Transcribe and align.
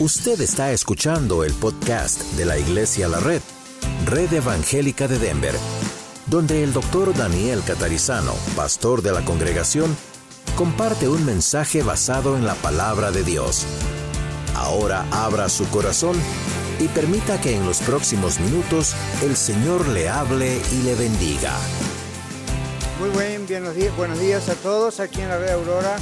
Usted 0.00 0.40
está 0.40 0.72
escuchando 0.72 1.44
el 1.44 1.52
podcast 1.52 2.20
de 2.32 2.44
la 2.44 2.58
Iglesia 2.58 3.06
La 3.06 3.20
Red, 3.20 3.40
Red 4.06 4.32
Evangélica 4.32 5.06
de 5.06 5.20
Denver, 5.20 5.54
donde 6.26 6.64
el 6.64 6.72
doctor 6.72 7.16
Daniel 7.16 7.62
Catarizano, 7.64 8.34
pastor 8.56 9.02
de 9.02 9.12
la 9.12 9.24
congregación, 9.24 9.96
comparte 10.56 11.08
un 11.08 11.24
mensaje 11.24 11.84
basado 11.84 12.36
en 12.36 12.44
la 12.44 12.56
palabra 12.56 13.12
de 13.12 13.22
Dios. 13.22 13.66
Ahora 14.56 15.06
abra 15.12 15.48
su 15.48 15.64
corazón 15.68 16.16
y 16.80 16.88
permita 16.88 17.40
que 17.40 17.54
en 17.54 17.64
los 17.64 17.78
próximos 17.78 18.40
minutos 18.40 18.96
el 19.22 19.36
Señor 19.36 19.86
le 19.86 20.08
hable 20.08 20.60
y 20.72 20.82
le 20.82 20.96
bendiga. 20.96 21.52
Muy 22.98 23.10
buen, 23.10 23.46
buenos 23.46 23.76
días, 23.76 23.96
buenos 23.96 24.18
días 24.18 24.48
a 24.48 24.56
todos 24.56 24.98
aquí 24.98 25.20
en 25.20 25.28
la 25.28 25.38
Red 25.38 25.50
Aurora, 25.50 25.96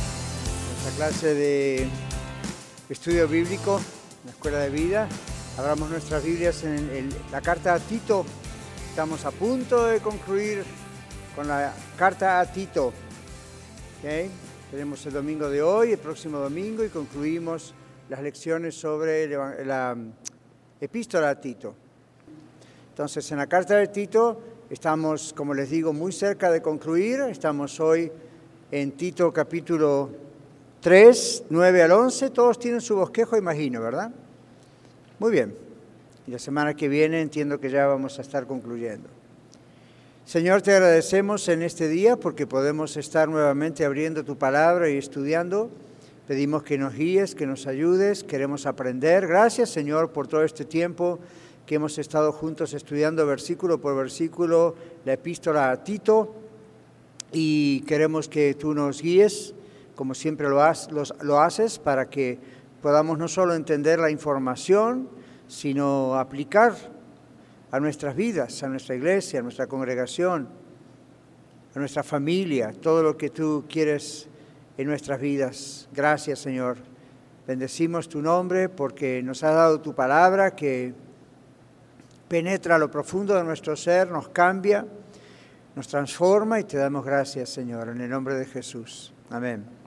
nuestra 0.82 0.92
clase 0.96 1.34
de 1.34 1.90
estudio 2.92 3.26
bíblico 3.26 3.80
la 4.26 4.32
Escuela 4.32 4.58
de 4.58 4.68
Vida. 4.68 5.08
Abramos 5.56 5.88
nuestras 5.88 6.22
Biblias 6.22 6.62
en 6.62 7.08
la 7.30 7.40
carta 7.40 7.72
a 7.72 7.78
Tito. 7.78 8.26
Estamos 8.90 9.24
a 9.24 9.30
punto 9.30 9.86
de 9.86 10.00
concluir 10.00 10.62
con 11.34 11.48
la 11.48 11.72
carta 11.96 12.38
a 12.38 12.52
Tito. 12.52 12.92
Tenemos 14.70 15.06
el 15.06 15.14
domingo 15.14 15.48
de 15.48 15.62
hoy, 15.62 15.92
el 15.92 15.98
próximo 15.98 16.36
domingo, 16.36 16.84
y 16.84 16.90
concluimos 16.90 17.72
las 18.10 18.20
lecciones 18.20 18.74
sobre 18.74 19.26
la 19.64 19.96
epístola 20.78 21.30
a 21.30 21.40
Tito. 21.40 21.74
Entonces, 22.90 23.30
en 23.32 23.38
la 23.38 23.46
carta 23.46 23.74
de 23.74 23.88
Tito 23.88 24.38
estamos, 24.68 25.32
como 25.32 25.54
les 25.54 25.70
digo, 25.70 25.94
muy 25.94 26.12
cerca 26.12 26.50
de 26.50 26.60
concluir. 26.60 27.20
Estamos 27.20 27.80
hoy 27.80 28.12
en 28.70 28.92
Tito 28.92 29.32
capítulo 29.32 30.10
3, 30.82 31.44
9 31.48 31.82
al 31.82 31.92
11, 31.92 32.30
todos 32.30 32.58
tienen 32.58 32.80
su 32.80 32.96
bosquejo, 32.96 33.36
imagino, 33.36 33.80
¿verdad? 33.80 34.10
Muy 35.20 35.30
bien. 35.30 35.54
Y 36.26 36.32
la 36.32 36.40
semana 36.40 36.74
que 36.74 36.88
viene 36.88 37.20
entiendo 37.20 37.60
que 37.60 37.70
ya 37.70 37.86
vamos 37.86 38.18
a 38.18 38.22
estar 38.22 38.48
concluyendo. 38.48 39.08
Señor, 40.24 40.60
te 40.62 40.72
agradecemos 40.72 41.48
en 41.48 41.62
este 41.62 41.86
día 41.86 42.16
porque 42.16 42.48
podemos 42.48 42.96
estar 42.96 43.28
nuevamente 43.28 43.84
abriendo 43.84 44.24
tu 44.24 44.36
palabra 44.36 44.90
y 44.90 44.96
estudiando. 44.96 45.70
Pedimos 46.26 46.64
que 46.64 46.78
nos 46.78 46.94
guíes, 46.94 47.36
que 47.36 47.46
nos 47.46 47.68
ayudes, 47.68 48.24
queremos 48.24 48.66
aprender. 48.66 49.28
Gracias, 49.28 49.70
Señor, 49.70 50.10
por 50.10 50.26
todo 50.26 50.42
este 50.42 50.64
tiempo 50.64 51.20
que 51.64 51.76
hemos 51.76 51.96
estado 51.98 52.32
juntos 52.32 52.74
estudiando 52.74 53.24
versículo 53.24 53.80
por 53.80 53.96
versículo 53.96 54.74
la 55.04 55.12
epístola 55.12 55.70
a 55.70 55.84
Tito 55.84 56.34
y 57.30 57.82
queremos 57.82 58.28
que 58.28 58.54
tú 58.54 58.74
nos 58.74 59.00
guíes 59.00 59.54
como 60.02 60.14
siempre 60.14 60.48
lo, 60.48 60.60
haces, 61.40 61.78
para 61.78 62.10
que 62.10 62.36
podamos 62.82 63.18
no 63.18 63.28
solo 63.28 63.54
entender 63.54 64.00
la 64.00 64.10
información, 64.10 65.08
sino 65.46 66.18
aplicar 66.18 66.74
a 67.70 67.78
nuestras 67.78 68.16
vidas, 68.16 68.64
a 68.64 68.68
nuestra 68.68 68.96
iglesia, 68.96 69.38
a 69.38 69.42
nuestra 69.44 69.68
congregación, 69.68 70.48
a 71.72 71.78
nuestra 71.78 72.02
familia, 72.02 72.72
todo 72.72 73.04
lo 73.04 73.16
que 73.16 73.30
tú 73.30 73.64
quieres 73.68 74.26
en 74.76 74.88
nuestras 74.88 75.20
vidas. 75.20 75.88
Gracias, 75.92 76.40
Señor. 76.40 76.78
Bendecimos 77.46 78.08
tu 78.08 78.20
nombre 78.20 78.68
porque 78.68 79.22
nos 79.22 79.44
has 79.44 79.54
dado 79.54 79.80
tu 79.80 79.94
palabra 79.94 80.56
que 80.56 80.94
penetra 82.26 82.76
lo 82.76 82.90
profundo 82.90 83.36
de 83.36 83.44
nuestro 83.44 83.76
ser, 83.76 84.10
nos 84.10 84.30
cambia, 84.30 84.84
nos 85.76 85.86
transforma 85.86 86.58
y 86.58 86.64
te 86.64 86.76
damos 86.76 87.04
gracias, 87.04 87.50
Señor, 87.50 87.90
en 87.90 88.00
el 88.00 88.10
nombre 88.10 88.34
de 88.34 88.46
Jesús. 88.46 89.14
Amén. 89.30 89.81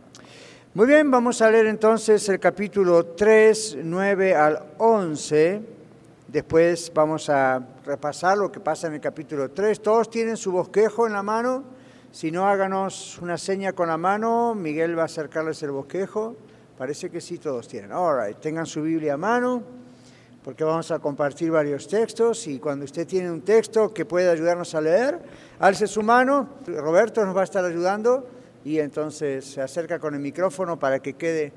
Muy 0.75 0.87
bien, 0.87 1.09
vamos 1.09 1.41
a 1.41 1.49
leer 1.49 1.67
entonces 1.67 2.27
el 2.27 2.37
capítulo 2.37 3.05
3, 3.05 3.77
9 3.81 4.35
al 4.35 4.61
11. 4.77 5.61
Después 6.27 6.91
vamos 6.93 7.29
a 7.29 7.65
repasar 7.85 8.37
lo 8.37 8.51
que 8.51 8.59
pasa 8.59 8.87
en 8.87 8.95
el 8.95 8.99
capítulo 8.99 9.51
3. 9.51 9.81
Todos 9.81 10.09
tienen 10.09 10.35
su 10.35 10.51
bosquejo 10.51 11.07
en 11.07 11.13
la 11.13 11.23
mano. 11.23 11.63
Si 12.11 12.29
no, 12.29 12.45
háganos 12.45 13.17
una 13.21 13.37
seña 13.37 13.71
con 13.71 13.87
la 13.87 13.95
mano. 13.95 14.53
Miguel 14.53 14.97
va 14.97 15.03
a 15.03 15.05
acercarles 15.05 15.63
el 15.63 15.71
bosquejo. 15.71 16.35
Parece 16.77 17.09
que 17.09 17.21
sí, 17.21 17.37
todos 17.37 17.69
tienen. 17.69 17.93
All 17.93 18.27
right. 18.27 18.37
Tengan 18.41 18.65
su 18.65 18.81
Biblia 18.81 19.13
a 19.13 19.17
mano, 19.17 19.63
porque 20.43 20.65
vamos 20.65 20.91
a 20.91 20.99
compartir 20.99 21.51
varios 21.51 21.87
textos. 21.87 22.47
Y 22.47 22.59
cuando 22.59 22.83
usted 22.83 23.07
tiene 23.07 23.31
un 23.31 23.43
texto 23.43 23.93
que 23.93 24.03
puede 24.03 24.29
ayudarnos 24.29 24.75
a 24.75 24.81
leer, 24.81 25.21
alce 25.57 25.87
su 25.87 26.03
mano. 26.03 26.49
Roberto 26.67 27.25
nos 27.25 27.33
va 27.33 27.39
a 27.39 27.45
estar 27.45 27.63
ayudando 27.63 28.34
y 28.65 28.79
entonces 28.79 29.45
se 29.45 29.61
acerca 29.61 29.99
con 29.99 30.15
el 30.15 30.19
micrófono 30.19 30.77
para 30.77 30.99
que 30.99 31.13
quede 31.13 31.53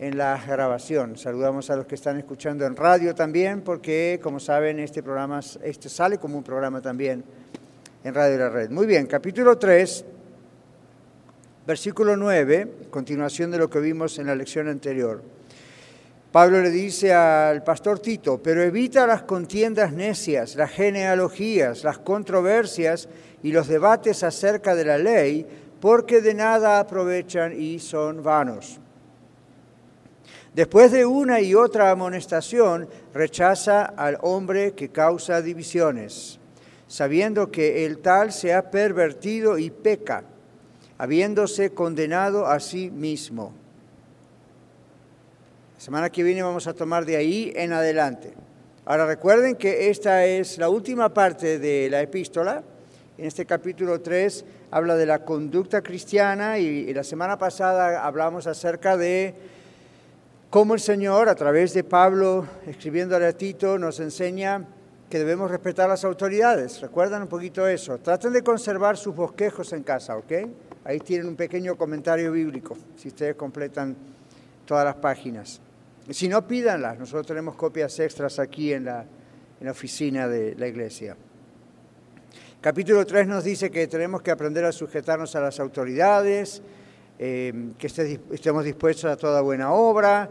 en 0.00 0.18
la 0.18 0.44
grabación. 0.44 1.16
Saludamos 1.16 1.70
a 1.70 1.76
los 1.76 1.86
que 1.86 1.94
están 1.94 2.18
escuchando 2.18 2.66
en 2.66 2.74
radio 2.74 3.14
también, 3.14 3.62
porque 3.62 4.18
como 4.20 4.40
saben, 4.40 4.80
este 4.80 5.00
programa 5.00 5.40
este 5.62 5.88
sale 5.88 6.18
como 6.18 6.36
un 6.36 6.42
programa 6.42 6.82
también 6.82 7.24
en 8.02 8.14
Radio 8.14 8.36
La 8.36 8.50
Red. 8.50 8.70
Muy 8.70 8.84
bien, 8.84 9.06
capítulo 9.06 9.56
3, 9.56 10.04
versículo 11.68 12.16
9, 12.16 12.88
continuación 12.90 13.52
de 13.52 13.58
lo 13.58 13.70
que 13.70 13.78
vimos 13.78 14.18
en 14.18 14.26
la 14.26 14.34
lección 14.34 14.66
anterior. 14.66 15.22
Pablo 16.32 16.60
le 16.60 16.70
dice 16.70 17.14
al 17.14 17.62
pastor 17.62 18.00
Tito, 18.00 18.42
pero 18.42 18.60
evita 18.60 19.06
las 19.06 19.22
contiendas 19.22 19.92
necias, 19.92 20.56
las 20.56 20.72
genealogías, 20.72 21.84
las 21.84 21.98
controversias 21.98 23.08
y 23.44 23.52
los 23.52 23.68
debates 23.68 24.24
acerca 24.24 24.74
de 24.74 24.84
la 24.84 24.98
ley, 24.98 25.46
porque 25.84 26.22
de 26.22 26.32
nada 26.32 26.80
aprovechan 26.80 27.52
y 27.60 27.78
son 27.78 28.22
vanos. 28.22 28.80
Después 30.54 30.90
de 30.90 31.04
una 31.04 31.42
y 31.42 31.54
otra 31.54 31.90
amonestación, 31.90 32.88
rechaza 33.12 33.84
al 33.84 34.16
hombre 34.22 34.72
que 34.72 34.88
causa 34.88 35.42
divisiones, 35.42 36.40
sabiendo 36.88 37.50
que 37.50 37.84
el 37.84 37.98
tal 37.98 38.32
se 38.32 38.54
ha 38.54 38.70
pervertido 38.70 39.58
y 39.58 39.68
peca, 39.68 40.24
habiéndose 40.96 41.74
condenado 41.74 42.46
a 42.46 42.60
sí 42.60 42.90
mismo. 42.90 43.52
La 45.74 45.80
semana 45.80 46.08
que 46.08 46.22
viene 46.22 46.42
vamos 46.42 46.66
a 46.66 46.72
tomar 46.72 47.04
de 47.04 47.16
ahí 47.16 47.52
en 47.54 47.74
adelante. 47.74 48.32
Ahora 48.86 49.04
recuerden 49.04 49.54
que 49.54 49.90
esta 49.90 50.24
es 50.24 50.56
la 50.56 50.70
última 50.70 51.12
parte 51.12 51.58
de 51.58 51.90
la 51.90 52.00
epístola. 52.00 52.64
En 53.18 53.26
este 53.26 53.44
capítulo 53.44 54.00
3 54.00 54.44
habla 54.74 54.96
de 54.96 55.06
la 55.06 55.20
conducta 55.20 55.82
cristiana 55.82 56.58
y, 56.58 56.92
la 56.92 57.04
semana 57.04 57.38
pasada 57.38 58.04
hablamos 58.04 58.48
acerca 58.48 58.96
de 58.96 59.32
cómo 60.50 60.74
el 60.74 60.80
Señor, 60.80 61.28
a 61.28 61.36
través 61.36 61.74
de 61.74 61.84
Pablo, 61.84 62.44
escribiéndole 62.66 63.24
a 63.24 63.32
Tito, 63.32 63.78
nos 63.78 64.00
enseña 64.00 64.66
que 65.08 65.20
debemos 65.20 65.48
respetar 65.48 65.88
las 65.88 66.04
autoridades. 66.04 66.80
¿Recuerdan 66.80 67.22
un 67.22 67.28
poquito 67.28 67.68
eso? 67.68 67.98
Traten 67.98 68.32
de 68.32 68.42
conservar 68.42 68.96
sus 68.96 69.14
bosquejos 69.14 69.72
en 69.72 69.84
casa, 69.84 70.16
¿ok? 70.16 70.32
Ahí 70.82 70.98
tienen 70.98 71.28
un 71.28 71.36
pequeño 71.36 71.76
comentario 71.76 72.32
bíblico, 72.32 72.76
si 72.96 73.06
ustedes 73.06 73.36
completan 73.36 73.94
todas 74.66 74.84
las 74.84 74.96
páginas. 74.96 75.60
Si 76.10 76.26
no, 76.26 76.44
pídanlas. 76.48 76.98
Nosotros 76.98 77.28
tenemos 77.28 77.54
copias 77.54 77.96
extras 78.00 78.40
aquí 78.40 78.72
en 78.72 78.86
la 78.86 79.06
oficina 79.70 80.26
de 80.26 80.56
la 80.56 80.66
iglesia. 80.66 81.16
Capítulo 82.64 83.04
3 83.04 83.26
nos 83.26 83.44
dice 83.44 83.70
que 83.70 83.86
tenemos 83.88 84.22
que 84.22 84.30
aprender 84.30 84.64
a 84.64 84.72
sujetarnos 84.72 85.36
a 85.36 85.40
las 85.42 85.60
autoridades, 85.60 86.62
eh, 87.18 87.72
que 87.76 87.86
estemos 87.86 88.64
dispuestos 88.64 89.04
a 89.04 89.18
toda 89.18 89.42
buena 89.42 89.74
obra. 89.74 90.30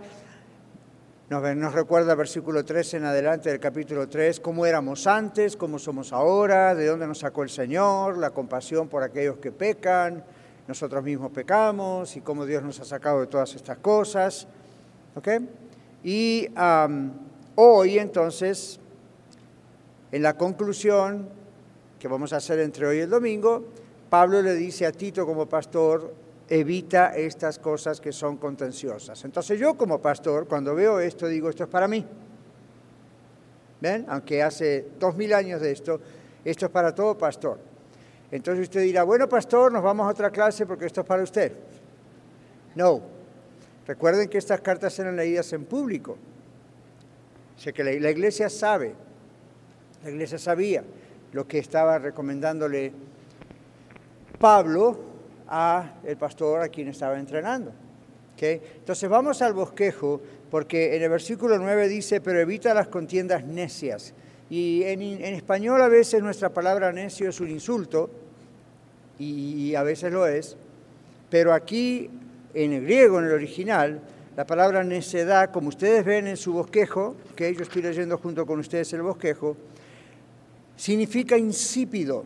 Nos, 1.29 1.55
nos 1.55 1.73
recuerda 1.73 2.15
versículo 2.15 2.65
3 2.65 2.95
en 2.95 3.05
adelante 3.05 3.51
del 3.51 3.59
capítulo 3.59 4.09
3, 4.09 4.39
cómo 4.39 4.65
éramos 4.65 5.05
antes, 5.05 5.55
cómo 5.55 5.77
somos 5.77 6.11
ahora, 6.11 6.73
de 6.73 6.87
dónde 6.87 7.05
nos 7.05 7.19
sacó 7.19 7.43
el 7.43 7.51
Señor, 7.51 8.17
la 8.17 8.31
compasión 8.31 8.87
por 8.87 9.03
aquellos 9.03 9.37
que 9.37 9.51
pecan, 9.51 10.23
nosotros 10.67 11.03
mismos 11.03 11.31
pecamos 11.31 12.15
y 12.15 12.21
cómo 12.21 12.47
Dios 12.47 12.63
nos 12.63 12.79
ha 12.79 12.85
sacado 12.85 13.21
de 13.21 13.27
todas 13.27 13.53
estas 13.53 13.77
cosas. 13.77 14.47
Y 16.03 16.47
hoy 17.53 17.99
entonces, 17.99 18.79
en 20.11 20.23
la 20.23 20.33
conclusión, 20.33 21.42
que 22.03 22.09
vamos 22.09 22.33
a 22.33 22.35
hacer 22.35 22.59
entre 22.59 22.85
hoy 22.85 22.97
y 22.97 22.99
el 22.99 23.09
domingo, 23.09 23.63
Pablo 24.09 24.41
le 24.41 24.55
dice 24.55 24.85
a 24.85 24.91
Tito 24.91 25.25
como 25.25 25.47
pastor, 25.47 26.13
evita 26.49 27.15
estas 27.15 27.59
cosas 27.59 28.01
que 28.01 28.11
son 28.11 28.35
contenciosas. 28.35 29.23
Entonces 29.23 29.57
yo 29.57 29.77
como 29.77 30.01
pastor, 30.01 30.45
cuando 30.45 30.75
veo 30.75 30.99
esto, 30.99 31.27
digo, 31.27 31.49
esto 31.49 31.63
es 31.63 31.69
para 31.69 31.87
mí. 31.87 32.05
¿Ven? 33.79 34.05
Aunque 34.09 34.43
hace 34.43 34.89
dos 34.99 35.15
mil 35.15 35.33
años 35.33 35.61
de 35.61 35.71
esto, 35.71 36.01
esto 36.43 36.65
es 36.65 36.71
para 36.73 36.93
todo 36.93 37.17
pastor. 37.17 37.57
Entonces 38.31 38.63
usted 38.63 38.81
dirá, 38.81 39.03
bueno 39.03 39.29
pastor, 39.29 39.71
nos 39.71 39.81
vamos 39.81 40.05
a 40.05 40.09
otra 40.09 40.29
clase 40.29 40.65
porque 40.65 40.87
esto 40.87 40.99
es 40.99 41.07
para 41.07 41.23
usted. 41.23 41.53
No. 42.75 43.01
Recuerden 43.87 44.27
que 44.27 44.39
estas 44.39 44.59
cartas 44.59 44.99
eran 44.99 45.15
leídas 45.15 45.53
en 45.53 45.63
público. 45.63 46.17
O 47.55 47.59
sea 47.61 47.71
que 47.71 47.81
la 47.81 48.09
iglesia 48.09 48.49
sabe, 48.49 48.93
la 50.03 50.09
iglesia 50.09 50.37
sabía 50.37 50.83
lo 51.33 51.47
que 51.47 51.59
estaba 51.59 51.99
recomendándole 51.99 52.93
Pablo 54.39 54.97
a 55.47 55.95
el 56.03 56.17
pastor 56.17 56.61
a 56.61 56.69
quien 56.69 56.87
estaba 56.87 57.19
entrenando. 57.19 57.73
Entonces 58.51 59.09
vamos 59.09 59.41
al 59.41 59.53
bosquejo, 59.53 60.21
porque 60.51 60.95
en 60.95 61.03
el 61.03 61.09
versículo 61.09 61.57
9 61.57 61.87
dice, 61.87 62.21
pero 62.21 62.39
evita 62.39 62.73
las 62.73 62.87
contiendas 62.87 63.45
necias. 63.45 64.13
Y 64.49 64.83
en, 64.83 65.01
en 65.01 65.33
español 65.33 65.81
a 65.81 65.87
veces 65.87 66.21
nuestra 66.21 66.49
palabra 66.49 66.91
necio 66.91 67.29
es 67.29 67.39
un 67.39 67.49
insulto, 67.49 68.09
y 69.19 69.73
a 69.75 69.83
veces 69.83 70.11
lo 70.11 70.27
es, 70.27 70.57
pero 71.29 71.53
aquí 71.53 72.09
en 72.53 72.73
el 72.73 72.83
griego, 72.83 73.19
en 73.19 73.25
el 73.25 73.31
original, 73.31 74.01
la 74.35 74.45
palabra 74.45 74.83
necedad, 74.83 75.51
como 75.51 75.69
ustedes 75.69 76.03
ven 76.03 76.27
en 76.27 76.35
su 76.35 76.53
bosquejo, 76.53 77.15
que 77.35 77.53
yo 77.53 77.61
estoy 77.61 77.83
leyendo 77.83 78.17
junto 78.17 78.45
con 78.45 78.59
ustedes 78.59 78.91
el 78.93 79.03
bosquejo, 79.03 79.55
significa 80.75 81.37
insípido, 81.37 82.25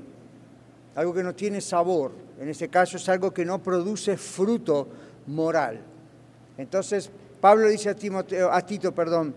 algo 0.95 1.13
que 1.13 1.23
no 1.23 1.35
tiene 1.35 1.61
sabor. 1.61 2.11
En 2.39 2.49
este 2.49 2.69
caso 2.69 2.97
es 2.97 3.09
algo 3.09 3.33
que 3.33 3.45
no 3.45 3.61
produce 3.61 4.17
fruto 4.17 4.87
moral. 5.27 5.79
Entonces, 6.57 7.09
Pablo 7.39 7.67
dice 7.67 7.89
a, 7.89 7.95
Timoteo, 7.95 8.51
a 8.51 8.61
Tito, 8.61 8.93
perdón, 8.93 9.33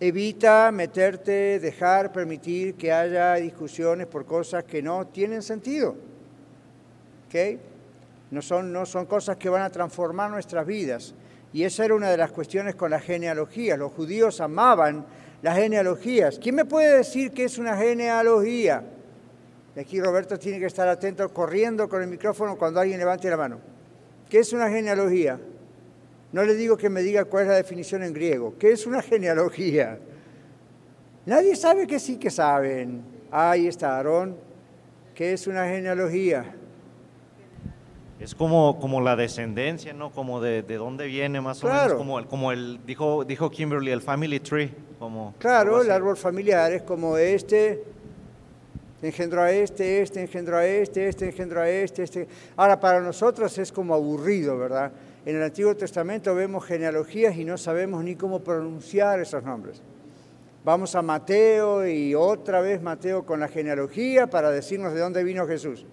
evita 0.00 0.70
meterte, 0.72 1.58
dejar, 1.60 2.12
permitir 2.12 2.74
que 2.74 2.92
haya 2.92 3.34
discusiones 3.34 4.06
por 4.06 4.24
cosas 4.24 4.64
que 4.64 4.82
no 4.82 5.06
tienen 5.06 5.42
sentido. 5.42 5.96
¿Okay? 7.28 7.58
No, 8.30 8.42
son, 8.42 8.72
no 8.72 8.86
son 8.86 9.06
cosas 9.06 9.36
que 9.36 9.48
van 9.48 9.62
a 9.62 9.70
transformar 9.70 10.30
nuestras 10.30 10.66
vidas. 10.66 11.14
Y 11.52 11.64
esa 11.64 11.84
era 11.84 11.94
una 11.94 12.10
de 12.10 12.16
las 12.16 12.32
cuestiones 12.32 12.74
con 12.74 12.90
la 12.90 13.00
genealogía. 13.00 13.76
Los 13.76 13.92
judíos 13.92 14.40
amaban 14.40 15.06
las 15.46 15.58
genealogías. 15.58 16.40
¿Quién 16.40 16.56
me 16.56 16.64
puede 16.64 16.96
decir 16.96 17.30
qué 17.30 17.44
es 17.44 17.56
una 17.56 17.76
genealogía? 17.76 18.82
Y 19.76 19.78
aquí 19.78 20.00
Roberto 20.00 20.36
tiene 20.36 20.58
que 20.58 20.66
estar 20.66 20.88
atento, 20.88 21.32
corriendo 21.32 21.88
con 21.88 22.02
el 22.02 22.08
micrófono 22.08 22.58
cuando 22.58 22.80
alguien 22.80 22.98
levante 22.98 23.30
la 23.30 23.36
mano. 23.36 23.60
¿Qué 24.28 24.40
es 24.40 24.52
una 24.52 24.68
genealogía? 24.68 25.38
No 26.32 26.42
le 26.42 26.56
digo 26.56 26.76
que 26.76 26.90
me 26.90 27.00
diga 27.00 27.26
cuál 27.26 27.44
es 27.44 27.48
la 27.50 27.54
definición 27.54 28.02
en 28.02 28.12
griego. 28.12 28.56
¿Qué 28.58 28.72
es 28.72 28.88
una 28.88 29.00
genealogía? 29.00 30.00
Nadie 31.26 31.54
sabe 31.54 31.86
que 31.86 32.00
sí 32.00 32.16
que 32.16 32.30
saben. 32.30 33.04
Ahí 33.30 33.68
está 33.68 33.98
Aarón. 33.98 34.36
¿Qué 35.14 35.32
es 35.32 35.46
una 35.46 35.68
genealogía? 35.68 36.56
Es 38.18 38.34
como, 38.34 38.80
como 38.80 39.00
la 39.00 39.14
descendencia, 39.14 39.92
¿no? 39.92 40.10
Como 40.10 40.40
de, 40.40 40.62
de 40.62 40.74
dónde 40.74 41.06
viene 41.06 41.40
más 41.40 41.62
o 41.62 41.68
menos, 41.68 41.92
como, 41.92 42.18
el, 42.18 42.26
como 42.26 42.50
el, 42.50 42.80
dijo, 42.84 43.24
dijo 43.24 43.48
Kimberly, 43.48 43.92
el 43.92 44.02
family 44.02 44.40
tree. 44.40 44.85
Como 44.98 45.34
claro, 45.38 45.82
el 45.82 45.90
árbol 45.90 46.16
familiar 46.16 46.72
es 46.72 46.82
como 46.82 47.18
este, 47.18 47.84
engendró 49.02 49.42
a 49.42 49.52
este, 49.52 50.00
este 50.00 50.22
engendró 50.22 50.56
a 50.56 50.66
este, 50.66 51.08
este 51.08 51.26
engendró 51.26 51.60
a 51.60 51.68
este, 51.68 52.02
este. 52.02 52.28
Ahora, 52.56 52.80
para 52.80 53.00
nosotros 53.00 53.56
es 53.58 53.70
como 53.72 53.94
aburrido, 53.94 54.56
¿verdad? 54.56 54.92
En 55.26 55.36
el 55.36 55.42
Antiguo 55.42 55.76
Testamento 55.76 56.34
vemos 56.34 56.64
genealogías 56.64 57.36
y 57.36 57.44
no 57.44 57.58
sabemos 57.58 58.02
ni 58.04 58.14
cómo 58.14 58.40
pronunciar 58.40 59.20
esos 59.20 59.42
nombres. 59.42 59.82
Vamos 60.64 60.94
a 60.94 61.02
Mateo 61.02 61.86
y 61.86 62.14
otra 62.14 62.60
vez 62.60 62.82
Mateo 62.82 63.24
con 63.24 63.38
la 63.38 63.48
genealogía 63.48 64.28
para 64.28 64.50
decirnos 64.50 64.94
de 64.94 65.00
dónde 65.00 65.22
vino 65.24 65.46
Jesús. 65.46 65.84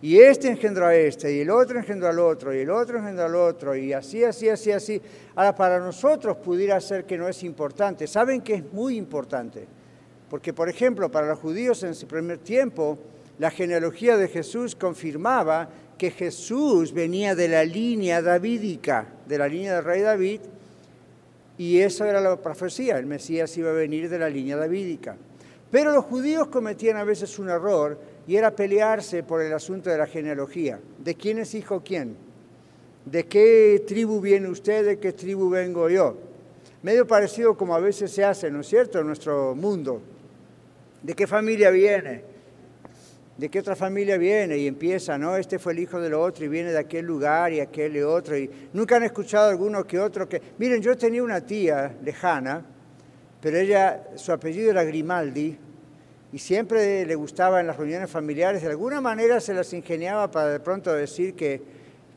Y 0.00 0.18
este 0.18 0.48
engendró 0.48 0.86
a 0.86 0.94
este, 0.94 1.34
y 1.34 1.40
el 1.40 1.50
otro 1.50 1.78
engendró 1.78 2.08
al 2.08 2.20
otro, 2.20 2.54
y 2.54 2.58
el 2.58 2.70
otro 2.70 2.98
engendró 2.98 3.24
al 3.24 3.34
otro, 3.34 3.74
y 3.74 3.92
así, 3.92 4.22
así, 4.22 4.48
así, 4.48 4.70
así. 4.70 5.02
Ahora, 5.34 5.54
para 5.54 5.80
nosotros 5.80 6.36
pudiera 6.36 6.80
ser 6.80 7.04
que 7.04 7.18
no 7.18 7.28
es 7.28 7.42
importante. 7.42 8.06
¿Saben 8.06 8.40
que 8.40 8.54
es 8.54 8.72
muy 8.72 8.96
importante? 8.96 9.66
Porque, 10.30 10.52
por 10.52 10.68
ejemplo, 10.68 11.10
para 11.10 11.26
los 11.26 11.38
judíos 11.38 11.82
en 11.82 11.94
su 11.94 12.06
primer 12.06 12.38
tiempo, 12.38 12.96
la 13.38 13.50
genealogía 13.50 14.16
de 14.16 14.28
Jesús 14.28 14.76
confirmaba 14.76 15.68
que 15.96 16.12
Jesús 16.12 16.92
venía 16.92 17.34
de 17.34 17.48
la 17.48 17.64
línea 17.64 18.22
davídica, 18.22 19.06
de 19.26 19.38
la 19.38 19.48
línea 19.48 19.76
del 19.76 19.84
rey 19.84 20.02
David, 20.02 20.40
y 21.56 21.80
esa 21.80 22.08
era 22.08 22.20
la 22.20 22.36
profecía, 22.36 22.98
el 22.98 23.06
Mesías 23.06 23.56
iba 23.56 23.70
a 23.70 23.74
venir 23.74 24.08
de 24.08 24.20
la 24.20 24.30
línea 24.30 24.56
davídica. 24.56 25.16
Pero 25.72 25.92
los 25.92 26.04
judíos 26.04 26.46
cometían 26.48 26.96
a 26.96 27.04
veces 27.04 27.36
un 27.38 27.48
error 27.50 27.98
y 28.28 28.36
era 28.36 28.54
pelearse 28.54 29.22
por 29.22 29.40
el 29.40 29.54
asunto 29.54 29.88
de 29.88 29.96
la 29.96 30.06
genealogía. 30.06 30.78
¿De 30.98 31.14
quién 31.14 31.38
es 31.38 31.54
hijo 31.54 31.82
quién? 31.82 32.14
¿De 33.06 33.24
qué 33.24 33.82
tribu 33.86 34.20
viene 34.20 34.50
usted? 34.50 34.84
¿De 34.84 34.98
qué 34.98 35.14
tribu 35.14 35.48
vengo 35.48 35.88
yo? 35.88 36.14
Medio 36.82 37.06
parecido 37.06 37.56
como 37.56 37.74
a 37.74 37.80
veces 37.80 38.10
se 38.10 38.22
hace, 38.22 38.50
¿no 38.50 38.60
es 38.60 38.66
cierto?, 38.66 39.00
en 39.00 39.06
nuestro 39.06 39.54
mundo. 39.54 40.02
¿De 41.02 41.14
qué 41.14 41.26
familia 41.26 41.70
viene? 41.70 42.22
¿De 43.38 43.48
qué 43.48 43.60
otra 43.60 43.74
familia 43.74 44.18
viene? 44.18 44.58
Y 44.58 44.66
empieza, 44.66 45.16
¿no? 45.16 45.38
Este 45.38 45.58
fue 45.58 45.72
el 45.72 45.78
hijo 45.78 45.98
del 45.98 46.12
otro 46.12 46.44
y 46.44 46.48
viene 46.48 46.70
de 46.70 46.78
aquel 46.78 47.06
lugar 47.06 47.54
y 47.54 47.60
aquel 47.60 47.96
y 47.96 48.02
otro. 48.02 48.36
Y 48.36 48.50
nunca 48.74 48.96
han 48.96 49.04
escuchado 49.04 49.48
alguno 49.48 49.86
que 49.86 49.98
otro 49.98 50.28
que... 50.28 50.42
Miren, 50.58 50.82
yo 50.82 50.98
tenía 50.98 51.22
una 51.22 51.40
tía 51.40 51.96
lejana, 52.04 52.62
pero 53.40 53.56
ella, 53.56 54.08
su 54.16 54.32
apellido 54.32 54.70
era 54.70 54.84
Grimaldi, 54.84 55.56
y 56.32 56.38
siempre 56.38 57.06
le 57.06 57.14
gustaba 57.14 57.60
en 57.60 57.66
las 57.66 57.76
reuniones 57.76 58.10
familiares, 58.10 58.62
de 58.62 58.68
alguna 58.68 59.00
manera 59.00 59.40
se 59.40 59.54
las 59.54 59.72
ingeniaba 59.72 60.30
para 60.30 60.48
de 60.48 60.60
pronto 60.60 60.92
decir 60.92 61.34
que, 61.34 61.62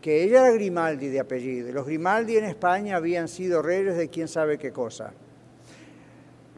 que 0.02 0.24
ella 0.24 0.42
era 0.42 0.52
Grimaldi 0.52 1.08
de 1.08 1.20
apellido. 1.20 1.72
Los 1.72 1.86
Grimaldi 1.86 2.38
en 2.38 2.46
España 2.46 2.98
habían 2.98 3.28
sido 3.28 3.62
reyes 3.62 3.96
de 3.96 4.10
quién 4.10 4.28
sabe 4.28 4.58
qué 4.58 4.72
cosa. 4.72 5.14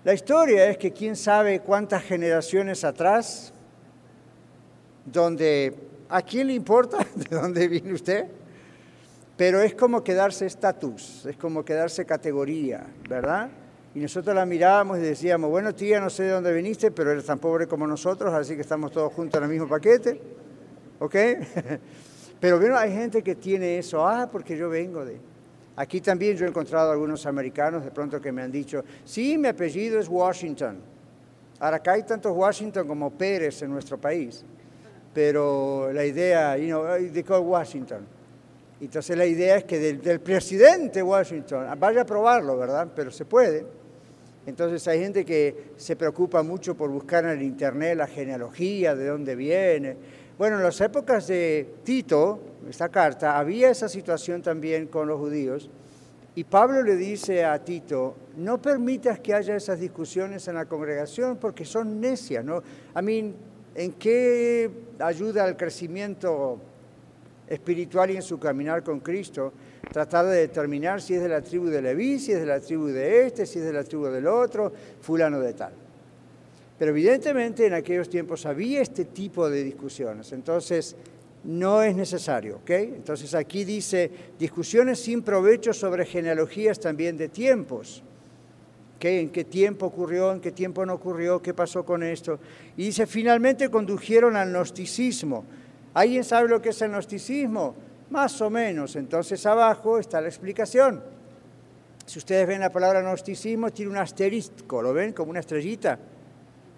La 0.04 0.14
historia 0.14 0.70
es 0.70 0.78
que 0.78 0.92
quién 0.92 1.16
sabe 1.16 1.60
cuántas 1.60 2.04
generaciones 2.04 2.84
atrás, 2.84 3.54
donde 5.06 5.76
a 6.10 6.22
quién 6.22 6.48
le 6.48 6.54
importa 6.54 7.06
de 7.16 7.36
dónde 7.36 7.68
viene 7.68 7.94
usted, 7.94 8.26
pero 9.38 9.62
es 9.62 9.76
como 9.76 10.04
quedarse 10.04 10.46
estatus, 10.46 11.26
es 11.26 11.38
como 11.38 11.64
quedarse 11.64 12.06
categoría, 12.06 12.86
¿verdad? 13.08 13.50
Y 13.96 14.00
nosotros 14.00 14.36
la 14.36 14.46
mirábamos 14.46 14.98
y 14.98 15.02
decíamos, 15.02 15.52
bueno 15.52 15.76
tía, 15.76 16.00
no 16.00 16.10
sé 16.10 16.24
de 16.24 16.32
dónde 16.32 16.52
viniste, 16.52 16.90
pero 16.90 17.12
eres 17.12 17.26
tan 17.26 17.38
pobre 17.38 17.68
como 17.68 17.86
nosotros, 17.86 18.34
así 18.34 18.56
que 18.56 18.62
estamos 18.62 18.92
todos 18.92 19.14
juntos 19.14 19.38
en 19.38 19.44
el 19.44 19.50
mismo 19.52 19.68
paquete. 19.68 20.20
¿Ok? 21.00 21.16
pero 22.40 22.60
bueno, 22.60 22.76
hay 22.76 22.92
gente 22.92 23.22
que 23.22 23.36
tiene 23.36 23.78
eso, 23.78 24.08
ah, 24.08 24.28
porque 24.32 24.58
yo 24.58 24.70
vengo 24.70 25.06
de... 25.06 25.20
Aquí 25.76 26.02
también 26.02 26.36
yo 26.36 26.46
he 26.46 26.50
encontrado 26.50 26.92
algunos 26.92 27.26
americanos 27.26 27.84
de 27.84 27.92
pronto 27.92 28.20
que 28.20 28.32
me 28.32 28.42
han 28.42 28.52
dicho, 28.52 28.84
sí, 29.06 29.38
mi 29.38 29.48
apellido 29.48 30.00
es 30.00 30.08
Washington. 30.08 30.78
Ahora 31.60 31.78
acá 31.78 31.94
hay 31.94 32.04
tantos 32.04 32.36
Washington 32.36 32.88
como 32.88 33.12
Pérez 33.12 33.62
en 33.62 33.72
nuestro 33.72 34.00
país, 34.00 34.44
pero 35.14 35.92
la 35.94 36.04
idea, 36.04 36.58
you 36.58 36.68
know, 36.68 36.84
they 37.12 37.24
call 37.24 37.42
Washington. 37.42 38.06
Entonces 38.82 39.16
la 39.16 39.26
idea 39.26 39.58
es 39.58 39.64
que 39.64 39.80
del 39.80 40.20
presidente 40.20 41.02
Washington, 41.02 41.68
vaya 41.80 42.02
a 42.02 42.06
probarlo, 42.06 42.58
¿verdad? 42.58 42.88
Pero 42.96 43.12
se 43.12 43.24
puede. 43.24 43.83
Entonces 44.46 44.86
hay 44.88 45.00
gente 45.00 45.24
que 45.24 45.72
se 45.78 45.96
preocupa 45.96 46.44
mucho 46.44 46.76
por 46.76 46.90
buscar 46.90 47.24
en 47.24 47.32
el 47.32 47.42
Internet 47.42 47.98
la 47.98 48.08
genealogía, 48.08 48.96
de 48.96 49.08
dónde 49.08 49.36
viene. 49.36 49.96
Bueno, 50.38 50.58
en 50.58 50.64
las 50.64 50.82
épocas 50.82 51.28
de 51.28 51.76
Tito, 51.84 52.42
esta 52.70 52.90
carta, 52.90 53.38
había 53.38 53.70
esa 53.70 53.88
situación 53.88 54.42
también 54.42 54.88
con 54.88 55.08
los 55.08 55.20
judíos. 55.20 55.70
Y 56.36 56.44
Pablo 56.44 56.82
le 56.82 56.96
dice 56.96 57.46
a 57.46 57.64
Tito, 57.64 58.16
no 58.38 58.62
permitas 58.62 59.20
que 59.20 59.34
haya 59.34 59.56
esas 59.56 59.80
discusiones 59.80 60.48
en 60.48 60.56
la 60.56 60.66
congregación 60.66 61.38
porque 61.38 61.64
son 61.64 62.02
necias, 62.02 62.44
¿no? 62.44 62.64
A 62.96 63.02
mí, 63.02 63.34
¿en 63.76 63.94
qué 63.94 64.70
ayuda 65.00 65.44
al 65.44 65.56
crecimiento 65.56 66.60
espiritual 67.48 68.10
y 68.12 68.16
en 68.16 68.24
su 68.24 68.40
caminar 68.40 68.84
con 68.84 69.00
Cristo? 69.00 69.54
Tratar 69.92 70.26
de 70.26 70.38
determinar 70.38 71.02
si 71.02 71.16
es 71.16 71.22
de 71.22 71.30
la 71.30 71.42
tribu 71.42 71.68
de 71.68 71.82
Leví, 71.82 72.20
si 72.20 72.32
es 72.32 72.40
de 72.40 72.46
la 72.46 72.60
tribu 72.60 72.88
de 72.88 73.26
este, 73.26 73.46
si 73.46 73.60
es 73.60 73.66
de 73.66 73.74
la 73.74 73.84
tribu 73.84 74.06
del 74.06 74.28
otro, 74.28 74.72
fulano 75.02 75.40
de 75.40 75.54
tal. 75.54 75.74
Pero 76.80 76.92
evidentemente 76.92 77.68
en 77.68 77.74
aquellos 77.74 78.10
tiempos 78.10 78.46
había 78.46 78.82
este 78.82 79.06
tipo 79.06 79.50
de 79.50 79.64
discusiones, 79.64 80.32
entonces 80.32 80.96
no 81.44 81.84
es 81.84 81.96
necesario, 81.96 82.58
¿ok? 82.58 82.70
Entonces 82.70 83.34
aquí 83.36 83.66
dice 83.66 84.10
discusiones 84.40 85.00
sin 85.00 85.22
provecho 85.22 85.74
sobre 85.74 86.06
genealogías 86.06 86.80
también 86.80 87.18
de 87.18 87.30
tiempos. 87.30 88.02
¿Qué? 88.98 89.20
¿En 89.20 89.30
qué 89.30 89.44
tiempo 89.44 89.88
ocurrió? 89.88 90.32
¿En 90.32 90.40
qué 90.40 90.52
tiempo 90.52 90.86
no 90.86 90.94
ocurrió? 90.94 91.42
¿Qué 91.42 91.54
pasó 91.54 91.86
con 91.86 92.04
esto? 92.04 92.40
Y 92.78 92.86
dice, 92.86 93.06
finalmente 93.06 93.70
condujeron 93.70 94.38
al 94.38 94.50
gnosticismo. 94.50 95.44
¿Alguien 95.94 96.24
sabe 96.24 96.48
lo 96.48 96.62
que 96.62 96.70
es 96.70 96.82
el 96.82 96.92
gnosticismo? 96.92 97.76
Más 98.14 98.40
o 98.42 98.50
menos. 98.52 98.96
Entonces 98.96 99.44
abajo 99.48 99.98
está 99.98 100.22
la 100.22 100.28
explicación. 100.28 101.02
Si 102.06 102.20
ustedes 102.20 102.46
ven 102.46 102.60
la 102.60 102.70
palabra 102.70 103.02
gnosticismo, 103.02 103.72
tiene 103.72 103.90
un 103.90 103.98
asterisco, 103.98 104.84
¿lo 104.84 104.94
ven? 104.94 105.14
Como 105.14 105.32
una 105.32 105.40
estrellita. 105.40 105.98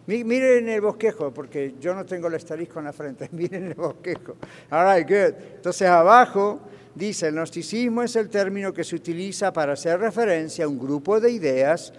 Miren 0.07 0.69
el 0.69 0.79
bosquejo, 0.79 1.33
porque 1.33 1.75
yo 1.77 1.93
no 1.93 2.05
tengo 2.05 2.29
el 2.29 2.35
asterisco 2.35 2.79
en 2.79 2.85
la 2.85 2.93
frente. 2.93 3.27
Miren 3.33 3.65
el 3.65 3.73
bosquejo. 3.73 4.37
All 4.71 4.95
right, 4.95 5.05
good. 5.05 5.37
Entonces 5.57 5.89
abajo 5.89 6.61
dice, 6.95 7.27
el 7.27 7.33
gnosticismo 7.33 8.01
es 8.01 8.15
el 8.15 8.29
término 8.29 8.71
que 8.71 8.85
se 8.85 8.95
utiliza 8.95 9.51
para 9.51 9.73
hacer 9.73 9.99
referencia 9.99 10.63
a 10.63 10.69
un 10.69 10.79
grupo 10.79 11.19
de 11.19 11.31
ideas 11.31 11.91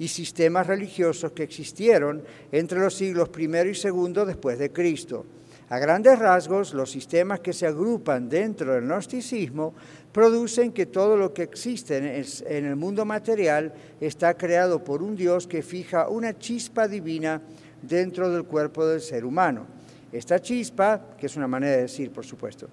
y 0.00 0.08
sistemas 0.08 0.66
religiosos 0.66 1.30
que 1.30 1.44
existieron 1.44 2.24
entre 2.50 2.80
los 2.80 2.96
siglos 2.96 3.30
I 3.38 3.44
y 3.44 3.88
II 3.88 4.24
después 4.26 4.58
de 4.58 4.72
Cristo 4.72 5.26
A 5.72 5.78
grandes 5.78 6.18
rasgos, 6.18 6.74
los 6.74 6.90
sistemas 6.90 7.38
que 7.38 7.52
se 7.52 7.64
agrupan 7.64 8.28
dentro 8.28 8.74
del 8.74 8.86
gnosticismo 8.86 9.72
producen 10.10 10.72
que 10.72 10.86
todo 10.86 11.16
lo 11.16 11.32
que 11.32 11.44
existe 11.44 11.96
en 11.96 12.64
el 12.66 12.74
mundo 12.74 13.04
material 13.04 13.72
está 14.00 14.36
creado 14.36 14.82
por 14.82 15.00
un 15.00 15.14
Dios 15.14 15.46
que 15.46 15.62
fija 15.62 16.08
una 16.08 16.36
chispa 16.36 16.88
divina 16.88 17.40
dentro 17.82 18.32
del 18.32 18.42
cuerpo 18.42 18.84
del 18.84 19.00
ser 19.00 19.24
humano. 19.24 19.64
Esta 20.10 20.40
chispa, 20.40 21.14
que 21.16 21.26
es 21.26 21.36
una 21.36 21.46
manera 21.46 21.76
de 21.76 21.82
decir, 21.82 22.10
por 22.10 22.26
supuesto, 22.26 22.66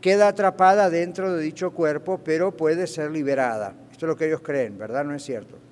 queda 0.00 0.28
atrapada 0.28 0.88
dentro 0.88 1.34
de 1.34 1.42
dicho 1.42 1.72
cuerpo, 1.72 2.18
pero 2.24 2.56
puede 2.56 2.86
ser 2.86 3.10
liberada. 3.10 3.74
Esto 3.92 4.06
es 4.06 4.08
lo 4.08 4.16
que 4.16 4.26
ellos 4.26 4.40
creen, 4.40 4.78
¿verdad? 4.78 5.04
No 5.04 5.14
es 5.14 5.22
cierto. 5.22 5.67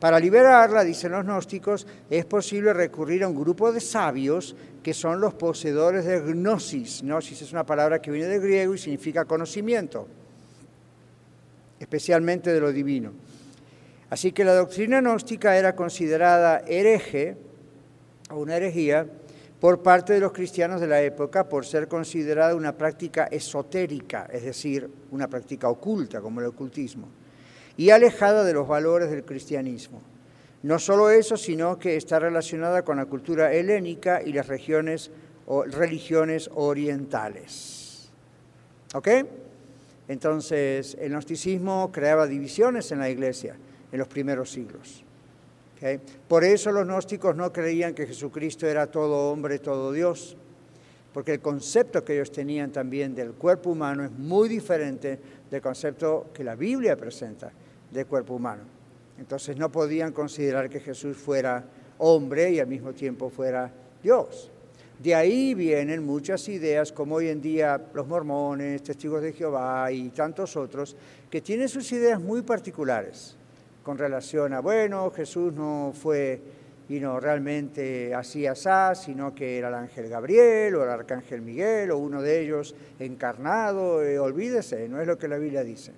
Para 0.00 0.20
liberarla, 0.20 0.84
dicen 0.84 1.12
los 1.12 1.24
gnósticos, 1.24 1.86
es 2.10 2.24
posible 2.26 2.72
recurrir 2.72 3.24
a 3.24 3.28
un 3.28 3.34
grupo 3.34 3.72
de 3.72 3.80
sabios 3.80 4.54
que 4.82 4.92
son 4.92 5.20
los 5.20 5.34
poseedores 5.34 6.04
de 6.04 6.20
gnosis. 6.20 7.02
Gnosis 7.02 7.42
es 7.42 7.52
una 7.52 7.64
palabra 7.64 8.00
que 8.00 8.10
viene 8.10 8.28
del 8.28 8.42
griego 8.42 8.74
y 8.74 8.78
significa 8.78 9.24
conocimiento, 9.24 10.06
especialmente 11.80 12.52
de 12.52 12.60
lo 12.60 12.72
divino. 12.72 13.12
Así 14.10 14.32
que 14.32 14.44
la 14.44 14.54
doctrina 14.54 15.00
gnóstica 15.00 15.56
era 15.56 15.74
considerada 15.74 16.62
hereje 16.66 17.36
o 18.30 18.36
una 18.36 18.56
herejía 18.56 19.06
por 19.60 19.82
parte 19.82 20.12
de 20.12 20.20
los 20.20 20.32
cristianos 20.32 20.80
de 20.80 20.86
la 20.86 21.00
época 21.00 21.48
por 21.48 21.64
ser 21.64 21.88
considerada 21.88 22.54
una 22.54 22.76
práctica 22.76 23.24
esotérica, 23.24 24.28
es 24.30 24.44
decir, 24.44 24.88
una 25.10 25.26
práctica 25.28 25.68
oculta 25.68 26.20
como 26.20 26.40
el 26.40 26.46
ocultismo, 26.46 27.08
y 27.76 27.90
alejada 27.90 28.44
de 28.44 28.52
los 28.52 28.66
valores 28.66 29.10
del 29.10 29.24
cristianismo. 29.24 30.00
No 30.62 30.78
solo 30.78 31.10
eso, 31.10 31.36
sino 31.36 31.78
que 31.78 31.96
está 31.96 32.18
relacionada 32.18 32.82
con 32.82 32.96
la 32.96 33.06
cultura 33.06 33.52
helénica 33.52 34.22
y 34.22 34.32
las 34.32 34.48
regiones 34.48 35.10
religiones 35.68 36.50
orientales. 36.54 38.10
¿Ok? 38.94 39.08
Entonces, 40.08 40.96
el 41.00 41.10
gnosticismo 41.10 41.90
creaba 41.92 42.26
divisiones 42.26 42.90
en 42.92 43.00
la 43.00 43.10
iglesia 43.10 43.56
en 43.92 43.98
los 43.98 44.08
primeros 44.08 44.50
siglos. 44.50 45.04
Por 46.26 46.42
eso 46.42 46.72
los 46.72 46.86
gnósticos 46.86 47.36
no 47.36 47.52
creían 47.52 47.94
que 47.94 48.06
Jesucristo 48.06 48.66
era 48.66 48.86
todo 48.86 49.30
hombre, 49.30 49.58
todo 49.58 49.92
Dios, 49.92 50.36
porque 51.12 51.34
el 51.34 51.40
concepto 51.40 52.04
que 52.04 52.14
ellos 52.14 52.32
tenían 52.32 52.72
también 52.72 53.14
del 53.14 53.32
cuerpo 53.32 53.70
humano 53.70 54.04
es 54.04 54.10
muy 54.10 54.48
diferente 54.48 55.18
del 55.50 55.60
concepto 55.60 56.30
que 56.32 56.44
la 56.44 56.56
Biblia 56.56 56.96
presenta 56.96 57.52
del 57.90 58.06
cuerpo 58.06 58.34
humano. 58.34 58.62
Entonces 59.18 59.56
no 59.56 59.70
podían 59.70 60.12
considerar 60.12 60.68
que 60.68 60.80
Jesús 60.80 61.16
fuera 61.16 61.64
hombre 61.98 62.50
y 62.50 62.60
al 62.60 62.66
mismo 62.66 62.92
tiempo 62.92 63.30
fuera 63.30 63.72
Dios. 64.02 64.50
De 64.98 65.14
ahí 65.14 65.54
vienen 65.54 66.04
muchas 66.04 66.48
ideas, 66.48 66.90
como 66.90 67.16
hoy 67.16 67.28
en 67.28 67.42
día 67.42 67.80
los 67.92 68.06
mormones, 68.06 68.82
testigos 68.82 69.22
de 69.22 69.32
Jehová 69.32 69.90
y 69.92 70.08
tantos 70.08 70.56
otros, 70.56 70.96
que 71.30 71.42
tienen 71.42 71.68
sus 71.68 71.90
ideas 71.92 72.20
muy 72.20 72.42
particulares 72.42 73.36
con 73.82 73.98
relación 73.98 74.54
a, 74.54 74.60
bueno, 74.60 75.10
Jesús 75.10 75.52
no 75.52 75.92
fue 75.94 76.40
y 76.88 76.98
no 77.00 77.20
realmente 77.20 78.14
así 78.14 78.46
asá, 78.46 78.94
sino 78.94 79.34
que 79.34 79.58
era 79.58 79.68
el 79.68 79.74
ángel 79.74 80.08
Gabriel 80.08 80.76
o 80.76 80.84
el 80.84 80.90
arcángel 80.90 81.42
Miguel 81.42 81.90
o 81.90 81.98
uno 81.98 82.22
de 82.22 82.40
ellos 82.40 82.74
encarnado, 82.98 84.02
eh, 84.02 84.18
olvídese, 84.18 84.88
no 84.88 85.00
es 85.00 85.06
lo 85.06 85.18
que 85.18 85.28
la 85.28 85.36
Biblia 85.36 85.62
dice. 85.62 85.92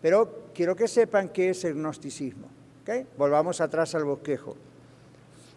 Pero 0.00 0.45
quiero 0.56 0.74
que 0.74 0.88
sepan 0.88 1.28
qué 1.28 1.50
es 1.50 1.64
el 1.64 1.74
gnosticismo. 1.74 2.48
Volvamos 3.18 3.60
atrás 3.60 3.94
al 3.94 4.04
bosquejo. 4.04 4.56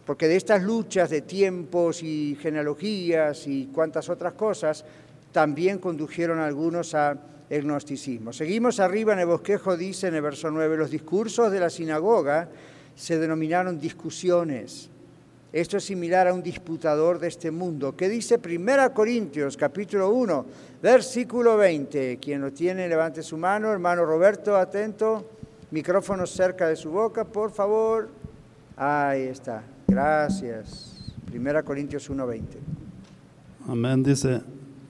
Porque 0.05 0.27
de 0.27 0.35
estas 0.35 0.61
luchas 0.61 1.09
de 1.09 1.21
tiempos 1.21 2.03
y 2.03 2.37
genealogías 2.41 3.47
y 3.47 3.67
cuantas 3.67 4.09
otras 4.09 4.33
cosas, 4.33 4.83
también 5.31 5.77
condujeron 5.77 6.39
algunos 6.39 6.95
a 6.95 7.17
el 7.49 7.63
gnosticismo. 7.63 8.33
Seguimos 8.33 8.79
arriba 8.79 9.13
en 9.13 9.19
el 9.19 9.27
bosquejo, 9.27 9.77
dice 9.77 10.07
en 10.07 10.15
el 10.15 10.21
verso 10.21 10.51
9, 10.51 10.75
los 10.75 10.91
discursos 10.91 11.51
de 11.51 11.59
la 11.59 11.69
sinagoga 11.69 12.49
se 12.95 13.17
denominaron 13.17 13.79
discusiones. 13.79 14.89
Esto 15.51 15.77
es 15.77 15.83
similar 15.83 16.27
a 16.27 16.33
un 16.33 16.43
disputador 16.43 17.19
de 17.19 17.27
este 17.27 17.49
mundo. 17.49 17.95
¿Qué 17.95 18.07
dice 18.07 18.39
1 18.43 18.93
Corintios 18.93 19.57
capítulo 19.57 20.11
1, 20.11 20.45
versículo 20.81 21.57
20? 21.57 22.17
Quien 22.17 22.41
lo 22.41 22.51
tiene, 22.53 22.87
levante 22.87 23.23
su 23.23 23.37
mano. 23.37 23.71
Hermano 23.71 24.05
Roberto, 24.05 24.55
atento. 24.55 25.25
Micrófono 25.71 26.25
cerca 26.27 26.67
de 26.67 26.75
su 26.75 26.91
boca, 26.91 27.25
por 27.25 27.51
favor. 27.51 28.09
Ahí 28.77 29.23
está. 29.23 29.63
Gracias. 29.87 31.13
1 31.33 31.65
Corintios 31.65 32.09
1, 32.09 32.27
20. 32.27 32.57
Amén. 33.67 34.03
Dice, 34.03 34.41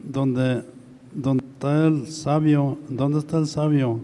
donde 0.04 0.64
¿Dónde 1.14 1.44
está 1.44 1.88
el 1.88 2.08
sabio? 2.08 2.78
¿Dónde 2.88 3.18
está 3.18 3.40
el 3.40 3.48
sabio? 3.48 4.00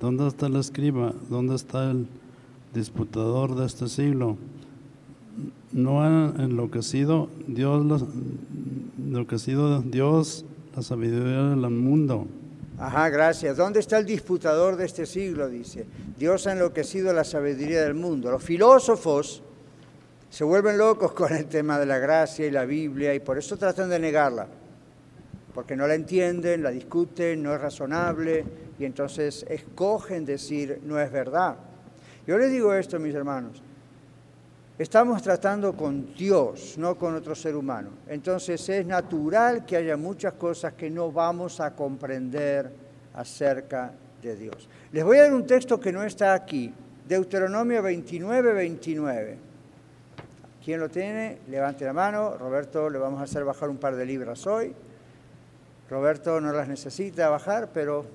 ¿Dónde 0.00 0.28
está 0.28 0.46
el 0.46 0.56
escriba? 0.56 1.12
¿Dónde 1.28 1.56
está 1.56 1.90
el 1.90 2.06
disputador 2.72 3.56
de 3.56 3.66
este 3.66 3.88
siglo? 3.88 4.36
No 5.72 6.02
ha 6.02 6.34
enloquecido 6.38 7.28
Dios, 7.46 8.04
enloquecido 8.98 9.82
Dios 9.82 10.44
la 10.74 10.82
sabiduría 10.82 11.42
del 11.42 11.70
mundo. 11.70 12.26
Ajá, 12.78 13.08
gracias. 13.10 13.56
¿Dónde 13.56 13.80
está 13.80 13.98
el 13.98 14.06
disputador 14.06 14.76
de 14.76 14.86
este 14.86 15.06
siglo? 15.06 15.48
Dice. 15.48 15.86
Dios 16.18 16.46
ha 16.46 16.52
enloquecido 16.52 17.12
la 17.12 17.24
sabiduría 17.24 17.82
del 17.82 17.94
mundo. 17.94 18.30
Los 18.30 18.42
filósofos 18.42 19.42
se 20.28 20.44
vuelven 20.44 20.78
locos 20.78 21.12
con 21.14 21.32
el 21.32 21.46
tema 21.46 21.78
de 21.78 21.86
la 21.86 21.98
gracia 21.98 22.46
y 22.46 22.50
la 22.50 22.64
Biblia 22.64 23.14
y 23.14 23.20
por 23.20 23.38
eso 23.38 23.56
tratan 23.56 23.90
de 23.90 23.98
negarla 23.98 24.48
porque 25.54 25.76
no 25.76 25.86
la 25.86 25.94
entienden, 25.94 26.62
la 26.62 26.70
discuten, 26.70 27.42
no 27.42 27.54
es 27.54 27.60
razonable 27.60 28.44
y 28.78 28.84
entonces 28.84 29.44
escogen 29.48 30.24
decir 30.24 30.80
no 30.84 31.00
es 31.00 31.10
verdad. 31.10 31.56
Yo 32.26 32.38
les 32.38 32.50
digo 32.50 32.74
esto, 32.74 32.98
mis 32.98 33.14
hermanos, 33.14 33.62
estamos 34.82 35.20
tratando 35.20 35.74
con 35.74 36.14
Dios, 36.14 36.78
no 36.78 36.96
con 36.96 37.14
otro 37.14 37.34
ser 37.34 37.54
humano. 37.54 37.90
Entonces 38.06 38.66
es 38.70 38.86
natural 38.86 39.66
que 39.66 39.76
haya 39.76 39.94
muchas 39.98 40.32
cosas 40.34 40.72
que 40.72 40.88
no 40.88 41.12
vamos 41.12 41.60
a 41.60 41.74
comprender 41.74 42.72
acerca 43.12 43.92
de 44.22 44.36
Dios. 44.36 44.70
Les 44.92 45.04
voy 45.04 45.18
a 45.18 45.24
dar 45.24 45.34
un 45.34 45.46
texto 45.46 45.78
que 45.78 45.92
no 45.92 46.02
está 46.02 46.32
aquí, 46.32 46.72
Deuteronomio 47.06 47.82
29, 47.82 48.54
29. 48.54 49.38
¿Quién 50.64 50.80
lo 50.80 50.88
tiene? 50.88 51.40
Levante 51.48 51.84
la 51.84 51.92
mano. 51.92 52.38
Roberto, 52.38 52.88
le 52.88 52.98
vamos 52.98 53.20
a 53.20 53.24
hacer 53.24 53.44
bajar 53.44 53.68
un 53.68 53.76
par 53.76 53.96
de 53.96 54.06
libras 54.06 54.46
hoy. 54.46 54.74
Roberto 55.90 56.40
no 56.40 56.52
las 56.52 56.68
necesita 56.68 57.28
bajar, 57.28 57.68
pero 57.74 58.06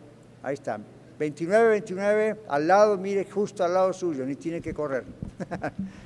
ahí 0.41 0.55
está. 0.55 0.79
29, 1.19 1.69
29, 1.69 2.41
al 2.47 2.67
lado, 2.67 2.97
mire 2.97 3.25
justo 3.29 3.63
al 3.63 3.73
lado 3.73 3.93
suyo, 3.93 4.25
ni 4.25 4.35
tiene 4.35 4.61
que 4.61 4.73
correr. 4.73 5.03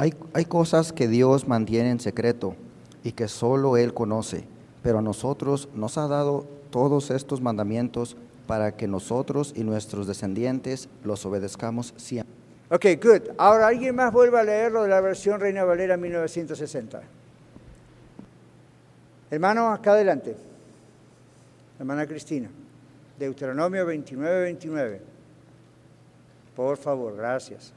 hay, 0.00 0.14
hay 0.32 0.46
cosas 0.46 0.94
que 0.94 1.08
Dios 1.08 1.46
mantiene 1.46 1.90
en 1.90 2.00
secreto 2.00 2.56
y 3.04 3.12
que 3.12 3.28
solo 3.28 3.76
Él 3.76 3.92
conoce, 3.92 4.44
pero 4.82 5.00
a 5.00 5.02
nosotros 5.02 5.68
nos 5.74 5.98
ha 5.98 6.08
dado 6.08 6.46
todos 6.70 7.10
estos 7.10 7.42
mandamientos 7.42 8.16
para 8.46 8.74
que 8.78 8.88
nosotros 8.88 9.52
y 9.54 9.62
nuestros 9.62 10.06
descendientes 10.06 10.88
los 11.04 11.26
obedezcamos 11.26 11.92
siempre. 11.98 12.34
Ok, 12.70 12.86
good. 13.02 13.34
Ahora 13.36 13.66
alguien 13.66 13.94
más 13.94 14.10
vuelva 14.10 14.40
a 14.40 14.44
leerlo 14.44 14.84
de 14.84 14.88
la 14.88 15.02
versión 15.02 15.38
Reina 15.38 15.64
Valera 15.64 15.98
1960. 15.98 17.02
Hermano, 19.30 19.70
acá 19.70 19.92
adelante. 19.92 20.34
Hermana 21.78 22.06
Cristina. 22.06 22.48
Deuteronomio 23.18 23.84
29, 23.84 24.40
29. 24.44 25.02
Por 26.56 26.78
favor, 26.78 27.14
gracias. 27.18 27.74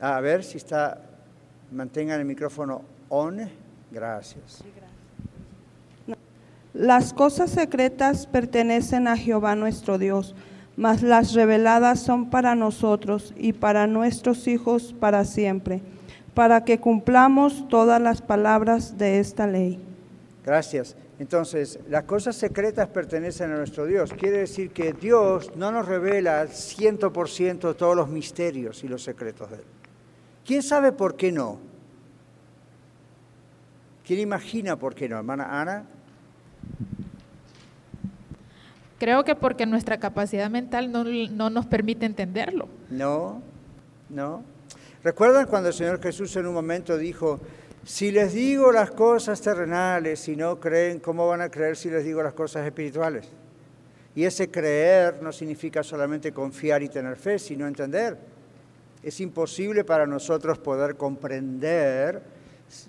A 0.00 0.20
ver 0.20 0.44
si 0.44 0.58
está, 0.58 1.00
mantengan 1.70 2.20
el 2.20 2.26
micrófono 2.26 2.82
on. 3.08 3.48
Gracias. 3.90 4.62
Las 6.74 7.12
cosas 7.12 7.50
secretas 7.50 8.26
pertenecen 8.26 9.08
a 9.08 9.16
Jehová 9.16 9.54
nuestro 9.54 9.96
Dios, 9.96 10.34
mas 10.76 11.02
las 11.02 11.32
reveladas 11.32 12.00
son 12.00 12.28
para 12.28 12.54
nosotros 12.54 13.32
y 13.36 13.54
para 13.54 13.86
nuestros 13.86 14.46
hijos 14.46 14.94
para 14.98 15.24
siempre 15.24 15.80
para 16.36 16.66
que 16.66 16.78
cumplamos 16.78 17.66
todas 17.66 17.98
las 17.98 18.20
palabras 18.20 18.98
de 18.98 19.20
esta 19.20 19.46
ley. 19.46 19.80
Gracias. 20.44 20.94
Entonces, 21.18 21.78
las 21.88 22.04
cosas 22.04 22.36
secretas 22.36 22.88
pertenecen 22.88 23.50
a 23.52 23.56
nuestro 23.56 23.86
Dios. 23.86 24.12
Quiere 24.12 24.40
decir 24.40 24.70
que 24.70 24.92
Dios 24.92 25.50
no 25.56 25.72
nos 25.72 25.88
revela 25.88 26.42
al 26.42 26.50
100% 26.50 27.74
todos 27.74 27.96
los 27.96 28.10
misterios 28.10 28.84
y 28.84 28.88
los 28.88 29.02
secretos 29.02 29.50
de 29.50 29.56
Él. 29.56 29.62
¿Quién 30.46 30.62
sabe 30.62 30.92
por 30.92 31.16
qué 31.16 31.32
no? 31.32 31.58
¿Quién 34.06 34.20
imagina 34.20 34.76
por 34.76 34.94
qué 34.94 35.08
no, 35.08 35.16
hermana 35.16 35.60
Ana? 35.60 35.84
Creo 38.98 39.24
que 39.24 39.34
porque 39.34 39.66
nuestra 39.66 39.98
capacidad 39.98 40.48
mental 40.48 40.92
no, 40.92 41.04
no 41.04 41.50
nos 41.50 41.66
permite 41.66 42.06
entenderlo. 42.06 42.68
No, 42.88 43.42
no. 44.08 44.44
¿Recuerdan 45.02 45.46
cuando 45.46 45.68
el 45.68 45.74
Señor 45.74 46.00
Jesús 46.00 46.34
en 46.36 46.46
un 46.46 46.54
momento 46.54 46.96
dijo, 46.96 47.40
si 47.84 48.12
les 48.12 48.32
digo 48.32 48.70
las 48.70 48.92
cosas 48.92 49.40
terrenales 49.40 50.28
y 50.28 50.36
no 50.36 50.60
creen, 50.60 51.00
¿cómo 51.00 51.26
van 51.26 51.40
a 51.40 51.50
creer 51.50 51.76
si 51.76 51.90
les 51.90 52.04
digo 52.04 52.22
las 52.22 52.34
cosas 52.34 52.64
espirituales? 52.64 53.28
Y 54.14 54.24
ese 54.24 54.50
creer 54.50 55.22
no 55.22 55.32
significa 55.32 55.82
solamente 55.82 56.32
confiar 56.32 56.82
y 56.82 56.88
tener 56.88 57.16
fe, 57.16 57.38
sino 57.38 57.66
entender. 57.66 58.35
Es 59.06 59.20
imposible 59.20 59.84
para 59.84 60.04
nosotros 60.04 60.58
poder 60.58 60.96
comprender 60.96 62.20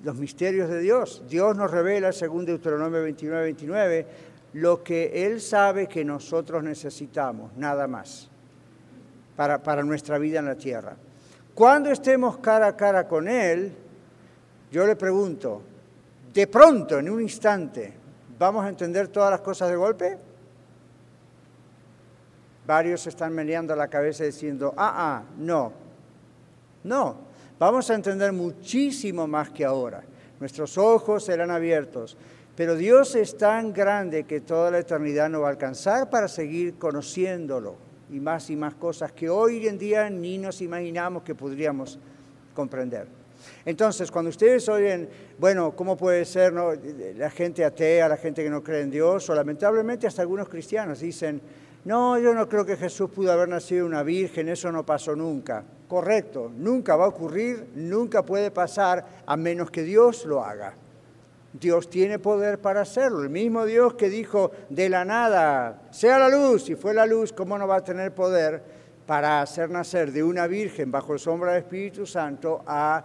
los 0.03 0.15
misterios 0.15 0.67
de 0.67 0.79
Dios. 0.79 1.21
Dios 1.29 1.55
nos 1.55 1.69
revela, 1.69 2.11
según 2.11 2.43
Deuteronomio 2.43 3.03
29, 3.03 3.43
29, 3.43 4.07
lo 4.53 4.83
que 4.83 5.27
Él 5.27 5.39
sabe 5.39 5.85
que 5.85 6.03
nosotros 6.03 6.63
necesitamos, 6.63 7.55
nada 7.55 7.85
más, 7.85 8.31
para, 9.35 9.61
para 9.61 9.83
nuestra 9.83 10.17
vida 10.17 10.39
en 10.39 10.47
la 10.47 10.55
tierra. 10.55 10.95
Cuando 11.53 11.91
estemos 11.91 12.37
cara 12.39 12.65
a 12.65 12.75
cara 12.75 13.07
con 13.07 13.27
Él, 13.27 13.71
yo 14.71 14.87
le 14.87 14.95
pregunto, 14.95 15.61
de 16.33 16.47
pronto, 16.47 16.97
en 16.97 17.11
un 17.11 17.21
instante, 17.21 17.93
¿vamos 18.39 18.65
a 18.65 18.69
entender 18.69 19.09
todas 19.09 19.29
las 19.29 19.41
cosas 19.41 19.69
de 19.69 19.75
golpe? 19.75 20.17
Varios 22.65 23.05
están 23.05 23.35
meneando 23.35 23.75
la 23.75 23.87
cabeza 23.87 24.23
diciendo, 24.23 24.73
ah, 24.75 24.93
ah, 24.95 25.23
no, 25.37 25.85
no, 26.87 27.17
vamos 27.59 27.89
a 27.89 27.95
entender 27.95 28.31
muchísimo 28.31 29.27
más 29.27 29.49
que 29.49 29.65
ahora. 29.65 30.03
Nuestros 30.39 30.77
ojos 30.77 31.25
serán 31.25 31.51
abiertos, 31.51 32.17
pero 32.55 32.75
Dios 32.75 33.15
es 33.15 33.37
tan 33.37 33.73
grande 33.73 34.23
que 34.23 34.41
toda 34.41 34.71
la 34.71 34.79
eternidad 34.79 35.29
no 35.29 35.41
va 35.41 35.47
a 35.47 35.51
alcanzar 35.51 36.09
para 36.09 36.27
seguir 36.27 36.75
conociéndolo 36.75 37.75
y 38.11 38.19
más 38.19 38.49
y 38.49 38.55
más 38.55 38.73
cosas 38.75 39.11
que 39.11 39.29
hoy 39.29 39.67
en 39.67 39.77
día 39.77 40.09
ni 40.09 40.37
nos 40.37 40.61
imaginamos 40.61 41.23
que 41.23 41.35
podríamos 41.35 41.99
comprender. 42.55 43.07
Entonces, 43.65 44.09
cuando 44.11 44.29
ustedes 44.29 44.67
oyen, 44.69 45.09
bueno, 45.37 45.75
¿cómo 45.75 45.95
puede 45.95 46.25
ser 46.25 46.53
la 46.53 47.29
gente 47.29 47.63
atea, 47.63 48.09
la 48.09 48.17
gente 48.17 48.43
que 48.43 48.49
no 48.49 48.63
cree 48.63 48.81
en 48.81 48.91
Dios, 48.91 49.29
o 49.29 49.35
lamentablemente 49.35 50.07
hasta 50.07 50.21
algunos 50.21 50.49
cristianos 50.49 50.99
dicen, 50.99 51.41
no, 51.87 52.19
yo 52.19 52.33
no 52.33 52.49
creo 52.49 52.65
que 52.65 52.75
Jesús 52.75 53.09
pudo 53.09 53.31
haber 53.31 53.47
nacido 53.47 53.85
una 53.85 54.03
virgen, 54.03 54.49
eso 54.49 54.69
no 54.73 54.85
pasó 54.85 55.15
nunca. 55.15 55.63
Correcto, 55.87 56.51
nunca 56.53 56.97
va 56.97 57.05
a 57.05 57.07
ocurrir, 57.07 57.69
nunca 57.75 58.25
puede 58.25 58.51
pasar 58.51 59.23
a 59.25 59.37
menos 59.37 59.71
que 59.71 59.83
Dios 59.83 60.25
lo 60.25 60.43
haga. 60.43 60.73
Dios 61.53 61.89
tiene 61.89 62.19
poder 62.19 62.59
para 62.59 62.81
hacerlo. 62.81 63.23
El 63.23 63.29
mismo 63.29 63.63
Dios 63.63 63.93
que 63.93 64.09
dijo 64.09 64.51
de 64.67 64.89
la 64.89 65.05
nada, 65.05 65.83
sea 65.91 66.19
la 66.19 66.27
luz, 66.27 66.69
y 66.69 66.75
fue 66.75 66.93
la 66.93 67.05
luz, 67.05 67.31
¿cómo 67.31 67.57
no 67.57 67.65
va 67.65 67.77
a 67.77 67.83
tener 67.85 68.13
poder 68.13 68.61
para 69.05 69.41
hacer 69.41 69.69
nacer 69.69 70.11
de 70.11 70.23
una 70.23 70.45
virgen 70.45 70.91
bajo 70.91 71.13
el 71.13 71.19
sombra 71.19 71.53
del 71.53 71.63
Espíritu 71.63 72.05
Santo 72.05 72.65
a 72.67 73.01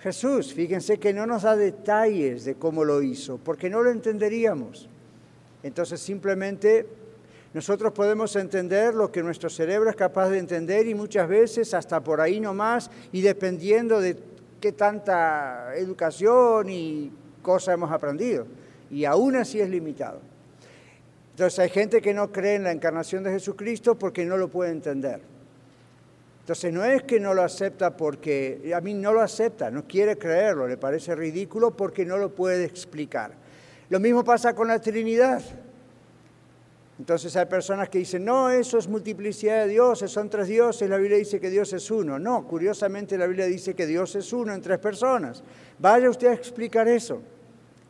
Jesús? 0.00 0.52
Fíjense 0.52 0.98
que 0.98 1.12
no 1.12 1.26
nos 1.26 1.44
da 1.44 1.54
detalles 1.54 2.44
de 2.44 2.56
cómo 2.56 2.82
lo 2.82 3.02
hizo, 3.02 3.38
porque 3.38 3.70
no 3.70 3.84
lo 3.84 3.92
entenderíamos. 3.92 4.88
Entonces 5.62 6.00
simplemente 6.00 7.05
nosotros 7.56 7.94
podemos 7.94 8.36
entender 8.36 8.92
lo 8.92 9.10
que 9.10 9.22
nuestro 9.22 9.48
cerebro 9.48 9.88
es 9.88 9.96
capaz 9.96 10.28
de 10.28 10.36
entender 10.38 10.86
y 10.86 10.94
muchas 10.94 11.26
veces 11.26 11.72
hasta 11.72 12.04
por 12.04 12.20
ahí 12.20 12.38
nomás 12.38 12.90
y 13.12 13.22
dependiendo 13.22 13.98
de 13.98 14.18
qué 14.60 14.72
tanta 14.72 15.74
educación 15.74 16.68
y 16.68 17.10
cosa 17.40 17.72
hemos 17.72 17.90
aprendido. 17.90 18.46
Y 18.90 19.06
aún 19.06 19.36
así 19.36 19.58
es 19.58 19.70
limitado. 19.70 20.20
Entonces 21.30 21.58
hay 21.58 21.70
gente 21.70 22.02
que 22.02 22.12
no 22.12 22.30
cree 22.30 22.56
en 22.56 22.64
la 22.64 22.72
encarnación 22.72 23.24
de 23.24 23.30
Jesucristo 23.30 23.98
porque 23.98 24.26
no 24.26 24.36
lo 24.36 24.48
puede 24.48 24.72
entender. 24.72 25.22
Entonces 26.40 26.70
no 26.74 26.84
es 26.84 27.04
que 27.04 27.18
no 27.18 27.32
lo 27.32 27.40
acepta 27.40 27.96
porque, 27.96 28.70
a 28.76 28.82
mí 28.82 28.92
no 28.92 29.14
lo 29.14 29.22
acepta, 29.22 29.70
no 29.70 29.88
quiere 29.88 30.18
creerlo, 30.18 30.68
le 30.68 30.76
parece 30.76 31.14
ridículo 31.14 31.70
porque 31.70 32.04
no 32.04 32.18
lo 32.18 32.34
puede 32.34 32.66
explicar. 32.66 33.32
Lo 33.88 33.98
mismo 33.98 34.24
pasa 34.24 34.54
con 34.54 34.68
la 34.68 34.78
Trinidad. 34.78 35.42
Entonces 36.98 37.36
hay 37.36 37.44
personas 37.44 37.90
que 37.90 37.98
dicen, 37.98 38.24
no, 38.24 38.48
eso 38.48 38.78
es 38.78 38.88
multiplicidad 38.88 39.64
de 39.64 39.68
dioses, 39.68 40.10
son 40.10 40.30
tres 40.30 40.48
dioses, 40.48 40.88
la 40.88 40.96
Biblia 40.96 41.18
dice 41.18 41.38
que 41.38 41.50
Dios 41.50 41.72
es 41.74 41.90
uno. 41.90 42.18
No, 42.18 42.46
curiosamente 42.46 43.18
la 43.18 43.26
Biblia 43.26 43.44
dice 43.46 43.74
que 43.74 43.86
Dios 43.86 44.14
es 44.14 44.32
uno 44.32 44.54
en 44.54 44.62
tres 44.62 44.78
personas. 44.78 45.42
Vaya 45.78 46.08
usted 46.08 46.28
a 46.28 46.34
explicar 46.34 46.88
eso. 46.88 47.20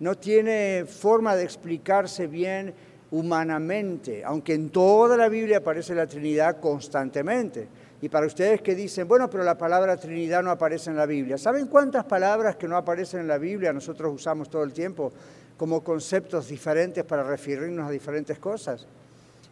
No 0.00 0.16
tiene 0.16 0.84
forma 0.86 1.36
de 1.36 1.44
explicarse 1.44 2.26
bien 2.26 2.74
humanamente, 3.12 4.24
aunque 4.24 4.54
en 4.54 4.70
toda 4.70 5.16
la 5.16 5.28
Biblia 5.28 5.58
aparece 5.58 5.94
la 5.94 6.06
Trinidad 6.08 6.58
constantemente. 6.58 7.68
Y 8.02 8.08
para 8.08 8.26
ustedes 8.26 8.60
que 8.60 8.74
dicen, 8.74 9.08
bueno, 9.08 9.30
pero 9.30 9.42
la 9.42 9.56
palabra 9.56 9.96
Trinidad 9.96 10.42
no 10.42 10.50
aparece 10.50 10.90
en 10.90 10.96
la 10.96 11.06
Biblia. 11.06 11.38
¿Saben 11.38 11.68
cuántas 11.68 12.04
palabras 12.04 12.56
que 12.56 12.68
no 12.68 12.76
aparecen 12.76 13.20
en 13.20 13.28
la 13.28 13.38
Biblia 13.38 13.72
nosotros 13.72 14.12
usamos 14.12 14.50
todo 14.50 14.64
el 14.64 14.72
tiempo 14.72 15.12
como 15.56 15.82
conceptos 15.82 16.48
diferentes 16.48 17.04
para 17.04 17.22
referirnos 17.22 17.88
a 17.88 17.90
diferentes 17.90 18.38
cosas? 18.38 18.86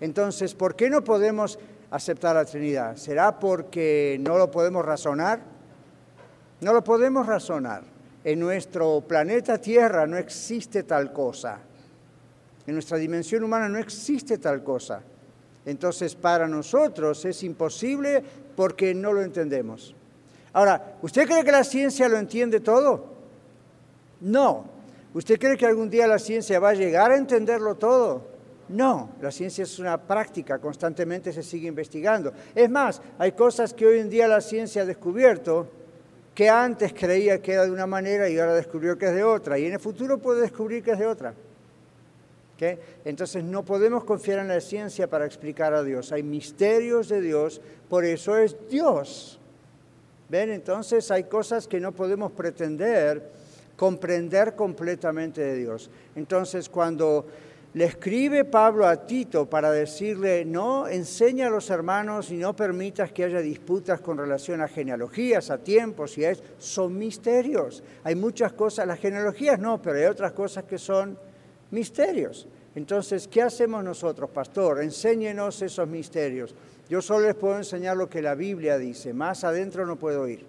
Entonces, 0.01 0.55
¿por 0.55 0.75
qué 0.75 0.90
no 0.90 1.03
podemos 1.03 1.59
aceptar 1.90 2.37
la 2.37 2.45
Trinidad? 2.45 2.97
¿Será 2.97 3.38
porque 3.38 4.19
no 4.21 4.37
lo 4.37 4.51
podemos 4.51 4.85
razonar? 4.85 5.40
No 6.61 6.73
lo 6.73 6.83
podemos 6.83 7.27
razonar. 7.27 7.83
En 8.25 8.40
nuestro 8.40 9.03
planeta 9.03 9.59
Tierra 9.59 10.07
no 10.07 10.17
existe 10.17 10.83
tal 10.83 11.12
cosa. 11.12 11.59
En 12.67 12.75
nuestra 12.75 12.97
dimensión 12.97 13.45
humana 13.45 13.69
no 13.69 13.79
existe 13.79 14.38
tal 14.38 14.64
cosa. 14.64 15.03
Entonces, 15.67 16.14
para 16.14 16.47
nosotros 16.49 17.25
es 17.25 17.43
imposible 17.43 18.23
porque 18.57 18.95
no 18.95 19.12
lo 19.12 19.23
entendemos. 19.23 19.95
Ahora, 20.53 20.97
¿usted 21.03 21.27
cree 21.27 21.45
que 21.45 21.53
la 21.53 21.64
ciencia 21.64 22.09
lo 22.09 22.17
entiende 22.17 22.61
todo? 22.61 23.07
No. 24.21 24.73
¿Usted 25.14 25.38
cree 25.38 25.57
que 25.57 25.64
algún 25.64 25.88
día 25.88 26.07
la 26.07 26.18
ciencia 26.18 26.61
va 26.61 26.70
a 26.70 26.74
llegar 26.74 27.11
a 27.11 27.16
entenderlo 27.16 27.77
todo? 27.77 28.27
No, 28.68 29.11
la 29.20 29.31
ciencia 29.31 29.62
es 29.62 29.79
una 29.79 29.96
práctica, 29.96 30.59
constantemente 30.59 31.33
se 31.33 31.42
sigue 31.42 31.68
investigando. 31.68 32.33
Es 32.55 32.68
más, 32.68 33.00
hay 33.18 33.33
cosas 33.33 33.72
que 33.72 33.87
hoy 33.87 34.00
en 34.00 34.11
día 34.11 34.29
la 34.29 34.40
ciencia 34.40 34.83
ha 34.83 34.87
descubierto 34.87 35.68
que 36.35 36.50
antes 36.50 36.92
creía 36.92 37.40
que 37.40 37.53
era 37.53 37.64
de 37.64 37.70
una 37.70 37.87
manera 37.87 38.29
y 38.29 38.38
ahora 38.38 38.55
descubrió 38.55 38.98
que 38.98 39.07
es 39.07 39.14
de 39.14 39.22
otra, 39.22 39.59
y 39.59 39.66
en 39.66 39.74
el 39.74 39.81
futuro 39.81 40.18
puede 40.18 40.40
descubrir 40.40 40.83
que 40.83 40.92
es 40.92 40.98
de 40.98 41.07
otra. 41.07 41.35
Entonces 43.05 43.44
no 43.44 43.64
podemos 43.64 44.05
confiar 44.05 44.38
en 44.38 44.48
la 44.48 44.61
ciencia 44.61 45.09
para 45.09 45.27
explicar 45.27 45.74
a 45.74 45.83
Dios. 45.83 46.12
Hay 46.12 46.22
misterios 46.22 47.09
de 47.09 47.20
Dios, 47.20 47.61
por 47.88 48.05
eso 48.05 48.37
es 48.37 48.57
Dios. 48.70 49.38
¿Ven? 50.29 50.50
Entonces 50.50 51.11
hay 51.11 51.24
cosas 51.24 51.68
que 51.68 51.81
no 51.81 51.92
podemos 51.92 52.33
pretender 52.33 53.31
comprender 53.76 54.54
completamente 54.54 55.40
de 55.40 55.56
Dios. 55.56 55.90
Entonces 56.14 56.68
cuando 56.68 57.26
le 57.74 57.87
escribe 57.87 58.44
Pablo 58.44 58.87
a 58.87 59.04
Tito 59.04 59.50
para 59.50 59.72
decirle, 59.72 60.44
no, 60.44 60.87
enseña 60.87 61.48
a 61.48 61.50
los 61.50 61.70
hermanos 61.70 62.30
y 62.30 62.37
no 62.37 62.54
permitas 62.54 63.10
que 63.10 63.24
haya 63.24 63.40
disputas 63.40 64.00
con 64.00 64.16
relación 64.16 64.60
a 64.60 64.68
genealogías, 64.68 65.50
a 65.50 65.58
tiempos 65.58 66.16
y 66.16 66.24
a 66.24 66.30
eso. 66.30 66.44
Son 66.58 66.96
misterios. 66.96 67.82
Hay 68.04 68.14
muchas 68.14 68.52
cosas, 68.52 68.87
las 68.87 69.00
genealogías 69.00 69.58
no, 69.58 69.82
pero 69.82 69.98
hay 69.98 70.04
otras 70.04 70.30
cosas 70.30 70.62
que 70.64 70.78
son 70.78 71.18
misterios. 71.72 72.46
Entonces, 72.76 73.26
¿qué 73.26 73.42
hacemos 73.42 73.82
nosotros, 73.82 74.30
pastor? 74.30 74.80
Enséñenos 74.80 75.60
esos 75.60 75.88
misterios. 75.88 76.54
Yo 76.88 77.02
solo 77.02 77.26
les 77.26 77.34
puedo 77.34 77.56
enseñar 77.56 77.96
lo 77.96 78.08
que 78.08 78.22
la 78.22 78.37
Biblia 78.37 78.78
dice, 78.78 79.12
más 79.12 79.42
adentro 79.42 79.84
no 79.84 79.96
puedo 79.96 80.28
ir, 80.28 80.46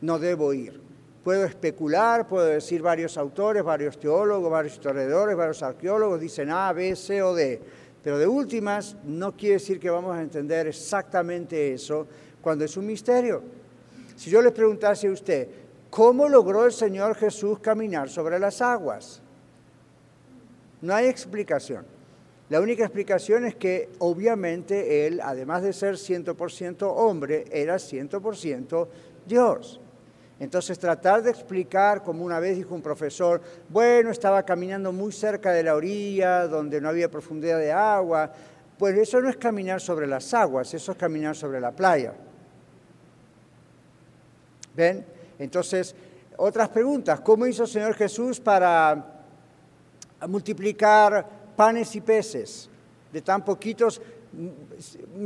no 0.00 0.18
debo 0.18 0.54
ir. 0.54 0.85
Puedo 1.26 1.44
especular, 1.44 2.28
puedo 2.28 2.46
decir 2.46 2.80
varios 2.80 3.18
autores, 3.18 3.64
varios 3.64 3.98
teólogos, 3.98 4.48
varios 4.48 4.74
historiadores, 4.74 5.36
varios 5.36 5.60
arqueólogos 5.60 6.20
dicen 6.20 6.52
A, 6.52 6.72
B, 6.72 6.94
C 6.94 7.20
o 7.20 7.34
D. 7.34 7.60
Pero 8.00 8.16
de 8.16 8.28
últimas 8.28 8.96
no 9.02 9.36
quiere 9.36 9.54
decir 9.54 9.80
que 9.80 9.90
vamos 9.90 10.16
a 10.16 10.22
entender 10.22 10.68
exactamente 10.68 11.74
eso 11.74 12.06
cuando 12.40 12.64
es 12.64 12.76
un 12.76 12.86
misterio. 12.86 13.42
Si 14.14 14.30
yo 14.30 14.40
le 14.40 14.52
preguntase 14.52 15.08
a 15.08 15.10
usted, 15.10 15.48
¿cómo 15.90 16.28
logró 16.28 16.64
el 16.64 16.70
Señor 16.70 17.16
Jesús 17.16 17.58
caminar 17.58 18.08
sobre 18.08 18.38
las 18.38 18.62
aguas? 18.62 19.20
No 20.80 20.94
hay 20.94 21.06
explicación. 21.06 21.84
La 22.50 22.60
única 22.60 22.84
explicación 22.84 23.46
es 23.46 23.56
que 23.56 23.88
obviamente 23.98 25.08
Él, 25.08 25.20
además 25.20 25.64
de 25.64 25.72
ser 25.72 25.96
100% 25.96 26.82
hombre, 26.82 27.46
era 27.50 27.78
100% 27.78 28.86
Dios. 29.26 29.80
Entonces 30.38 30.78
tratar 30.78 31.22
de 31.22 31.30
explicar, 31.30 32.02
como 32.02 32.24
una 32.24 32.40
vez 32.40 32.56
dijo 32.56 32.74
un 32.74 32.82
profesor, 32.82 33.40
bueno, 33.70 34.10
estaba 34.10 34.42
caminando 34.42 34.92
muy 34.92 35.12
cerca 35.12 35.52
de 35.52 35.62
la 35.62 35.74
orilla, 35.74 36.46
donde 36.46 36.80
no 36.80 36.90
había 36.90 37.10
profundidad 37.10 37.58
de 37.58 37.72
agua, 37.72 38.30
pues 38.78 38.98
eso 38.98 39.20
no 39.20 39.30
es 39.30 39.36
caminar 39.36 39.80
sobre 39.80 40.06
las 40.06 40.34
aguas, 40.34 40.74
eso 40.74 40.92
es 40.92 40.98
caminar 40.98 41.34
sobre 41.34 41.60
la 41.60 41.72
playa. 41.72 42.12
¿Ven? 44.74 45.06
Entonces, 45.38 45.94
otras 46.36 46.68
preguntas, 46.68 47.20
¿cómo 47.20 47.46
hizo 47.46 47.62
el 47.62 47.68
Señor 47.68 47.94
Jesús 47.94 48.38
para 48.38 49.24
multiplicar 50.28 51.26
panes 51.56 51.96
y 51.96 52.02
peces? 52.02 52.68
De 53.10 53.22
tan 53.22 53.42
poquitos, 53.42 54.02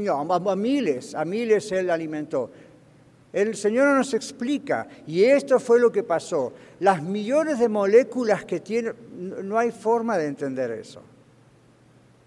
a 0.09 0.57
miles, 0.57 1.15
a 1.17 1.25
miles 1.25 1.73
Él 1.73 1.91
alimentó. 1.91 2.51
El 3.33 3.55
Señor 3.55 3.87
no 3.87 3.97
nos 3.97 4.15
explica. 4.15 4.89
Y 5.07 5.25
esto 5.25 5.61
fue 5.61 5.79
lo 5.81 5.93
que 5.93 6.03
pasó. 6.03 6.53
Las 6.81 7.03
millones 7.03 7.59
de 7.59 7.69
moléculas 7.69 8.45
que 8.45 8.61
tiene, 8.61 8.93
no 9.13 9.59
hay 9.59 9.71
forma 9.71 10.19
de 10.19 10.27
entender 10.27 10.71
eso. 10.73 11.03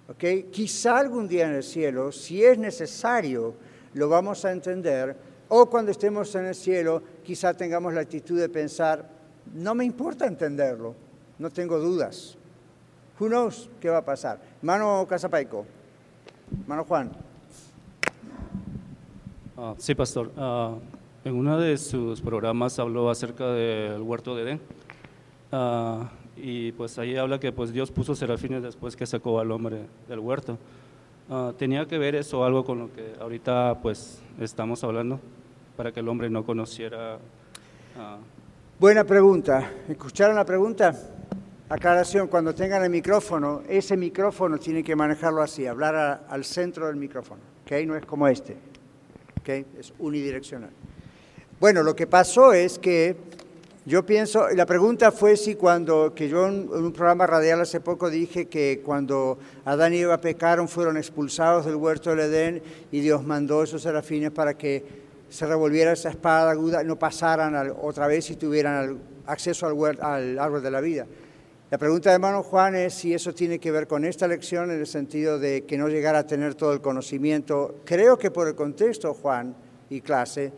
¿Okay? 0.09 0.43
Quizá 0.43 0.97
algún 0.97 1.27
día 1.27 1.47
en 1.47 1.55
el 1.55 1.63
cielo, 1.63 2.11
si 2.11 2.43
es 2.43 2.57
necesario, 2.57 3.55
lo 3.93 4.09
vamos 4.09 4.43
a 4.45 4.51
entender. 4.51 5.15
O 5.49 5.69
cuando 5.69 5.91
estemos 5.91 6.33
en 6.35 6.45
el 6.45 6.55
cielo, 6.55 7.03
quizá 7.23 7.53
tengamos 7.53 7.93
la 7.93 8.01
actitud 8.01 8.39
de 8.39 8.49
pensar, 8.49 9.09
no 9.53 9.75
me 9.75 9.85
importa 9.85 10.25
entenderlo, 10.25 10.95
no 11.37 11.49
tengo 11.49 11.79
dudas. 11.79 12.37
Who 13.19 13.27
knows 13.27 13.69
qué 13.79 13.89
va 13.89 13.99
a 13.99 14.05
pasar? 14.05 14.39
Mano 14.61 15.05
Casapaico. 15.07 15.65
Mano 16.67 16.83
Juan. 16.85 17.11
Ah, 19.55 19.75
sí, 19.77 19.93
pastor. 19.93 20.31
Ah, 20.35 20.75
en 21.25 21.35
uno 21.35 21.59
de 21.59 21.77
sus 21.77 22.21
programas 22.21 22.79
habló 22.79 23.09
acerca 23.09 23.47
del 23.47 24.01
huerto 24.01 24.35
de 24.35 24.43
Edén. 24.43 24.61
Ah, 25.51 26.11
y 26.35 26.71
pues 26.73 26.97
ahí 26.99 27.15
habla 27.15 27.39
que 27.39 27.51
pues 27.51 27.71
Dios 27.71 27.91
puso 27.91 28.15
serafines 28.15 28.63
después 28.63 28.95
que 28.95 29.05
sacó 29.05 29.39
al 29.39 29.51
hombre 29.51 29.85
del 30.07 30.19
huerto. 30.19 30.57
¿Tenía 31.57 31.85
que 31.85 31.97
ver 31.97 32.15
eso 32.15 32.43
algo 32.43 32.65
con 32.65 32.79
lo 32.79 32.93
que 32.93 33.13
ahorita 33.19 33.79
pues 33.81 34.21
estamos 34.39 34.83
hablando? 34.83 35.19
Para 35.77 35.91
que 35.91 36.01
el 36.01 36.09
hombre 36.09 36.29
no 36.29 36.45
conociera... 36.45 37.17
Buena 38.79 39.03
pregunta. 39.03 39.71
¿Escucharon 39.87 40.35
la 40.35 40.45
pregunta? 40.45 40.93
Aclaración, 41.69 42.27
cuando 42.27 42.53
tengan 42.53 42.83
el 42.83 42.89
micrófono, 42.89 43.61
ese 43.67 43.95
micrófono 43.95 44.57
tiene 44.57 44.83
que 44.83 44.95
manejarlo 44.95 45.41
así, 45.41 45.65
hablar 45.65 46.25
al 46.27 46.43
centro 46.43 46.87
del 46.87 46.97
micrófono, 46.97 47.41
¿ok? 47.63 47.71
No 47.87 47.95
es 47.95 48.05
como 48.05 48.27
este, 48.27 48.57
¿ok? 49.39 49.49
Es 49.79 49.93
unidireccional. 49.97 50.71
Bueno, 51.63 51.81
lo 51.81 51.95
que 51.95 52.07
pasó 52.07 52.51
es 52.51 52.77
que 52.77 53.15
yo 53.85 54.05
pienso, 54.05 54.49
la 54.49 54.65
pregunta 54.65 55.13
fue 55.13 55.37
si 55.37 55.55
cuando, 55.55 56.13
que 56.13 56.27
yo 56.27 56.45
en, 56.45 56.67
un 56.69 56.91
programa 56.91 57.25
radial 57.25 57.61
hace 57.61 57.79
poco 57.79 58.09
dije 58.09 58.47
que 58.47 58.81
cuando 58.83 59.37
Adán 59.63 59.93
y 59.93 59.99
Eva 59.99 60.19
pecaron 60.19 60.67
fueron 60.67 60.97
expulsados 60.97 61.65
del 61.65 61.77
huerto 61.77 62.09
del 62.09 62.19
Edén 62.19 62.61
y 62.91 62.99
Dios 62.99 63.23
mandó 63.23 63.63
esos 63.63 63.81
serafines 63.81 64.31
para 64.31 64.57
que 64.57 64.83
se 65.29 65.45
revolviera 65.45 65.93
esa 65.93 66.09
espada 66.09 66.51
aguda, 66.51 66.83
no 66.83 66.99
pasaran 66.99 67.73
otra 67.81 68.07
vez 68.07 68.29
y 68.29 68.35
tuvieran 68.35 68.99
acceso 69.25 69.65
al, 69.65 69.97
al 70.01 70.39
árbol 70.39 70.61
de 70.61 70.69
la 70.69 70.81
vida. 70.81 71.07
La 71.71 71.77
pregunta 71.77 72.09
de 72.09 72.15
hermano 72.15 72.43
Juan 72.43 72.75
es 72.75 72.93
si 72.93 73.13
eso 73.13 73.33
tiene 73.33 73.57
que 73.59 73.71
ver 73.71 73.87
con 73.87 74.03
esta 74.03 74.27
lección 74.27 74.69
en 74.69 74.81
el 74.81 74.85
sentido 74.85 75.39
de 75.39 75.63
que 75.63 75.77
no 75.77 75.87
llegara 75.87 76.19
a 76.19 76.27
tener 76.27 76.55
todo 76.55 76.73
el 76.73 76.81
conocimiento. 76.81 77.75
Creo 77.85 78.17
que 78.17 78.31
por 78.31 78.49
el 78.49 78.55
contexto, 78.55 79.13
Juan 79.13 79.55
y 79.89 80.01
clase, 80.01 80.51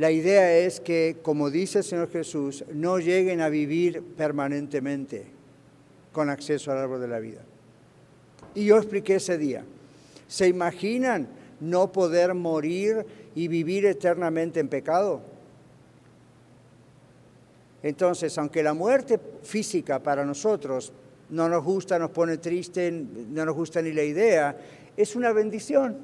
la 0.00 0.10
idea 0.10 0.56
es 0.56 0.80
que, 0.80 1.18
como 1.20 1.50
dice 1.50 1.80
el 1.80 1.84
Señor 1.84 2.10
Jesús, 2.10 2.64
no 2.72 2.98
lleguen 2.98 3.42
a 3.42 3.50
vivir 3.50 4.02
permanentemente 4.02 5.26
con 6.10 6.30
acceso 6.30 6.72
al 6.72 6.78
árbol 6.78 7.02
de 7.02 7.08
la 7.08 7.18
vida. 7.18 7.42
Y 8.54 8.64
yo 8.64 8.78
expliqué 8.78 9.16
ese 9.16 9.36
día. 9.36 9.62
¿Se 10.26 10.48
imaginan 10.48 11.28
no 11.60 11.92
poder 11.92 12.32
morir 12.32 13.04
y 13.34 13.46
vivir 13.48 13.84
eternamente 13.84 14.58
en 14.58 14.68
pecado? 14.68 15.20
Entonces, 17.82 18.38
aunque 18.38 18.62
la 18.62 18.72
muerte 18.72 19.20
física 19.42 20.02
para 20.02 20.24
nosotros 20.24 20.94
no 21.28 21.46
nos 21.46 21.62
gusta, 21.62 21.98
nos 21.98 22.10
pone 22.10 22.38
triste, 22.38 22.90
no 22.90 23.44
nos 23.44 23.54
gusta 23.54 23.82
ni 23.82 23.92
la 23.92 24.04
idea, 24.04 24.56
es 24.96 25.14
una 25.14 25.30
bendición. 25.34 25.98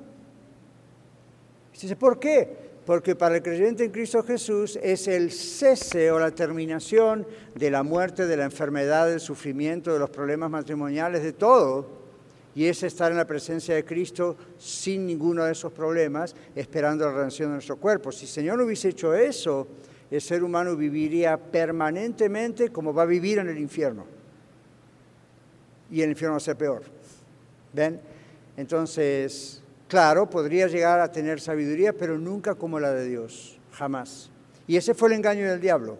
¿por 1.99 2.21
qué? 2.21 2.67
Porque 2.87 3.16
para 3.16 3.35
el 3.35 3.42
creyente 3.42 3.85
en 3.85 3.90
Cristo 3.90 4.22
Jesús 4.22 4.79
es 4.81 5.09
el 5.09 5.33
cese 5.33 6.12
o 6.12 6.20
la 6.20 6.31
terminación 6.31 7.27
de 7.57 7.68
la 7.68 7.83
muerte, 7.83 8.27
de 8.27 8.37
la 8.37 8.44
enfermedad, 8.44 9.09
del 9.09 9.18
sufrimiento, 9.18 9.92
de 9.92 9.99
los 9.99 10.09
problemas 10.09 10.51
matrimoniales, 10.51 11.25
de 11.25 11.33
todo. 11.33 12.07
Y 12.55 12.66
es 12.66 12.85
estar 12.85 13.11
en 13.11 13.18
la 13.18 13.27
presencia 13.27 13.75
de 13.75 13.85
Cristo 13.85 14.37
sin 14.57 15.05
ninguno 15.05 15.44
de 15.44 15.53
esos 15.53 15.72
problemas, 15.72 16.37
esperando 16.55 17.05
la 17.05 17.12
redención 17.12 17.49
de 17.51 17.55
nuestro 17.55 17.77
cuerpo. 17.77 18.12
Si 18.12 18.25
el 18.25 18.31
Señor 18.31 18.61
hubiese 18.61 18.90
hecho 18.90 19.12
eso, 19.14 19.66
el 20.09 20.20
ser 20.20 20.44
humano 20.44 20.77
viviría 20.77 21.37
permanentemente 21.37 22.70
como 22.70 22.94
va 22.94 23.03
a 23.03 23.07
vivir 23.07 23.38
en 23.38 23.49
el 23.49 23.59
infierno. 23.59 24.07
Y 25.90 26.03
el 26.03 26.11
infierno 26.11 26.35
va 26.35 26.38
a 26.38 26.40
ser 26.40 26.57
peor. 26.57 26.83
¿Ven? 27.72 28.01
Entonces, 28.57 29.61
claro, 29.88 30.29
podría 30.29 30.66
llegar 30.66 31.01
a 31.01 31.11
tener 31.11 31.40
sabiduría, 31.40 31.92
pero 31.92 32.18
nunca 32.18 32.55
como 32.55 32.81
la 32.81 32.92
de 32.92 33.07
Dios, 33.07 33.59
jamás. 33.72 34.31
Y 34.66 34.77
ese 34.77 34.94
fue 34.94 35.09
el 35.09 35.14
engaño 35.14 35.49
del 35.49 35.61
diablo. 35.61 35.99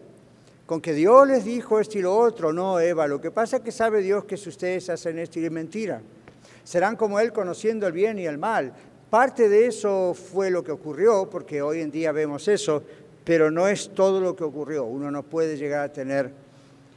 Con 0.67 0.81
que 0.81 0.95
Dios 0.95 1.29
les 1.29 1.45
dijo 1.45 1.79
esto 1.79 1.99
y 1.99 2.03
lo 2.03 2.17
otro, 2.17 2.53
no, 2.53 2.81
Eva, 2.81 3.07
lo 3.07 3.21
que 3.21 3.31
pasa 3.31 3.59
es 3.59 3.63
que 3.63 3.71
sabe 3.71 4.03
Dios 4.03 4.25
que 4.25 4.37
si 4.37 4.49
ustedes 4.49 4.91
hacen 4.91 5.19
esto 5.19 5.39
y 5.39 5.45
es 5.45 5.53
mentira. 5.53 6.03
Serán 6.65 6.97
como 6.97 7.21
Él 7.21 7.33
conociendo 7.33 7.87
el 7.87 7.93
bien 7.93 8.19
y 8.19 8.27
el 8.27 8.39
mal. 8.39 8.73
Parte 9.09 9.49
de 9.49 9.69
eso 9.69 10.15
fue 10.15 10.51
lo 10.51 10.65
que 10.65 10.73
ocurrió, 10.73 11.31
porque 11.31 11.63
hoy 11.63 11.81
en 11.81 11.93
día 11.93 12.11
vemos 12.11 12.49
eso, 12.49 12.83
pero 13.25 13.53
no 13.53 13.69
es 13.69 13.95
todo 13.95 14.21
lo 14.21 14.35
que 14.35 14.43
ocurrió. 14.43 14.85
Uno 14.85 15.13
no 15.13 15.23
puede 15.23 15.57
llegar 15.57 15.85
a 15.85 15.93
tener 15.93 16.33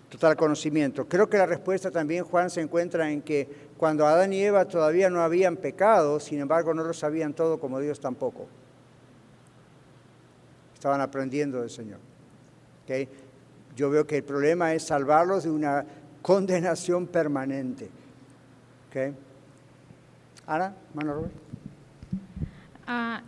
total 0.09 0.35
conocimiento. 0.35 1.07
Creo 1.07 1.29
que 1.29 1.37
la 1.37 1.45
respuesta 1.45 1.91
también, 1.91 2.23
Juan, 2.23 2.49
se 2.49 2.61
encuentra 2.61 3.11
en 3.11 3.21
que 3.21 3.47
cuando 3.79 4.05
Adán 4.05 4.33
y 4.33 4.41
Eva 4.43 4.65
todavía 4.65 5.09
no 5.09 5.21
habían 5.21 5.55
pecado, 5.55 6.19
sin 6.19 6.41
embargo 6.41 6.73
no 6.73 6.83
lo 6.83 6.93
sabían 6.93 7.33
todo 7.33 7.61
como 7.61 7.79
Dios 7.79 7.97
tampoco. 8.01 8.45
Estaban 10.73 10.99
aprendiendo 10.99 11.61
del 11.61 11.69
Señor. 11.69 11.99
Yo 13.77 13.89
veo 13.89 14.05
que 14.05 14.17
el 14.17 14.23
problema 14.25 14.73
es 14.73 14.83
salvarlos 14.83 15.45
de 15.45 15.51
una 15.51 15.85
condenación 16.21 17.07
permanente. 17.07 17.89
Ana, 20.45 20.73
mano 20.93 21.13
Robert. 21.13 21.33
Ah, 22.85 23.21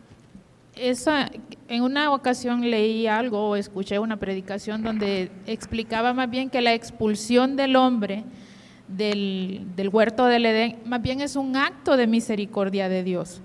esa, 0.75 1.29
en 1.69 1.81
una 1.81 2.11
ocasión 2.13 2.69
leí 2.69 3.07
algo 3.07 3.51
o 3.51 3.55
escuché 3.55 3.99
una 3.99 4.17
predicación 4.17 4.83
donde 4.83 5.31
explicaba 5.45 6.13
más 6.13 6.29
bien 6.29 6.49
que 6.49 6.59
la 6.59 6.73
expulsión 6.73 7.55
del 7.55 7.77
hombre 7.77 8.25
del, 8.95 9.89
huerto 9.91 10.25
del 10.25 10.45
Edén 10.45 10.77
más 10.85 11.01
bien 11.01 11.21
es 11.21 11.35
un 11.35 11.55
acto 11.55 11.97
de 11.97 12.07
misericordia 12.07 12.89
de 12.89 13.03
Dios, 13.03 13.41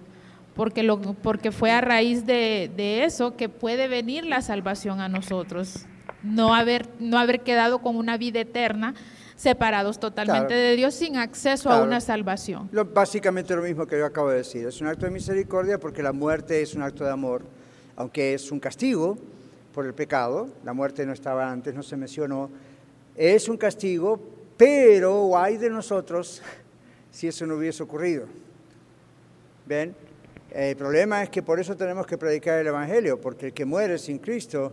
porque, 0.55 0.83
lo, 0.83 1.01
porque 1.01 1.53
fue 1.53 1.71
a 1.71 1.81
raíz 1.81 2.27
de, 2.27 3.05
eso 3.05 3.37
que 3.37 3.49
puede 3.49 3.89
venir 3.89 4.25
la 4.25 4.43
salvación 4.43 5.01
a 5.01 5.09
nosotros, 5.09 5.87
no 6.23 6.55
haber, 6.55 6.89
no 6.99 7.19
haber 7.19 7.41
quedado 7.41 7.81
con 7.81 7.97
una 7.97 8.17
vida 8.17 8.41
eterna 8.41 8.95
separados 9.37 10.01
totalmente 10.01 10.55
de 10.55 10.77
Dios 10.77 10.95
sin 10.95 11.17
acceso 11.19 11.71
a 11.71 11.83
una 11.83 12.01
salvación. 12.01 12.69
Lo, 12.73 12.87
básicamente 12.87 13.55
lo 13.55 13.63
mismo 13.63 13.87
que 13.87 13.99
yo 13.99 14.07
acabo 14.07 14.31
de 14.31 14.39
decir, 14.39 14.67
es 14.67 14.81
un 14.81 14.87
acto 14.87 15.05
de 15.05 15.13
misericordia 15.13 15.79
porque 15.79 16.03
la 16.03 16.13
muerte 16.13 16.63
es 16.63 16.75
un 16.75 16.83
acto 16.83 17.05
de 17.05 17.11
amor, 17.11 17.43
aunque 17.97 18.35
es 18.35 18.51
un 18.51 18.59
castigo 18.59 19.19
por 19.75 19.85
el 19.85 19.93
pecado, 19.93 20.49
la 20.65 20.73
muerte 20.73 21.05
no 21.05 21.13
estaba 21.13 21.51
antes, 21.51 21.75
no 21.75 21.83
se 21.83 21.99
mencionó, 21.99 22.49
es 23.15 23.49
un 23.49 23.59
castigo, 23.59 24.21
pero 24.57 25.37
hay 25.37 25.57
de 25.57 25.71
nosotros 25.71 26.43
si 27.11 27.29
eso 27.29 27.47
no 27.47 27.57
hubiese 27.57 27.83
ocurrido. 27.83 28.27
¿Ven? 29.67 29.95
El 30.51 30.77
problema 30.77 31.23
es 31.23 31.31
que 31.31 31.43
por 31.43 31.61
eso 31.61 31.77
tenemos 31.77 32.07
que 32.07 32.17
predicar 32.17 32.59
el 32.59 32.67
Evangelio, 32.69 33.21
porque 33.21 33.47
el 33.47 33.53
que 33.53 33.65
muere 33.65 33.99
sin 33.99 34.19
Cristo 34.19 34.73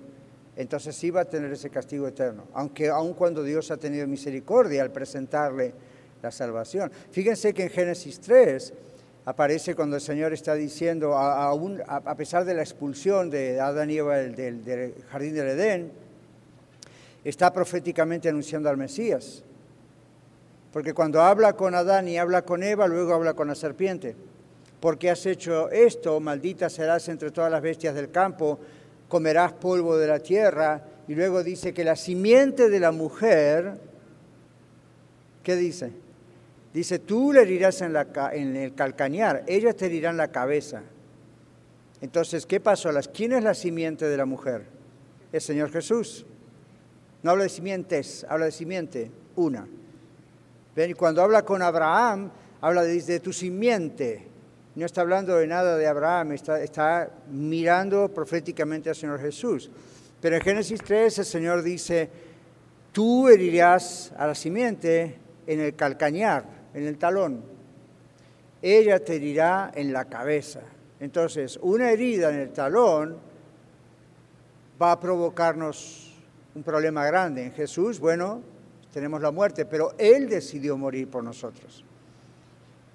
entonces 0.55 0.95
sí 0.95 1.09
va 1.09 1.21
a 1.21 1.25
tener 1.25 1.51
ese 1.51 1.69
castigo 1.69 2.07
eterno, 2.07 2.43
aunque 2.53 2.89
aun 2.89 3.13
cuando 3.13 3.43
Dios 3.43 3.71
ha 3.71 3.77
tenido 3.77 4.07
misericordia 4.07 4.83
al 4.83 4.91
presentarle 4.91 5.73
la 6.21 6.31
salvación. 6.31 6.91
Fíjense 7.11 7.53
que 7.53 7.63
en 7.63 7.69
Génesis 7.69 8.19
3 8.19 8.73
aparece 9.25 9.75
cuando 9.75 9.95
el 9.95 10.01
Señor 10.01 10.31
está 10.31 10.53
diciendo, 10.53 11.17
a, 11.17 12.15
pesar 12.15 12.45
de 12.45 12.53
la 12.53 12.61
expulsión 12.61 13.29
de 13.29 13.59
Adán 13.59 13.89
y 13.89 13.97
Eva 13.97 14.17
del, 14.17 14.63
del 14.63 14.93
jardín 15.09 15.33
del 15.33 15.47
Edén, 15.49 15.91
está 17.23 17.51
proféticamente 17.51 18.29
anunciando 18.29 18.69
al 18.69 18.77
Mesías. 18.77 19.43
Porque 20.73 20.95
cuando 20.95 21.21
habla 21.21 21.53
con 21.53 21.75
Adán 21.75 22.07
y 22.07 22.17
habla 22.17 22.41
con 22.41 22.63
Eva, 22.63 22.87
luego 22.87 23.13
habla 23.13 23.35
con 23.35 23.47
la 23.47 23.53
serpiente. 23.53 24.15
Porque 24.79 25.11
has 25.11 25.23
hecho 25.27 25.69
esto, 25.69 26.19
maldita 26.19 26.67
serás 26.67 27.07
entre 27.09 27.29
todas 27.29 27.51
las 27.51 27.61
bestias 27.61 27.93
del 27.93 28.09
campo, 28.09 28.59
comerás 29.07 29.53
polvo 29.53 29.95
de 29.95 30.07
la 30.07 30.17
tierra. 30.17 30.83
Y 31.07 31.13
luego 31.13 31.43
dice 31.43 31.75
que 31.75 31.83
la 31.83 31.95
simiente 31.95 32.69
de 32.69 32.79
la 32.79 32.91
mujer, 32.91 33.79
¿qué 35.43 35.55
dice? 35.55 35.91
Dice, 36.73 36.97
tú 36.97 37.31
le 37.31 37.43
herirás 37.43 37.79
en, 37.81 37.95
en 38.31 38.55
el 38.55 38.73
calcañar, 38.73 39.43
ella 39.45 39.73
te 39.73 39.85
herirá 39.85 40.09
en 40.09 40.17
la 40.17 40.29
cabeza. 40.29 40.81
Entonces, 42.01 42.47
¿qué 42.47 42.59
pasó? 42.59 42.89
¿Quién 43.13 43.33
es 43.33 43.43
la 43.43 43.53
simiente 43.53 44.05
de 44.05 44.17
la 44.17 44.25
mujer? 44.25 44.65
El 45.31 45.39
Señor 45.39 45.71
Jesús. 45.71 46.25
No 47.21 47.29
habla 47.29 47.43
de 47.43 47.49
simientes, 47.49 48.25
habla 48.27 48.45
de 48.45 48.51
simiente, 48.51 49.11
una. 49.35 49.67
¿Ven? 50.75 50.91
Y 50.91 50.93
cuando 50.93 51.21
habla 51.21 51.43
con 51.43 51.61
Abraham, 51.61 52.31
habla 52.61 52.83
de, 52.83 53.19
tu 53.19 53.31
simiente. 53.31 54.27
No 54.75 54.85
está 54.85 55.01
hablando 55.01 55.35
de 55.35 55.45
nada 55.45 55.77
de 55.77 55.85
Abraham, 55.85 56.31
está, 56.31 56.61
está 56.61 57.09
mirando 57.29 58.09
proféticamente 58.09 58.89
al 58.89 58.95
Señor 58.95 59.19
Jesús. 59.19 59.69
Pero 60.19 60.37
en 60.37 60.41
Génesis 60.41 60.81
3 60.81 61.19
el 61.19 61.25
Señor 61.25 61.61
dice, 61.61 62.09
tú 62.91 63.27
herirás 63.27 64.13
a 64.17 64.25
la 64.27 64.35
simiente 64.35 65.17
en 65.45 65.59
el 65.59 65.75
calcañar, 65.75 66.45
en 66.73 66.87
el 66.87 66.97
talón. 66.97 67.43
Ella 68.61 69.03
te 69.03 69.17
herirá 69.17 69.71
en 69.75 69.91
la 69.91 70.05
cabeza. 70.05 70.61
Entonces, 70.99 71.59
una 71.61 71.91
herida 71.91 72.29
en 72.29 72.39
el 72.39 72.51
talón 72.51 73.17
va 74.81 74.93
a 74.93 74.99
provocarnos 74.99 76.13
un 76.55 76.63
problema 76.63 77.05
grande. 77.05 77.43
En 77.43 77.51
Jesús, 77.51 77.99
bueno, 77.99 78.41
tenemos 78.93 79.21
la 79.21 79.31
muerte, 79.31 79.65
pero 79.65 79.93
Él 79.97 80.29
decidió 80.29 80.77
morir 80.77 81.09
por 81.09 81.23
nosotros. 81.23 81.83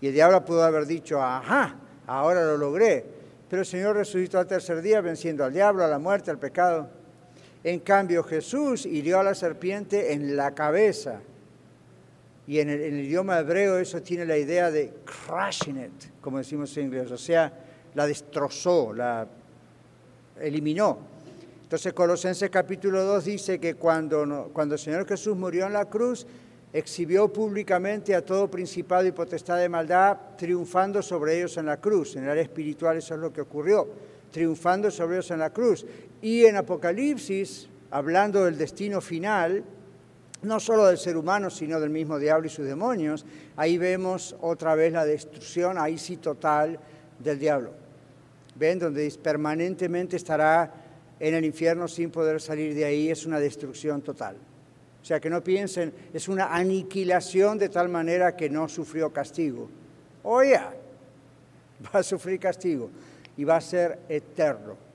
Y 0.01 0.07
el 0.07 0.15
diablo 0.15 0.45
pudo 0.45 0.63
haber 0.63 0.87
dicho, 0.87 1.21
ajá, 1.21 1.75
ahora 2.07 2.45
lo 2.45 2.57
logré. 2.57 3.05
Pero 3.51 3.63
el 3.63 3.67
Señor 3.67 3.97
resucitó 3.97 4.39
al 4.39 4.47
tercer 4.47 4.81
día 4.81 5.01
venciendo 5.01 5.45
al 5.45 5.53
diablo, 5.53 5.85
a 5.85 5.89
la 5.89 5.99
muerte, 5.99 6.31
al 6.31 6.39
pecado. 6.39 6.89
En 7.65 7.81
cambio, 7.81 8.23
Jesús 8.23 8.87
hirió 8.87 9.19
a 9.19 9.25
la 9.25 9.35
serpiente 9.35 10.13
en 10.13 10.37
la 10.37 10.55
cabeza. 10.55 11.21
Y 12.47 12.61
en 12.61 12.71
el, 12.71 12.95
idioma 13.01 13.41
hebreo 13.41 13.79
eso 13.79 14.01
tiene 14.01 14.25
la 14.25 14.39
idea 14.39 14.71
de 14.71 14.95
crushing 15.05 15.85
it, 15.85 16.21
como 16.21 16.39
decimos 16.39 16.75
en 16.77 16.87
inglés, 16.87 17.11
o 17.11 17.19
sea, 17.19 17.53
la 17.95 18.07
destrozó, 18.07 18.95
la 18.95 19.27
eliminó. 20.41 20.99
Entonces 21.69 21.93
Colosenses 21.93 22.49
capítulo 22.49 23.05
2 23.05 23.25
dice 23.27 23.61
que 23.61 23.75
cuando, 23.75 24.49
cuando 24.55 24.77
el 24.77 24.79
Señor 24.79 25.07
Jesús 25.07 25.37
murió 25.37 25.67
en 25.67 25.75
la 25.75 25.85
cruz, 25.85 26.27
exhibió 26.73 27.31
públicamente 27.31 28.15
a 28.15 28.25
todo 28.25 28.51
principado 28.51 29.07
y 29.07 29.13
potestad 29.13 29.59
de 29.59 29.69
maldad, 29.69 30.17
triunfando 30.39 31.03
sobre 31.03 31.37
ellos 31.37 31.59
en 31.59 31.67
la 31.67 31.77
cruz. 31.77 32.17
En 32.17 32.25
el 32.25 32.31
área 32.31 32.43
espiritual 32.43 32.97
eso 32.97 33.13
es 33.13 33.21
lo 33.21 33.35
que 33.35 33.43
ocurrió, 33.43 33.87
triunfando 34.31 34.91
sobre 34.91 35.17
ellos 35.17 35.31
en 35.31 35.41
la 35.41 35.51
cruz. 35.51 35.85
Y 36.23 36.47
en 36.47 36.57
Apocalipsis, 36.57 37.69
hablando 37.91 38.47
del 38.47 38.57
destino 38.57 39.03
final, 39.03 39.63
no 40.41 40.61
solo 40.61 40.87
del 40.87 40.97
ser 40.97 41.19
humano, 41.19 41.51
sino 41.51 41.79
del 41.81 41.91
mismo 41.91 42.19
diablo 42.19 42.47
y 42.47 42.51
sus 42.51 42.65
demonios, 42.65 43.27
ahí 43.57 43.77
vemos 43.77 44.35
otra 44.41 44.75
vez 44.75 44.95
la 44.95 45.05
destrucción, 45.05 45.77
ahí 45.77 45.99
sí 45.99 46.17
total, 46.17 46.81
del 47.19 47.39
diablo. 47.39 47.73
¿Ven? 48.55 48.79
Donde 48.79 49.13
permanentemente 49.23 50.17
estará 50.17 50.88
en 51.21 51.35
el 51.35 51.45
infierno 51.45 51.89
sin 51.89 52.11
poder 52.11 52.41
salir 52.41 52.75
de 52.75 52.85
ahí, 52.85 53.11
es 53.11 53.27
una 53.27 53.41
destrucción 53.41 54.03
total. 54.03 54.37
O 55.03 55.05
sea, 55.05 55.21
que 55.21 55.31
no 55.31 55.43
piensen, 55.43 55.93
es 56.13 56.29
una 56.29 56.55
aniquilación 56.55 57.59
de 57.59 57.69
tal 57.69 57.89
manera 57.89 58.37
que 58.37 58.51
no 58.51 58.69
sufrió 58.69 59.13
castigo. 59.13 59.69
Oye, 60.23 60.57
va 61.95 62.01
a 62.01 62.03
sufrir 62.03 62.39
castigo 62.39 62.91
y 63.37 63.45
va 63.45 63.57
a 63.57 63.61
ser 63.61 63.99
eterno. 64.09 64.89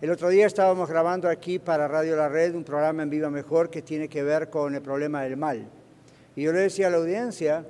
El 0.00 0.10
otro 0.10 0.28
día 0.28 0.46
estábamos 0.46 0.88
grabando 0.88 1.28
aquí 1.28 1.60
para 1.60 1.86
Radio 1.86 2.16
La 2.16 2.28
Red 2.28 2.56
un 2.56 2.64
programa 2.64 3.04
en 3.04 3.10
Viva 3.10 3.30
Mejor 3.30 3.70
que 3.70 3.80
tiene 3.80 4.08
que 4.08 4.24
ver 4.24 4.50
con 4.50 4.74
el 4.74 4.82
problema 4.82 5.22
del 5.22 5.36
mal. 5.36 5.68
Y 6.34 6.42
yo 6.42 6.52
le 6.52 6.60
decía 6.60 6.88
a 6.88 6.90
la 6.90 6.96
audiencia, 6.96 7.64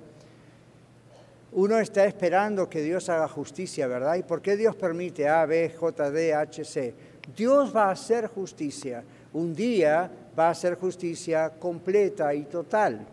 uno 1.52 1.78
está 1.78 2.06
esperando 2.06 2.70
que 2.70 2.80
Dios 2.80 3.10
haga 3.10 3.28
justicia, 3.28 3.86
¿verdad? 3.86 4.16
¿Y 4.16 4.22
por 4.22 4.40
qué 4.40 4.56
Dios 4.56 4.74
permite 4.74 5.28
A, 5.28 5.44
B, 5.44 5.68
J, 5.68 6.10
D, 6.10 6.32
H, 6.32 6.64
C? 6.64 6.94
Dios 7.34 7.74
va 7.74 7.86
a 7.86 7.92
hacer 7.92 8.28
justicia. 8.28 9.02
Un 9.32 9.54
día 9.54 10.10
va 10.38 10.48
a 10.48 10.50
hacer 10.50 10.76
justicia 10.76 11.50
completa 11.58 12.34
y 12.34 12.44
total. 12.44 13.06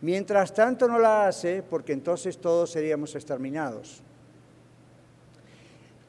Mientras 0.00 0.52
tanto 0.52 0.86
no 0.86 0.98
la 0.98 1.28
hace, 1.28 1.62
porque 1.62 1.92
entonces 1.92 2.38
todos 2.38 2.70
seríamos 2.70 3.14
exterminados. 3.14 4.02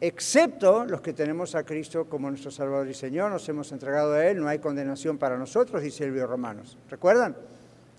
Excepto 0.02 0.86
los 0.86 1.02
que 1.02 1.14
tenemos 1.14 1.56
a 1.56 1.64
Cristo 1.64 2.06
como 2.06 2.30
nuestro 2.30 2.52
Salvador 2.52 2.88
y 2.90 2.94
Señor, 2.94 3.32
nos 3.32 3.48
hemos 3.48 3.72
entregado 3.72 4.14
a 4.14 4.26
Él, 4.28 4.42
no 4.42 4.48
hay 4.50 4.60
condenación 4.60 5.18
para 5.18 5.38
nosotros, 5.38 5.82
dice 5.82 6.04
el 6.04 6.20
Romanos. 6.28 6.78
¿Recuerdan? 6.90 7.36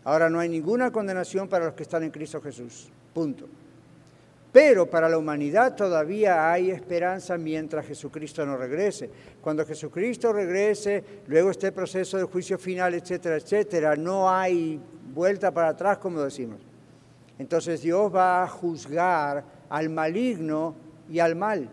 Ahora 0.05 0.29
no 0.29 0.39
hay 0.39 0.49
ninguna 0.49 0.93
condenación 0.93 1.49
para 1.49 1.65
los 1.65 1.75
que 1.75 1.83
están 1.83 2.03
en 2.03 2.11
Cristo 2.11 2.41
Jesús. 2.41 2.89
Punto. 3.15 3.49
Pero 4.53 4.89
para 4.89 5.09
la 5.09 5.19
humanidad 5.19 5.75
todavía 5.75 6.51
hay 6.51 6.71
esperanza 6.71 7.37
mientras 7.37 7.87
Jesucristo 7.87 8.47
no 8.47 8.57
regrese. 8.57 9.11
Cuando 9.41 9.67
Jesucristo 9.67 10.33
regrese, 10.33 11.05
luego 11.27 11.51
este 11.51 11.73
proceso 11.73 12.17
de 12.17 12.25
juicio 12.25 12.59
final, 12.59 12.95
etcétera, 12.95 13.37
etcétera, 13.37 13.97
no 13.97 14.31
hay 14.31 14.81
vuelta 15.13 15.51
para 15.51 15.69
atrás, 15.69 15.99
como 15.99 16.23
decimos. 16.23 16.61
Entonces 17.39 17.83
Dios 17.83 18.15
va 18.15 18.45
a 18.45 18.49
juzgar 18.49 19.45
al 19.69 19.89
maligno 19.91 20.75
y 21.11 21.19
al 21.19 21.37
mal. 21.37 21.69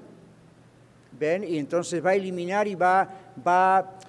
¿Ven? 1.17 1.43
Y 1.43 1.57
entonces 1.57 2.03
va 2.03 2.11
a 2.11 2.15
eliminar 2.15 2.67
y 2.67 2.75
va, 2.75 3.07
va, 3.47 3.99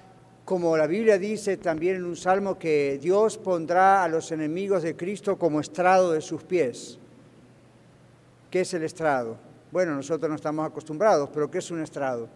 como 0.43 0.75
la 0.75 0.87
Biblia 0.87 1.17
dice 1.17 1.57
también 1.57 1.97
en 1.97 2.03
un 2.03 2.15
salmo, 2.15 2.57
que 2.57 2.99
Dios 3.01 3.37
pondrá 3.37 4.03
a 4.03 4.07
los 4.07 4.31
enemigos 4.31 4.83
de 4.83 4.95
Cristo 4.95 5.37
como 5.37 5.61
estrado 5.61 6.11
de 6.11 6.21
sus 6.21 6.43
pies. 6.43 6.99
¿Qué 8.55 8.61
es 8.61 8.73
el 8.73 8.83
estrado? 8.83 9.35
Bueno, 9.69 9.93
nosotros 9.93 10.29
no 10.29 10.37
estamos 10.37 10.65
acostumbrados, 10.65 11.29
pero 11.33 11.51
¿qué 11.51 11.57
es 11.57 11.71
un 11.71 11.81
estrado? 11.81 12.29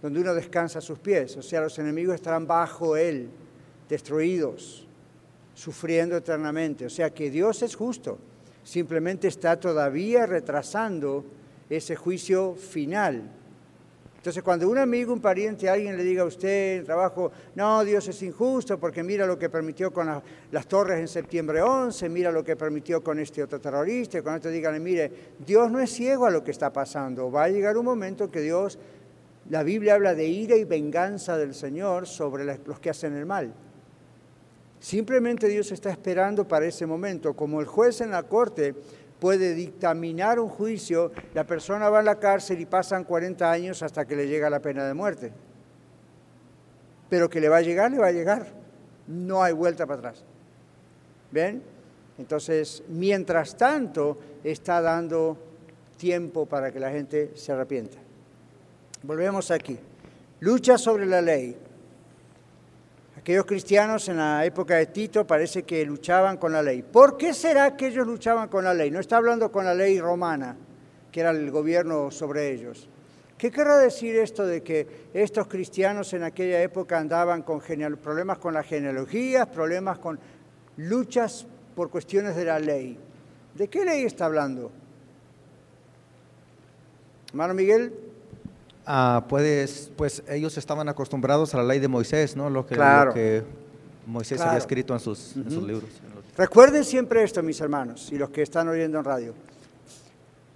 Donde 0.00 0.18
uno 0.18 0.32
descansa 0.32 0.80
sus 0.80 0.98
pies, 0.98 1.36
o 1.36 1.42
sea, 1.42 1.60
los 1.60 1.78
enemigos 1.78 2.14
estarán 2.14 2.46
bajo 2.46 2.96
él, 2.96 3.28
destruidos, 3.86 4.86
sufriendo 5.52 6.16
eternamente. 6.16 6.86
O 6.86 6.88
sea 6.88 7.10
que 7.10 7.28
Dios 7.28 7.60
es 7.60 7.76
justo, 7.76 8.16
simplemente 8.64 9.28
está 9.28 9.60
todavía 9.60 10.24
retrasando 10.24 11.26
ese 11.68 11.94
juicio 11.94 12.54
final 12.54 13.30
entonces, 14.20 14.42
cuando 14.42 14.68
un 14.68 14.76
amigo, 14.76 15.14
un 15.14 15.20
pariente, 15.22 15.66
alguien 15.66 15.96
le 15.96 16.04
diga 16.04 16.24
a 16.24 16.26
usted 16.26 16.80
en 16.80 16.84
trabajo, 16.84 17.32
no, 17.54 17.82
Dios 17.82 18.06
es 18.06 18.22
injusto 18.22 18.78
porque 18.78 19.02
mira 19.02 19.24
lo 19.24 19.38
que 19.38 19.48
permitió 19.48 19.90
con 19.94 20.10
las 20.52 20.66
torres 20.66 21.00
en 21.00 21.08
septiembre 21.08 21.62
11, 21.62 22.06
mira 22.10 22.30
lo 22.30 22.44
que 22.44 22.54
permitió 22.54 23.02
con 23.02 23.18
este 23.18 23.42
otro 23.42 23.58
terrorista, 23.58 24.18
y 24.18 24.22
con 24.22 24.34
esto 24.34 24.50
díganle, 24.50 24.78
mire, 24.78 25.10
Dios 25.38 25.70
no 25.70 25.80
es 25.80 25.90
ciego 25.90 26.26
a 26.26 26.30
lo 26.30 26.44
que 26.44 26.50
está 26.50 26.70
pasando. 26.70 27.32
Va 27.32 27.44
a 27.44 27.48
llegar 27.48 27.78
un 27.78 27.86
momento 27.86 28.30
que 28.30 28.42
Dios, 28.42 28.78
la 29.48 29.62
Biblia 29.62 29.94
habla 29.94 30.14
de 30.14 30.26
ira 30.26 30.54
y 30.54 30.64
venganza 30.64 31.38
del 31.38 31.54
Señor 31.54 32.06
sobre 32.06 32.44
los 32.44 32.78
que 32.78 32.90
hacen 32.90 33.16
el 33.16 33.24
mal. 33.24 33.54
Simplemente 34.80 35.48
Dios 35.48 35.72
está 35.72 35.88
esperando 35.88 36.46
para 36.46 36.66
ese 36.66 36.84
momento, 36.84 37.32
como 37.32 37.60
el 37.60 37.66
juez 37.66 38.02
en 38.02 38.10
la 38.10 38.24
corte 38.24 38.74
puede 39.20 39.54
dictaminar 39.54 40.40
un 40.40 40.48
juicio, 40.48 41.12
la 41.34 41.44
persona 41.44 41.90
va 41.90 42.00
a 42.00 42.02
la 42.02 42.18
cárcel 42.18 42.60
y 42.60 42.66
pasan 42.66 43.04
40 43.04 43.50
años 43.50 43.82
hasta 43.82 44.06
que 44.06 44.16
le 44.16 44.26
llega 44.26 44.50
la 44.50 44.60
pena 44.60 44.84
de 44.86 44.94
muerte. 44.94 45.32
Pero 47.08 47.28
que 47.28 47.40
le 47.40 47.48
va 47.48 47.58
a 47.58 47.62
llegar, 47.62 47.90
le 47.90 47.98
va 47.98 48.06
a 48.06 48.12
llegar. 48.12 48.46
No 49.06 49.42
hay 49.42 49.52
vuelta 49.52 49.86
para 49.86 49.98
atrás. 49.98 50.24
¿Ven? 51.30 51.62
Entonces, 52.18 52.82
mientras 52.88 53.56
tanto, 53.56 54.18
está 54.42 54.80
dando 54.80 55.36
tiempo 55.96 56.46
para 56.46 56.72
que 56.72 56.80
la 56.80 56.90
gente 56.90 57.32
se 57.34 57.52
arrepienta. 57.52 57.98
Volvemos 59.02 59.50
aquí. 59.50 59.78
Lucha 60.40 60.78
sobre 60.78 61.06
la 61.06 61.20
ley. 61.20 61.56
Aquellos 63.20 63.44
cristianos 63.44 64.08
en 64.08 64.16
la 64.16 64.46
época 64.46 64.76
de 64.76 64.86
Tito 64.86 65.26
parece 65.26 65.64
que 65.64 65.84
luchaban 65.84 66.38
con 66.38 66.54
la 66.54 66.62
ley. 66.62 66.80
¿Por 66.80 67.18
qué 67.18 67.34
será 67.34 67.76
que 67.76 67.88
ellos 67.88 68.06
luchaban 68.06 68.48
con 68.48 68.64
la 68.64 68.72
ley? 68.72 68.90
No 68.90 68.98
está 68.98 69.18
hablando 69.18 69.52
con 69.52 69.66
la 69.66 69.74
ley 69.74 70.00
romana, 70.00 70.56
que 71.12 71.20
era 71.20 71.28
el 71.28 71.50
gobierno 71.50 72.10
sobre 72.10 72.50
ellos. 72.50 72.88
¿Qué 73.36 73.50
querrá 73.50 73.76
decir 73.76 74.16
esto 74.16 74.46
de 74.46 74.62
que 74.62 75.10
estos 75.12 75.48
cristianos 75.48 76.14
en 76.14 76.22
aquella 76.22 76.62
época 76.62 76.98
andaban 76.98 77.42
con 77.42 77.60
problemas 78.02 78.38
con 78.38 78.54
las 78.54 78.64
genealogías, 78.64 79.46
problemas 79.48 79.98
con 79.98 80.18
luchas 80.78 81.46
por 81.76 81.90
cuestiones 81.90 82.34
de 82.36 82.44
la 82.46 82.58
ley? 82.58 82.98
¿De 83.54 83.68
qué 83.68 83.84
ley 83.84 84.04
está 84.04 84.24
hablando? 84.24 84.72
Hermano 87.28 87.52
Miguel. 87.52 88.09
Ah, 88.92 89.24
pues, 89.28 89.92
pues 89.94 90.20
ellos 90.28 90.58
estaban 90.58 90.88
acostumbrados 90.88 91.54
a 91.54 91.58
la 91.58 91.62
ley 91.62 91.78
de 91.78 91.86
Moisés, 91.86 92.34
¿no? 92.34 92.50
Lo 92.50 92.66
que, 92.66 92.74
que 93.14 93.44
Moisés 94.04 94.40
había 94.40 94.58
escrito 94.58 94.92
en 94.94 94.98
sus, 94.98 95.36
libros. 95.36 95.88
Recuerden 96.36 96.84
siempre 96.84 97.22
esto, 97.22 97.40
mis 97.40 97.60
hermanos, 97.60 98.10
y 98.10 98.18
los 98.18 98.30
que 98.30 98.42
están 98.42 98.66
oyendo 98.66 98.98
en 98.98 99.04
radio. 99.04 99.34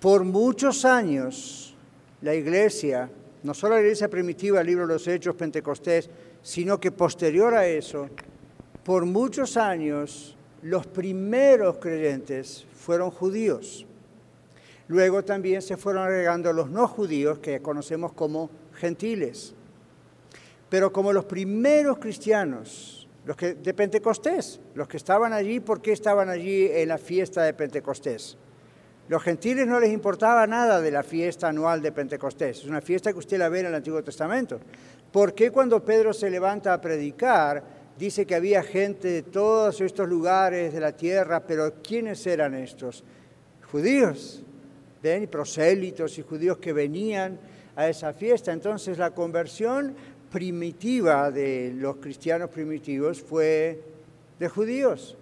Por 0.00 0.24
muchos 0.24 0.84
años, 0.84 1.76
la 2.22 2.34
iglesia, 2.34 3.08
no 3.44 3.54
solo 3.54 3.76
la 3.76 3.82
iglesia 3.82 4.08
primitiva, 4.08 4.62
el 4.62 4.66
libro 4.66 4.88
de 4.88 4.94
los 4.94 5.06
Hechos, 5.06 5.36
Pentecostés, 5.36 6.10
sino 6.42 6.80
que 6.80 6.90
posterior 6.90 7.54
a 7.54 7.68
eso, 7.68 8.08
por 8.82 9.06
muchos 9.06 9.56
años, 9.56 10.36
los 10.60 10.88
primeros 10.88 11.76
creyentes 11.76 12.66
fueron 12.74 13.12
judíos. 13.12 13.86
Luego 14.88 15.24
también 15.24 15.62
se 15.62 15.76
fueron 15.76 16.04
agregando 16.04 16.52
los 16.52 16.70
no 16.70 16.86
judíos, 16.86 17.38
que 17.38 17.60
conocemos 17.60 18.12
como 18.12 18.50
gentiles. 18.74 19.54
Pero 20.68 20.92
como 20.92 21.12
los 21.12 21.24
primeros 21.24 21.98
cristianos, 21.98 23.08
los 23.24 23.36
que, 23.36 23.54
de 23.54 23.74
Pentecostés, 23.74 24.60
los 24.74 24.88
que 24.88 24.98
estaban 24.98 25.32
allí, 25.32 25.60
¿por 25.60 25.80
qué 25.80 25.92
estaban 25.92 26.28
allí 26.28 26.68
en 26.70 26.88
la 26.88 26.98
fiesta 26.98 27.42
de 27.42 27.54
Pentecostés? 27.54 28.36
Los 29.08 29.22
gentiles 29.22 29.66
no 29.66 29.80
les 29.80 29.92
importaba 29.92 30.46
nada 30.46 30.80
de 30.80 30.90
la 30.90 31.02
fiesta 31.02 31.48
anual 31.48 31.82
de 31.82 31.92
Pentecostés. 31.92 32.60
Es 32.60 32.64
una 32.64 32.80
fiesta 32.80 33.12
que 33.12 33.18
usted 33.18 33.38
la 33.38 33.48
ve 33.48 33.60
en 33.60 33.66
el 33.66 33.74
Antiguo 33.74 34.02
Testamento. 34.02 34.58
¿Por 35.12 35.34
qué 35.34 35.50
cuando 35.50 35.84
Pedro 35.84 36.12
se 36.12 36.30
levanta 36.30 36.72
a 36.72 36.80
predicar 36.80 37.62
dice 37.98 38.26
que 38.26 38.34
había 38.34 38.62
gente 38.62 39.08
de 39.08 39.22
todos 39.22 39.80
estos 39.80 40.08
lugares 40.08 40.72
de 40.72 40.80
la 40.80 40.92
tierra, 40.92 41.40
pero 41.46 41.74
¿quiénes 41.82 42.26
eran 42.26 42.54
estos? 42.54 43.04
Judíos, 43.70 44.42
¿ven? 45.04 45.28
Prosélitos 45.28 46.18
y 46.18 46.22
judíos 46.22 46.56
que 46.56 46.72
venían 46.72 47.38
a 47.76 47.88
esa 47.88 48.14
fiesta. 48.14 48.52
Entonces 48.52 48.96
la 48.96 49.10
conversión 49.10 49.94
primitiva 50.32 51.30
de 51.30 51.74
los 51.76 51.96
cristianos 51.96 52.48
primitivos 52.48 53.20
fue 53.20 53.82
de 54.38 54.48
judíos. 54.48 55.16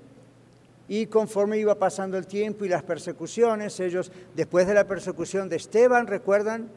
Y 0.88 1.06
conforme 1.06 1.58
iba 1.58 1.74
pasando 1.74 2.16
el 2.16 2.28
tiempo 2.28 2.64
y 2.64 2.68
las 2.68 2.84
persecuciones, 2.84 3.80
ellos, 3.80 4.12
después 4.36 4.68
de 4.68 4.74
la 4.74 4.86
persecución 4.86 5.48
de 5.48 5.56
Esteban, 5.56 6.06
recuerdan, 6.06 6.68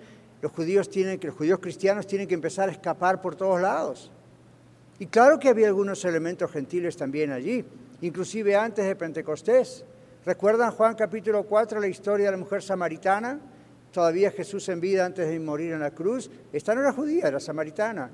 los 0.41 0.51
judíos 0.51 0.89
tienen 0.89 1.19
que, 1.19 1.27
los 1.27 1.35
judíos 1.35 1.59
cristianos 1.59 2.07
tienen 2.07 2.27
que 2.27 2.33
empezar 2.33 2.69
a 2.69 2.71
escapar 2.71 3.21
por 3.21 3.35
todos 3.35 3.61
lados. 3.61 4.11
Y 4.97 5.05
claro 5.05 5.37
que 5.37 5.49
había 5.49 5.67
algunos 5.67 6.03
elementos 6.05 6.49
gentiles 6.51 6.97
también 6.97 7.31
allí, 7.31 7.65
inclusive 8.01 8.55
antes 8.55 8.85
de 8.85 8.95
Pentecostés. 8.95 9.85
¿Recuerdan 10.25 10.71
Juan 10.71 10.95
capítulo 10.95 11.43
4 11.43 11.79
la 11.79 11.87
historia 11.87 12.25
de 12.25 12.31
la 12.31 12.37
mujer 12.37 12.63
samaritana? 12.63 13.39
Todavía 13.91 14.31
Jesús 14.31 14.67
en 14.69 14.81
vida 14.81 15.05
antes 15.05 15.29
de 15.29 15.39
morir 15.39 15.73
en 15.73 15.79
la 15.79 15.91
cruz. 15.91 16.31
Esta 16.51 16.73
no 16.73 16.81
era 16.81 16.93
judía, 16.93 17.27
era 17.27 17.39
samaritana. 17.39 18.09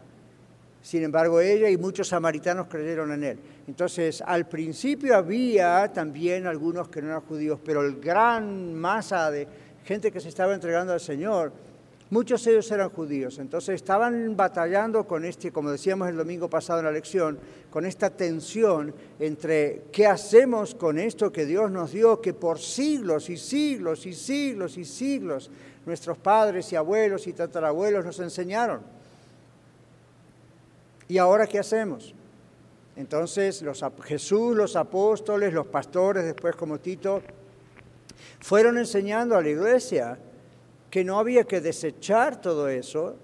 Sin 0.82 1.04
embargo, 1.04 1.40
ella 1.40 1.70
y 1.70 1.78
muchos 1.78 2.10
samaritanos 2.10 2.68
creyeron 2.68 3.14
en 3.14 3.24
él. 3.24 3.40
Entonces, 3.66 4.22
al 4.26 4.46
principio 4.50 5.16
había 5.16 5.90
también 5.94 6.48
algunos 6.48 6.90
que 6.90 7.02
no 7.02 7.08
eran 7.08 7.22
judíos, 7.22 7.62
pero 7.64 7.82
el 7.82 8.02
gran 8.02 8.74
masa 8.76 9.32
de 9.32 9.48
gente 9.86 10.12
que 10.12 10.20
se 10.20 10.28
estaba 10.28 10.54
entregando 10.54 10.92
al 10.92 11.00
Señor 11.00 11.54
Muchos 12.12 12.44
de 12.44 12.52
ellos 12.52 12.70
eran 12.70 12.90
judíos, 12.90 13.40
entonces 13.40 13.76
estaban 13.76 14.36
batallando 14.36 15.08
con 15.08 15.24
este, 15.24 15.50
como 15.50 15.72
decíamos 15.72 16.10
el 16.10 16.18
domingo 16.18 16.50
pasado 16.50 16.80
en 16.80 16.86
la 16.86 16.92
lección, 16.92 17.40
con 17.70 17.86
esta 17.86 18.10
tensión 18.10 18.94
entre 19.18 19.84
qué 19.94 20.08
hacemos 20.08 20.76
con 20.76 21.00
esto 21.00 21.32
que 21.32 21.46
Dios 21.46 21.72
nos 21.72 21.94
dio, 21.94 22.20
que 22.20 22.34
por 22.34 22.60
siglos 22.60 23.30
y 23.30 23.38
siglos 23.38 24.06
y 24.06 24.14
siglos 24.14 24.78
y 24.78 24.84
siglos 24.84 25.50
nuestros 25.86 26.18
padres 26.18 26.70
y 26.74 26.76
abuelos 26.76 27.28
y 27.28 27.32
tatarabuelos 27.32 28.04
nos 28.04 28.20
enseñaron. 28.20 28.82
¿Y 31.08 31.18
ahora 31.18 31.48
qué 31.48 31.60
hacemos? 31.60 32.14
Entonces 32.98 33.62
los, 33.62 33.86
Jesús, 34.04 34.54
los 34.54 34.76
apóstoles, 34.76 35.54
los 35.54 35.68
pastores, 35.68 36.26
después 36.26 36.58
como 36.58 36.78
Tito, 36.78 37.22
fueron 38.42 38.78
enseñando 38.78 39.38
a 39.38 39.42
la 39.42 39.48
iglesia 39.48 40.20
que 40.92 41.06
no 41.06 41.18
había 41.18 41.46
que 41.46 41.62
desechar 41.62 42.42
todo 42.42 42.68
eso, 42.68 43.16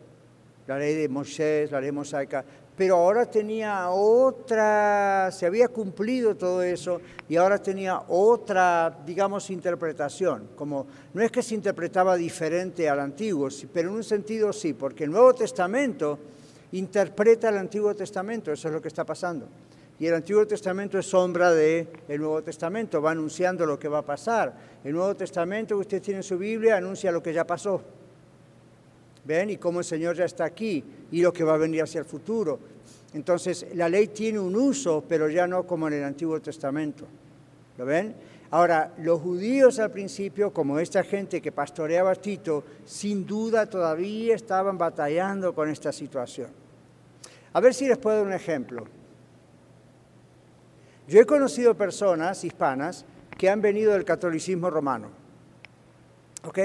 la 0.65 0.79
ley 0.79 0.95
de 0.95 1.09
Moisés, 1.09 1.69
la 1.69 1.81
ley 1.81 1.91
mosaica, 1.91 2.43
pero 2.77 2.95
ahora 2.95 3.25
tenía 3.25 3.89
otra, 3.89 5.29
se 5.31 5.45
había 5.45 5.67
cumplido 5.67 6.35
todo 6.35 6.61
eso 6.61 7.01
y 7.27 7.35
ahora 7.35 7.61
tenía 7.61 8.03
otra, 8.07 8.99
digamos, 9.05 9.49
interpretación. 9.49 10.49
Como 10.55 10.87
no 11.13 11.21
es 11.23 11.31
que 11.31 11.41
se 11.41 11.55
interpretaba 11.55 12.15
diferente 12.15 12.87
al 12.87 12.99
antiguo, 12.99 13.49
pero 13.73 13.89
en 13.89 13.95
un 13.95 14.03
sentido 14.03 14.53
sí, 14.53 14.73
porque 14.73 15.03
el 15.03 15.11
Nuevo 15.11 15.33
Testamento 15.33 16.19
interpreta 16.71 17.49
el 17.49 17.57
Antiguo 17.57 17.95
Testamento, 17.95 18.51
eso 18.51 18.67
es 18.67 18.73
lo 18.73 18.81
que 18.81 18.89
está 18.89 19.03
pasando. 19.03 19.47
Y 19.99 20.05
el 20.05 20.13
Antiguo 20.13 20.45
Testamento 20.45 20.99
es 20.99 21.07
sombra 21.07 21.51
del 21.51 21.87
Nuevo 22.07 22.43
Testamento, 22.43 23.01
va 23.01 23.11
anunciando 23.11 23.65
lo 23.65 23.79
que 23.79 23.87
va 23.87 23.99
a 23.99 24.05
pasar. 24.05 24.53
El 24.83 24.93
Nuevo 24.93 25.15
Testamento 25.15 25.75
que 25.75 25.81
usted 25.81 26.01
tiene 26.01 26.19
en 26.19 26.23
su 26.23 26.37
Biblia 26.37 26.77
anuncia 26.77 27.11
lo 27.11 27.23
que 27.23 27.33
ya 27.33 27.47
pasó. 27.47 27.81
¿Ven? 29.25 29.49
Y 29.49 29.57
cómo 29.57 29.79
el 29.79 29.85
Señor 29.85 30.15
ya 30.15 30.25
está 30.25 30.45
aquí 30.45 30.83
y 31.11 31.21
lo 31.21 31.33
que 31.33 31.43
va 31.43 31.55
a 31.55 31.57
venir 31.57 31.81
hacia 31.81 31.99
el 31.99 32.05
futuro. 32.05 32.59
Entonces, 33.13 33.65
la 33.73 33.89
ley 33.89 34.07
tiene 34.07 34.39
un 34.39 34.55
uso, 34.55 35.03
pero 35.07 35.29
ya 35.29 35.47
no 35.47 35.65
como 35.65 35.87
en 35.87 35.95
el 35.95 36.03
Antiguo 36.03 36.39
Testamento. 36.39 37.05
¿Lo 37.77 37.85
ven? 37.85 38.15
Ahora, 38.51 38.93
los 38.99 39.19
judíos 39.19 39.79
al 39.79 39.91
principio, 39.91 40.53
como 40.53 40.79
esta 40.79 41.03
gente 41.03 41.41
que 41.41 41.51
pastoreaba 41.51 42.11
a 42.11 42.15
Tito, 42.15 42.63
sin 42.85 43.25
duda 43.25 43.65
todavía 43.65 44.35
estaban 44.35 44.77
batallando 44.77 45.53
con 45.53 45.69
esta 45.69 45.91
situación. 45.91 46.49
A 47.51 47.59
ver 47.59 47.73
si 47.73 47.87
les 47.87 47.97
puedo 47.97 48.17
dar 48.17 48.25
un 48.25 48.33
ejemplo. 48.33 48.85
Yo 51.07 51.21
he 51.21 51.25
conocido 51.25 51.75
personas 51.75 52.43
hispanas 52.43 53.05
que 53.37 53.49
han 53.49 53.61
venido 53.61 53.93
del 53.93 54.03
catolicismo 54.03 54.69
romano. 54.69 55.09
¿ok? 56.43 56.59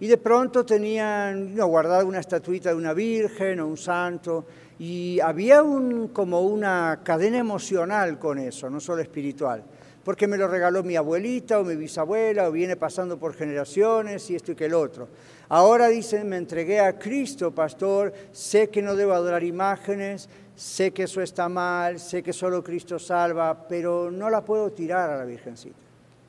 Y 0.00 0.06
de 0.06 0.18
pronto 0.18 0.64
tenían 0.64 1.54
no, 1.54 1.66
guardada 1.66 2.04
una 2.04 2.20
estatuita 2.20 2.70
de 2.70 2.76
una 2.76 2.92
virgen 2.92 3.60
o 3.60 3.66
un 3.66 3.76
santo, 3.76 4.44
y 4.78 5.18
había 5.20 5.62
un, 5.62 6.08
como 6.08 6.42
una 6.42 7.00
cadena 7.02 7.38
emocional 7.38 8.18
con 8.18 8.38
eso, 8.38 8.68
no 8.68 8.78
solo 8.78 9.00
espiritual, 9.00 9.64
porque 10.04 10.26
me 10.26 10.36
lo 10.36 10.48
regaló 10.48 10.82
mi 10.82 10.96
abuelita 10.96 11.58
o 11.58 11.64
mi 11.64 11.76
bisabuela, 11.76 12.48
o 12.48 12.52
viene 12.52 12.76
pasando 12.76 13.18
por 13.18 13.34
generaciones 13.34 14.28
y 14.30 14.36
esto 14.36 14.52
y 14.52 14.54
que 14.54 14.66
el 14.66 14.74
otro. 14.74 15.08
Ahora 15.48 15.88
dicen, 15.88 16.28
me 16.28 16.36
entregué 16.36 16.80
a 16.80 16.98
Cristo, 16.98 17.54
pastor, 17.54 18.12
sé 18.32 18.68
que 18.68 18.82
no 18.82 18.96
debo 18.96 19.12
adorar 19.12 19.44
imágenes, 19.44 20.28
sé 20.56 20.90
que 20.92 21.04
eso 21.04 21.20
está 21.20 21.48
mal, 21.48 22.00
sé 22.00 22.22
que 22.22 22.32
solo 22.32 22.64
Cristo 22.64 22.98
salva, 22.98 23.68
pero 23.68 24.10
no 24.10 24.30
la 24.30 24.44
puedo 24.44 24.72
tirar 24.72 25.10
a 25.10 25.18
la 25.18 25.24
Virgencita. 25.24 25.86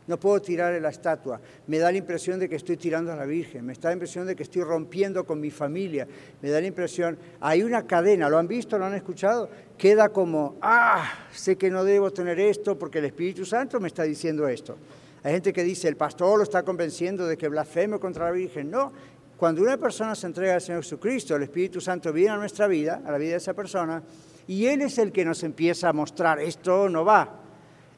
No 0.07 0.17
puedo 0.17 0.41
tirar 0.41 0.79
la 0.81 0.89
estatua. 0.89 1.39
Me 1.67 1.79
da 1.79 1.91
la 1.91 1.97
impresión 1.97 2.39
de 2.39 2.47
que 2.47 2.55
estoy 2.55 2.77
tirando 2.77 3.11
a 3.11 3.15
la 3.15 3.25
Virgen. 3.25 3.65
Me 3.65 3.73
da 3.73 3.89
la 3.89 3.93
impresión 3.93 4.25
de 4.25 4.37
que 4.37 4.43
estoy 4.43 4.63
rompiendo 4.63 5.25
con 5.25 5.39
mi 5.39 5.51
familia. 5.51 6.07
Me 6.41 6.49
da 6.49 6.61
la 6.61 6.67
impresión, 6.67 7.17
hay 7.41 7.61
una 7.61 7.85
cadena, 7.85 8.29
¿lo 8.29 8.37
han 8.37 8.47
visto? 8.47 8.77
¿Lo 8.77 8.85
han 8.85 8.93
escuchado? 8.93 9.49
Queda 9.77 10.09
como, 10.09 10.55
ah, 10.61 11.11
sé 11.33 11.57
que 11.57 11.69
no 11.69 11.83
debo 11.83 12.11
tener 12.11 12.39
esto 12.39 12.79
porque 12.79 12.99
el 12.99 13.05
Espíritu 13.05 13.45
Santo 13.45 13.81
me 13.81 13.89
está 13.89 14.03
diciendo 14.03 14.47
esto. 14.47 14.77
Hay 15.23 15.33
gente 15.33 15.51
que 15.51 15.63
dice, 15.63 15.89
el 15.89 15.97
pastor 15.97 16.37
lo 16.37 16.43
está 16.43 16.63
convenciendo 16.63 17.27
de 17.27 17.37
que 17.37 17.49
blasfeme 17.49 17.99
contra 17.99 18.25
la 18.25 18.31
Virgen. 18.31 18.71
No, 18.71 18.93
cuando 19.37 19.61
una 19.61 19.77
persona 19.77 20.15
se 20.15 20.25
entrega 20.25 20.55
al 20.55 20.61
Señor 20.61 20.81
Jesucristo, 20.81 21.35
el 21.35 21.43
Espíritu 21.43 21.79
Santo 21.79 22.11
viene 22.11 22.31
a 22.31 22.37
nuestra 22.37 22.65
vida, 22.65 23.03
a 23.05 23.11
la 23.11 23.19
vida 23.19 23.31
de 23.31 23.37
esa 23.37 23.53
persona, 23.53 24.01
y 24.47 24.65
Él 24.65 24.81
es 24.81 24.97
el 24.97 25.11
que 25.11 25.23
nos 25.23 25.43
empieza 25.43 25.89
a 25.89 25.93
mostrar, 25.93 26.39
esto 26.39 26.89
no 26.89 27.05
va. 27.05 27.41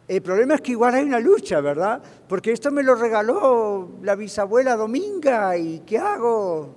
El 0.06 0.22
problema 0.22 0.56
es 0.56 0.62
que 0.62 0.72
igual 0.72 0.96
hay 0.96 1.06
una 1.06 1.20
lucha, 1.20 1.62
¿verdad? 1.62 2.02
Porque 2.28 2.52
esto 2.52 2.72
me 2.72 2.84
lo 2.84 2.96
regaló 2.96 3.90
la 4.02 4.16
bisabuela 4.16 4.76
Dominga, 4.76 5.56
¿y 5.56 5.80
qué 5.86 5.98
hago? 5.98 6.76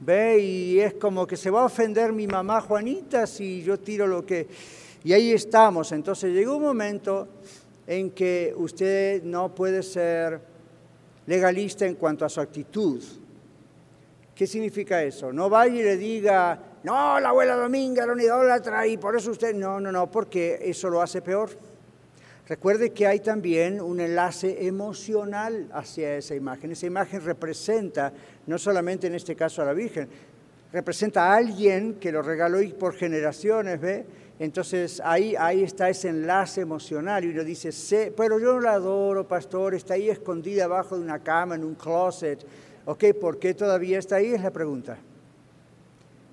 Ve, 0.00 0.40
y 0.40 0.80
es 0.80 0.94
como 0.94 1.24
que 1.24 1.36
se 1.36 1.50
va 1.50 1.60
a 1.60 1.66
ofender 1.66 2.12
mi 2.12 2.26
mamá 2.26 2.60
Juanita 2.60 3.26
si 3.26 3.62
yo 3.62 3.78
tiro 3.78 4.08
lo 4.08 4.26
que... 4.26 4.48
Y 5.04 5.12
ahí 5.12 5.32
estamos. 5.32 5.92
Entonces 5.92 6.32
llegó 6.32 6.56
un 6.56 6.62
momento 6.62 7.28
en 7.86 8.10
que 8.10 8.52
usted 8.56 9.22
no 9.22 9.54
puede 9.54 9.82
ser 9.82 10.40
legalista 11.26 11.86
en 11.86 11.94
cuanto 11.94 12.24
a 12.24 12.28
su 12.28 12.40
actitud 12.40 13.00
¿Qué 14.34 14.46
significa 14.46 15.02
eso? 15.02 15.32
No 15.32 15.50
vaya 15.50 15.74
y 15.74 15.82
le 15.82 15.96
diga, 15.96 16.58
no, 16.84 17.20
la 17.20 17.28
abuela 17.28 17.54
Dominga 17.54 18.04
era 18.04 18.12
una 18.12 18.22
idólatra 18.22 18.86
y 18.86 18.96
por 18.96 19.14
eso 19.14 19.30
usted... 19.30 19.54
No, 19.54 19.78
no, 19.78 19.92
no, 19.92 20.10
porque 20.10 20.58
eso 20.62 20.88
lo 20.88 21.02
hace 21.02 21.20
peor. 21.20 21.50
Recuerde 22.48 22.90
que 22.90 23.06
hay 23.06 23.20
también 23.20 23.80
un 23.80 24.00
enlace 24.00 24.66
emocional 24.66 25.68
hacia 25.72 26.16
esa 26.16 26.34
imagen. 26.34 26.72
Esa 26.72 26.86
imagen 26.86 27.22
representa, 27.22 28.12
no 28.46 28.58
solamente 28.58 29.06
en 29.06 29.14
este 29.14 29.36
caso 29.36 29.62
a 29.62 29.66
la 29.66 29.74
Virgen, 29.74 30.08
representa 30.72 31.30
a 31.30 31.36
alguien 31.36 31.94
que 32.00 32.10
lo 32.10 32.22
regaló 32.22 32.62
y 32.62 32.72
por 32.72 32.94
generaciones, 32.94 33.80
¿ve? 33.80 34.06
Entonces 34.38 35.00
ahí, 35.04 35.36
ahí 35.38 35.62
está 35.62 35.88
ese 35.90 36.08
enlace 36.08 36.62
emocional 36.62 37.24
y 37.24 37.28
uno 37.28 37.44
dice, 37.44 38.12
pero 38.16 38.40
yo 38.40 38.54
no 38.54 38.60
la 38.60 38.72
adoro, 38.72 39.28
pastor, 39.28 39.74
está 39.74 39.94
ahí 39.94 40.08
escondida 40.08 40.64
abajo 40.64 40.96
de 40.96 41.02
una 41.02 41.20
cama, 41.20 41.54
en 41.54 41.64
un 41.64 41.74
closet 41.74 42.44
Ok, 42.84 43.04
¿por 43.20 43.38
qué 43.38 43.54
todavía 43.54 43.98
está 43.98 44.16
ahí? 44.16 44.34
Es 44.34 44.42
la 44.42 44.50
pregunta. 44.50 44.98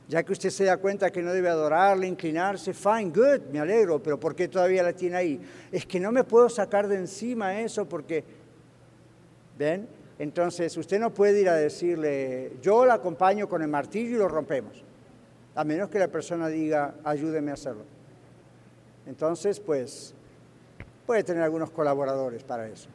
Ya 0.07 0.23
que 0.23 0.31
usted 0.31 0.49
se 0.49 0.63
da 0.63 0.77
cuenta 0.77 1.11
que 1.11 1.21
no 1.21 1.31
debe 1.31 1.49
adorarle, 1.49 2.07
inclinarse, 2.07 2.73
fine, 2.73 3.11
good, 3.11 3.41
me 3.51 3.59
alegro, 3.59 4.01
pero 4.01 4.19
¿por 4.19 4.35
qué 4.35 4.47
todavía 4.47 4.81
la 4.81 4.93
tiene 4.93 5.15
ahí? 5.15 5.39
Es 5.71 5.85
que 5.85 5.99
no 5.99 6.11
me 6.11 6.23
puedo 6.23 6.49
sacar 6.49 6.87
de 6.87 6.95
encima 6.95 7.59
eso 7.59 7.87
porque, 7.87 8.23
¿ven? 9.55 9.87
Entonces 10.17 10.75
usted 10.77 10.99
no 10.99 11.13
puede 11.13 11.39
ir 11.39 11.49
a 11.49 11.55
decirle, 11.55 12.53
yo 12.59 12.85
la 12.85 12.95
acompaño 12.95 13.47
con 13.47 13.61
el 13.61 13.67
martillo 13.67 14.15
y 14.15 14.19
lo 14.19 14.27
rompemos, 14.27 14.83
a 15.53 15.63
menos 15.63 15.89
que 15.89 15.99
la 15.99 16.07
persona 16.07 16.47
diga, 16.47 16.95
ayúdeme 17.03 17.51
a 17.51 17.53
hacerlo. 17.53 17.83
Entonces, 19.05 19.59
pues, 19.59 20.15
puede 21.05 21.23
tener 21.23 21.43
algunos 21.43 21.69
colaboradores 21.69 22.43
para 22.43 22.67
eso. 22.67 22.89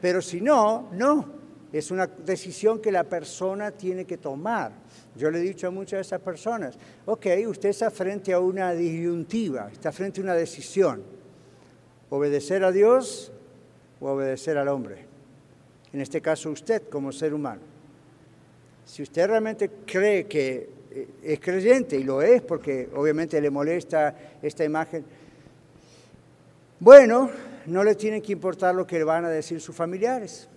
Pero 0.00 0.22
si 0.22 0.40
no, 0.40 0.88
no. 0.92 1.45
Es 1.78 1.90
una 1.90 2.06
decisión 2.06 2.80
que 2.80 2.90
la 2.90 3.04
persona 3.04 3.70
tiene 3.70 4.06
que 4.06 4.16
tomar. 4.16 4.72
Yo 5.14 5.30
le 5.30 5.38
he 5.38 5.42
dicho 5.42 5.66
a 5.66 5.70
muchas 5.70 5.98
de 5.98 6.00
esas 6.02 6.20
personas, 6.20 6.78
ok, 7.04 7.26
usted 7.48 7.68
está 7.68 7.90
frente 7.90 8.32
a 8.32 8.40
una 8.40 8.72
disyuntiva, 8.72 9.70
está 9.70 9.92
frente 9.92 10.20
a 10.20 10.24
una 10.24 10.34
decisión, 10.34 11.02
obedecer 12.08 12.64
a 12.64 12.72
Dios 12.72 13.30
o 14.00 14.10
obedecer 14.10 14.56
al 14.56 14.68
hombre. 14.68 15.04
en 15.92 16.00
este 16.00 16.20
caso 16.20 16.50
usted 16.50 16.88
como 16.88 17.12
ser 17.12 17.34
humano. 17.34 17.60
Si 18.84 19.02
usted 19.02 19.26
realmente 19.26 19.70
cree 19.84 20.26
que 20.26 20.68
eh, 20.90 21.08
es 21.22 21.40
creyente, 21.40 21.96
y 21.96 22.04
lo 22.04 22.22
es 22.22 22.40
porque 22.42 22.88
obviamente 22.94 23.40
le 23.40 23.50
molesta 23.50 24.14
esta 24.42 24.64
imagen, 24.64 25.04
bueno, 26.80 27.30
no 27.66 27.84
le 27.84 27.94
tiene 27.94 28.22
que 28.22 28.32
importar 28.32 28.74
lo 28.74 28.86
que 28.86 28.98
le 28.98 29.04
van 29.04 29.24
a 29.24 29.28
decir 29.30 29.60
sus 29.60 29.74
familiares. 29.74 30.48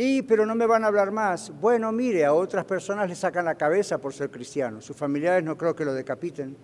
Y, 0.00 0.22
pero 0.22 0.46
no 0.46 0.54
me 0.54 0.64
van 0.64 0.84
a 0.84 0.86
hablar 0.86 1.10
más. 1.10 1.50
Bueno, 1.60 1.90
mire, 1.90 2.24
a 2.24 2.32
otras 2.32 2.64
personas 2.64 3.08
le 3.08 3.16
sacan 3.16 3.44
la 3.44 3.56
cabeza 3.56 3.98
por 3.98 4.14
ser 4.14 4.30
cristiano. 4.30 4.80
Sus 4.80 4.96
familiares 4.96 5.42
no 5.42 5.58
creo 5.58 5.74
que 5.74 5.84
lo 5.84 5.92
decapiten. 5.92 6.56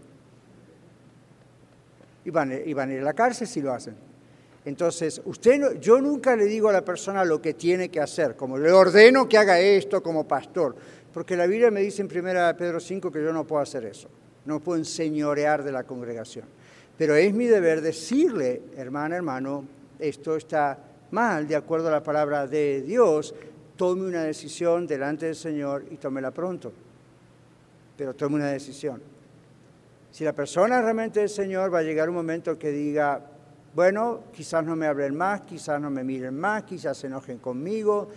Y 2.24 2.30
van, 2.30 2.53
y 2.64 2.72
van 2.72 2.91
a 2.91 2.93
ir 2.93 3.01
a 3.01 3.03
la 3.03 3.12
cárcel 3.12 3.49
si 3.49 3.61
lo 3.61 3.72
hacen. 3.72 3.97
Entonces, 4.64 5.20
usted 5.24 5.80
yo 5.80 6.01
nunca 6.01 6.37
le 6.37 6.45
digo 6.45 6.68
a 6.68 6.72
la 6.72 6.85
persona 6.85 7.24
lo 7.24 7.43
que 7.43 7.55
tiene 7.55 7.89
que 7.89 8.01
hacer, 8.01 8.37
como 8.37 8.57
le 8.57 8.70
ordeno 8.70 9.28
que 9.28 9.37
haga 9.37 9.59
esto 9.59 10.01
como 10.01 10.28
pastor, 10.28 10.76
porque 11.12 11.37
la 11.37 11.49
Biblia 11.49 11.72
me 11.72 11.80
dice 11.80 12.03
en 12.03 12.09
1 12.09 12.57
Pedro 12.57 12.78
5 12.78 13.11
que 13.11 13.20
yo 13.20 13.32
no 13.32 13.45
puedo 13.45 13.61
hacer 13.61 13.85
eso, 13.85 14.09
no 14.45 14.61
puedo 14.61 14.78
enseñorear 14.78 15.64
de 15.64 15.72
la 15.72 15.82
congregación. 15.82 16.45
Pero 16.97 17.16
es 17.16 17.35
mi 17.35 17.47
deber 17.47 17.80
decirle, 17.80 18.62
hermana, 18.76 19.16
hermano, 19.16 19.64
esto 19.99 20.37
está 20.37 20.78
mal, 21.11 21.46
de 21.46 21.57
acuerdo 21.57 21.88
a 21.88 21.92
la 21.92 22.02
palabra 22.02 22.46
de 22.46 22.82
Dios, 22.82 23.34
tome 23.76 24.07
una 24.07 24.22
decisión 24.22 24.86
delante 24.86 25.26
del 25.26 25.36
Señor 25.36 25.84
y 25.90 25.96
tómela 25.96 26.30
pronto. 26.30 26.72
Pero 27.96 28.14
tome 28.14 28.36
una 28.36 28.48
decisión. 28.48 29.00
Si 30.11 30.24
la 30.24 30.32
persona 30.32 30.80
realmente 30.80 31.20
del 31.20 31.28
Señor 31.28 31.72
va 31.74 31.80
a 31.80 31.82
llegar 31.82 32.09
un 32.09 32.14
momento 32.14 32.59
que 32.59 32.70
diga, 32.70 33.20
bueno, 33.74 34.24
quizás 34.32 34.64
no 34.64 34.76
me 34.76 34.86
hablen 34.86 35.16
más, 35.16 35.40
quizás 35.40 35.80
no 35.80 35.90
me 35.90 36.05
miren 36.05 36.38
más, 36.38 36.62
quizás 36.62 36.96
se 36.96 37.09
enojen 37.09 37.38
conmigo, 37.38 38.09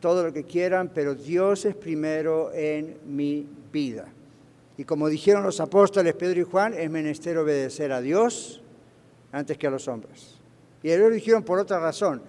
todo 0.00 0.24
lo 0.24 0.32
que 0.32 0.44
quieran, 0.44 0.90
pero 0.92 1.14
Dios 1.14 1.64
es 1.64 1.76
primero 1.76 2.52
en 2.52 2.98
mi 3.06 3.46
vida. 3.72 4.06
Y 4.76 4.84
como 4.84 5.08
dijeron 5.08 5.44
los 5.44 5.60
apóstoles 5.60 6.14
Pedro 6.14 6.40
y 6.40 6.44
Juan, 6.44 6.74
es 6.74 6.90
menester 6.90 7.38
obedecer 7.38 7.92
a 7.92 8.00
Dios 8.00 8.60
antes 9.32 9.56
que 9.56 9.66
a 9.66 9.70
los 9.70 9.88
hombres. 9.88 10.35
Y 10.86 10.92
ellos 10.92 11.08
lo 11.08 11.14
dijeron 11.16 11.42
por 11.42 11.58
otra 11.58 11.80
razón. 11.80 12.22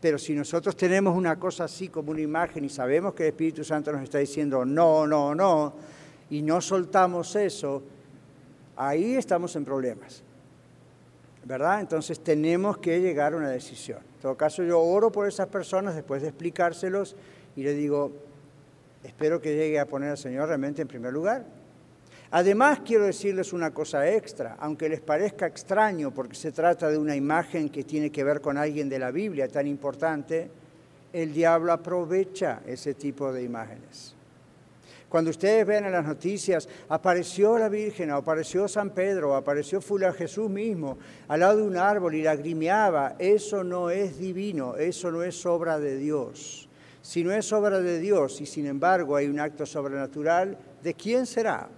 Pero 0.00 0.16
si 0.16 0.34
nosotros 0.34 0.76
tenemos 0.76 1.16
una 1.16 1.36
cosa 1.36 1.64
así 1.64 1.88
como 1.88 2.12
una 2.12 2.20
imagen 2.20 2.64
y 2.64 2.68
sabemos 2.68 3.12
que 3.12 3.24
el 3.24 3.30
Espíritu 3.30 3.64
Santo 3.64 3.90
nos 3.90 4.04
está 4.04 4.18
diciendo 4.18 4.64
no, 4.64 5.04
no, 5.04 5.34
no, 5.34 5.74
y 6.30 6.42
no 6.42 6.60
soltamos 6.60 7.34
eso, 7.34 7.82
ahí 8.76 9.16
estamos 9.16 9.56
en 9.56 9.64
problemas. 9.64 10.22
¿Verdad? 11.44 11.80
Entonces 11.80 12.20
tenemos 12.20 12.78
que 12.78 13.00
llegar 13.00 13.32
a 13.32 13.36
una 13.36 13.50
decisión. 13.50 13.98
En 13.98 14.20
todo 14.22 14.36
caso, 14.36 14.62
yo 14.62 14.78
oro 14.78 15.10
por 15.10 15.26
esas 15.26 15.48
personas 15.48 15.96
después 15.96 16.22
de 16.22 16.28
explicárselos 16.28 17.16
y 17.56 17.64
le 17.64 17.74
digo, 17.74 18.12
espero 19.02 19.40
que 19.40 19.56
llegue 19.56 19.80
a 19.80 19.86
poner 19.86 20.10
al 20.10 20.18
Señor 20.18 20.46
realmente 20.46 20.82
en 20.82 20.86
primer 20.86 21.12
lugar. 21.12 21.44
Además, 22.34 22.80
quiero 22.82 23.04
decirles 23.04 23.52
una 23.52 23.72
cosa 23.72 24.10
extra, 24.10 24.56
aunque 24.58 24.88
les 24.88 25.02
parezca 25.02 25.46
extraño 25.46 26.12
porque 26.12 26.34
se 26.34 26.50
trata 26.50 26.88
de 26.88 26.96
una 26.96 27.14
imagen 27.14 27.68
que 27.68 27.84
tiene 27.84 28.10
que 28.10 28.24
ver 28.24 28.40
con 28.40 28.56
alguien 28.56 28.88
de 28.88 28.98
la 28.98 29.10
Biblia 29.10 29.48
tan 29.48 29.66
importante, 29.66 30.48
el 31.12 31.34
diablo 31.34 31.74
aprovecha 31.74 32.62
ese 32.66 32.94
tipo 32.94 33.30
de 33.34 33.42
imágenes. 33.42 34.14
Cuando 35.10 35.30
ustedes 35.30 35.66
ven 35.66 35.84
en 35.84 35.92
las 35.92 36.06
noticias, 36.06 36.66
apareció 36.88 37.58
la 37.58 37.68
Virgen, 37.68 38.10
o 38.12 38.16
apareció 38.16 38.66
San 38.66 38.88
Pedro, 38.94 39.32
o 39.32 39.34
apareció 39.34 39.82
Fula 39.82 40.10
Jesús 40.14 40.48
mismo 40.48 40.96
al 41.28 41.40
lado 41.40 41.58
de 41.58 41.64
un 41.64 41.76
árbol 41.76 42.14
y 42.14 42.22
lagrimeaba, 42.22 43.16
eso 43.18 43.62
no 43.62 43.90
es 43.90 44.18
divino, 44.18 44.76
eso 44.76 45.10
no 45.10 45.22
es 45.22 45.44
obra 45.44 45.78
de 45.78 45.98
Dios. 45.98 46.66
Si 47.02 47.22
no 47.22 47.30
es 47.30 47.52
obra 47.52 47.80
de 47.80 47.98
Dios 47.98 48.40
y 48.40 48.46
sin 48.46 48.64
embargo 48.64 49.16
hay 49.16 49.26
un 49.26 49.38
acto 49.38 49.66
sobrenatural, 49.66 50.56
¿de 50.82 50.94
quién 50.94 51.26
será? 51.26 51.68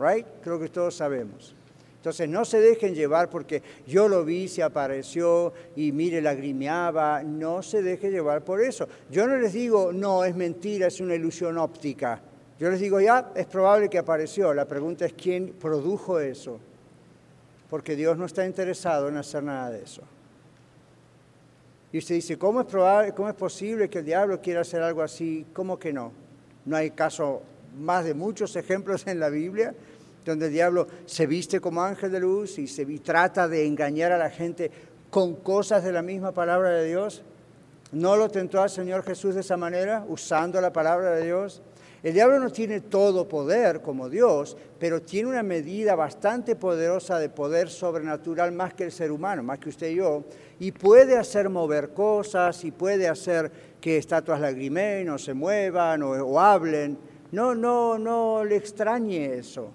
Right? 0.00 0.26
Creo 0.42 0.58
que 0.58 0.68
todos 0.68 0.94
sabemos. 0.94 1.54
Entonces 2.00 2.30
no 2.30 2.46
se 2.46 2.60
dejen 2.60 2.94
llevar 2.94 3.28
porque 3.28 3.62
yo 3.86 4.08
lo 4.08 4.24
vi, 4.24 4.48
se 4.48 4.62
apareció 4.62 5.52
y 5.76 5.92
mire, 5.92 6.22
lagrimeaba. 6.22 7.22
No 7.22 7.62
se 7.62 7.82
dejen 7.82 8.12
llevar 8.12 8.42
por 8.42 8.62
eso. 8.62 8.88
Yo 9.10 9.26
no 9.26 9.36
les 9.36 9.52
digo, 9.52 9.92
no, 9.92 10.24
es 10.24 10.34
mentira, 10.34 10.86
es 10.86 11.00
una 11.00 11.14
ilusión 11.14 11.58
óptica. 11.58 12.18
Yo 12.58 12.70
les 12.70 12.80
digo, 12.80 13.02
ya, 13.02 13.32
es 13.34 13.44
probable 13.44 13.90
que 13.90 13.98
apareció. 13.98 14.54
La 14.54 14.64
pregunta 14.64 15.04
es 15.04 15.12
quién 15.12 15.52
produjo 15.60 16.18
eso. 16.18 16.58
Porque 17.68 17.94
Dios 17.94 18.16
no 18.16 18.24
está 18.24 18.46
interesado 18.46 19.08
en 19.08 19.18
hacer 19.18 19.42
nada 19.42 19.68
de 19.70 19.82
eso. 19.82 20.02
Y 21.92 21.98
usted 21.98 22.14
dice, 22.14 22.38
¿cómo 22.38 22.62
es, 22.62 22.66
probable, 22.66 23.12
cómo 23.12 23.28
es 23.28 23.34
posible 23.34 23.90
que 23.90 23.98
el 23.98 24.06
diablo 24.06 24.40
quiera 24.40 24.62
hacer 24.62 24.80
algo 24.82 25.02
así? 25.02 25.44
¿Cómo 25.52 25.78
que 25.78 25.92
no? 25.92 26.12
No 26.64 26.76
hay 26.76 26.92
caso 26.92 27.42
más 27.78 28.06
de 28.06 28.14
muchos 28.14 28.56
ejemplos 28.56 29.06
en 29.06 29.20
la 29.20 29.28
Biblia 29.28 29.74
donde 30.30 30.46
el 30.46 30.52
diablo 30.52 30.86
se 31.06 31.26
viste 31.26 31.60
como 31.60 31.82
ángel 31.82 32.10
de 32.10 32.20
luz 32.20 32.58
y 32.58 32.66
se 32.66 32.84
trata 32.98 33.48
de 33.48 33.66
engañar 33.66 34.12
a 34.12 34.18
la 34.18 34.30
gente 34.30 34.70
con 35.10 35.34
cosas 35.36 35.84
de 35.84 35.92
la 35.92 36.02
misma 36.02 36.32
palabra 36.32 36.70
de 36.70 36.86
Dios. 36.86 37.22
¿No 37.92 38.16
lo 38.16 38.28
tentó 38.28 38.62
al 38.62 38.70
Señor 38.70 39.02
Jesús 39.02 39.34
de 39.34 39.40
esa 39.40 39.56
manera, 39.56 40.04
usando 40.08 40.60
la 40.60 40.72
palabra 40.72 41.10
de 41.12 41.24
Dios? 41.24 41.60
El 42.02 42.14
diablo 42.14 42.38
no 42.38 42.50
tiene 42.50 42.80
todo 42.80 43.28
poder 43.28 43.82
como 43.82 44.08
Dios, 44.08 44.56
pero 44.78 45.02
tiene 45.02 45.28
una 45.28 45.42
medida 45.42 45.94
bastante 45.94 46.56
poderosa 46.56 47.18
de 47.18 47.28
poder 47.28 47.68
sobrenatural 47.68 48.52
más 48.52 48.72
que 48.72 48.84
el 48.84 48.92
ser 48.92 49.12
humano, 49.12 49.42
más 49.42 49.58
que 49.58 49.68
usted 49.68 49.90
y 49.90 49.96
yo, 49.96 50.24
y 50.58 50.72
puede 50.72 51.18
hacer 51.18 51.50
mover 51.50 51.90
cosas 51.90 52.64
y 52.64 52.70
puede 52.70 53.06
hacer 53.06 53.50
que 53.80 53.98
estatuas 53.98 54.40
lagrimen 54.40 55.10
o 55.10 55.18
se 55.18 55.34
muevan 55.34 56.02
o, 56.02 56.12
o 56.12 56.40
hablen. 56.40 56.96
No, 57.32 57.54
no, 57.54 57.98
no 57.98 58.44
le 58.44 58.56
extrañe 58.56 59.34
eso. 59.34 59.70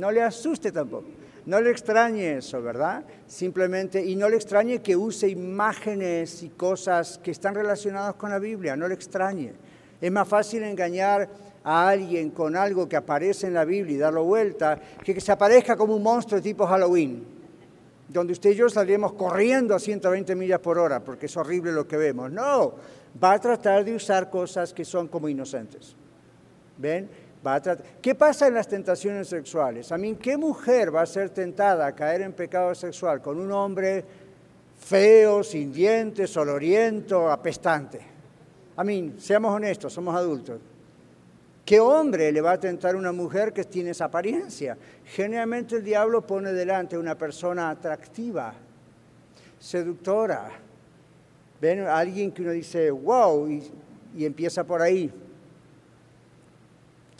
No 0.00 0.10
le 0.10 0.22
asuste 0.22 0.72
tampoco. 0.72 1.08
No 1.44 1.60
le 1.60 1.70
extrañe 1.70 2.38
eso, 2.38 2.62
¿verdad? 2.62 3.04
Simplemente, 3.26 4.04
y 4.04 4.16
no 4.16 4.28
le 4.28 4.36
extrañe 4.36 4.80
que 4.80 4.96
use 4.96 5.28
imágenes 5.28 6.42
y 6.42 6.48
cosas 6.50 7.18
que 7.22 7.30
están 7.30 7.54
relacionadas 7.54 8.14
con 8.14 8.30
la 8.30 8.38
Biblia, 8.38 8.76
no 8.76 8.88
le 8.88 8.94
extrañe. 8.94 9.52
Es 10.00 10.10
más 10.10 10.26
fácil 10.26 10.62
engañar 10.62 11.28
a 11.62 11.88
alguien 11.88 12.30
con 12.30 12.56
algo 12.56 12.88
que 12.88 12.96
aparece 12.96 13.46
en 13.46 13.54
la 13.54 13.64
Biblia 13.64 13.94
y 13.94 13.98
darlo 13.98 14.24
vuelta, 14.24 14.80
que 15.04 15.12
que 15.14 15.20
se 15.20 15.32
aparezca 15.32 15.76
como 15.76 15.94
un 15.94 16.02
monstruo 16.02 16.40
tipo 16.40 16.66
Halloween, 16.66 17.22
donde 18.08 18.32
usted 18.32 18.50
y 18.50 18.54
yo 18.54 18.68
saldríamos 18.68 19.12
corriendo 19.12 19.74
a 19.74 19.78
120 19.78 20.34
millas 20.34 20.60
por 20.60 20.78
hora, 20.78 21.00
porque 21.00 21.26
es 21.26 21.36
horrible 21.36 21.72
lo 21.72 21.86
que 21.86 21.96
vemos. 21.96 22.30
No, 22.30 22.74
va 23.22 23.32
a 23.32 23.38
tratar 23.38 23.84
de 23.84 23.94
usar 23.94 24.30
cosas 24.30 24.72
que 24.72 24.84
son 24.84 25.08
como 25.08 25.28
inocentes. 25.28 25.94
¿Ven? 26.78 27.10
¿Qué 28.02 28.14
pasa 28.14 28.48
en 28.48 28.54
las 28.54 28.68
tentaciones 28.68 29.28
sexuales? 29.28 29.90
A 29.92 29.98
¿qué 30.20 30.36
mujer 30.36 30.94
va 30.94 31.02
a 31.02 31.06
ser 31.06 31.30
tentada 31.30 31.86
a 31.86 31.94
caer 31.94 32.20
en 32.20 32.34
pecado 32.34 32.74
sexual 32.74 33.22
con 33.22 33.38
un 33.40 33.50
hombre 33.50 34.04
feo, 34.78 35.42
sin 35.42 35.72
dientes, 35.72 36.36
oloriento, 36.36 37.30
apestante? 37.30 38.00
A 38.76 38.84
mí, 38.84 39.14
seamos 39.18 39.54
honestos, 39.54 39.92
somos 39.92 40.14
adultos. 40.14 40.60
¿Qué 41.64 41.80
hombre 41.80 42.30
le 42.30 42.40
va 42.42 42.52
a 42.52 42.60
tentar 42.60 42.94
a 42.94 42.98
una 42.98 43.12
mujer 43.12 43.54
que 43.54 43.64
tiene 43.64 43.90
esa 43.90 44.06
apariencia? 44.06 44.76
Generalmente 45.04 45.76
el 45.76 45.84
diablo 45.84 46.26
pone 46.26 46.52
delante 46.52 46.96
a 46.96 46.98
una 46.98 47.16
persona 47.16 47.70
atractiva, 47.70 48.52
seductora. 49.58 50.50
Ven 51.60 51.80
a 51.80 51.96
alguien 51.96 52.32
que 52.32 52.42
uno 52.42 52.50
dice, 52.50 52.90
wow, 52.90 53.48
y 53.48 54.24
empieza 54.24 54.64
por 54.64 54.82
ahí. 54.82 55.10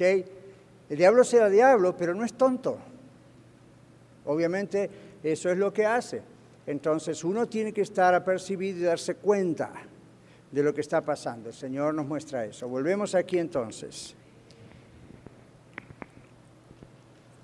El 0.00 0.96
diablo 0.96 1.24
será 1.24 1.48
diablo, 1.48 1.96
pero 1.96 2.14
no 2.14 2.24
es 2.24 2.34
tonto. 2.34 2.78
Obviamente 4.26 4.90
eso 5.22 5.50
es 5.50 5.58
lo 5.58 5.72
que 5.72 5.86
hace. 5.86 6.22
Entonces 6.66 7.24
uno 7.24 7.46
tiene 7.46 7.72
que 7.72 7.82
estar 7.82 8.14
apercibido 8.14 8.78
y 8.78 8.82
darse 8.82 9.16
cuenta 9.16 9.72
de 10.50 10.62
lo 10.62 10.74
que 10.74 10.80
está 10.80 11.00
pasando. 11.00 11.48
El 11.48 11.54
Señor 11.54 11.94
nos 11.94 12.06
muestra 12.06 12.44
eso. 12.44 12.68
Volvemos 12.68 13.14
aquí 13.14 13.38
entonces. 13.38 14.14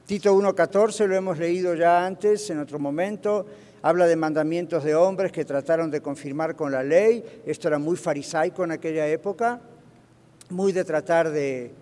Tito 0.06 0.32
1.14 0.36 1.06
lo 1.06 1.16
hemos 1.16 1.38
leído 1.38 1.74
ya 1.74 2.06
antes, 2.06 2.48
en 2.50 2.60
otro 2.60 2.78
momento. 2.78 3.46
Habla 3.82 4.06
de 4.06 4.16
mandamientos 4.16 4.84
de 4.84 4.94
hombres 4.94 5.32
que 5.32 5.44
trataron 5.44 5.90
de 5.90 6.00
confirmar 6.00 6.54
con 6.54 6.70
la 6.70 6.82
ley. 6.82 7.42
Esto 7.44 7.68
era 7.68 7.78
muy 7.78 7.96
farisaico 7.96 8.64
en 8.64 8.72
aquella 8.72 9.06
época, 9.08 9.60
muy 10.50 10.72
de 10.72 10.84
tratar 10.84 11.30
de, 11.30 11.72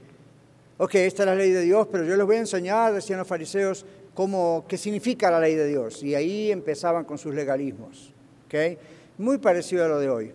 ok, 0.78 0.94
esta 0.96 1.22
es 1.22 1.26
la 1.26 1.34
ley 1.34 1.50
de 1.50 1.62
Dios, 1.62 1.88
pero 1.90 2.04
yo 2.04 2.16
les 2.16 2.26
voy 2.26 2.36
a 2.36 2.40
enseñar, 2.40 2.92
decían 2.92 3.18
los 3.18 3.28
fariseos, 3.28 3.84
cómo, 4.14 4.64
qué 4.68 4.78
significa 4.78 5.30
la 5.30 5.40
ley 5.40 5.54
de 5.54 5.66
Dios. 5.66 6.02
Y 6.02 6.14
ahí 6.14 6.50
empezaban 6.50 7.04
con 7.04 7.18
sus 7.18 7.34
legalismos. 7.34 8.12
¿okay? 8.46 8.78
Muy 9.18 9.38
parecido 9.38 9.84
a 9.84 9.88
lo 9.88 9.98
de 9.98 10.08
hoy, 10.08 10.32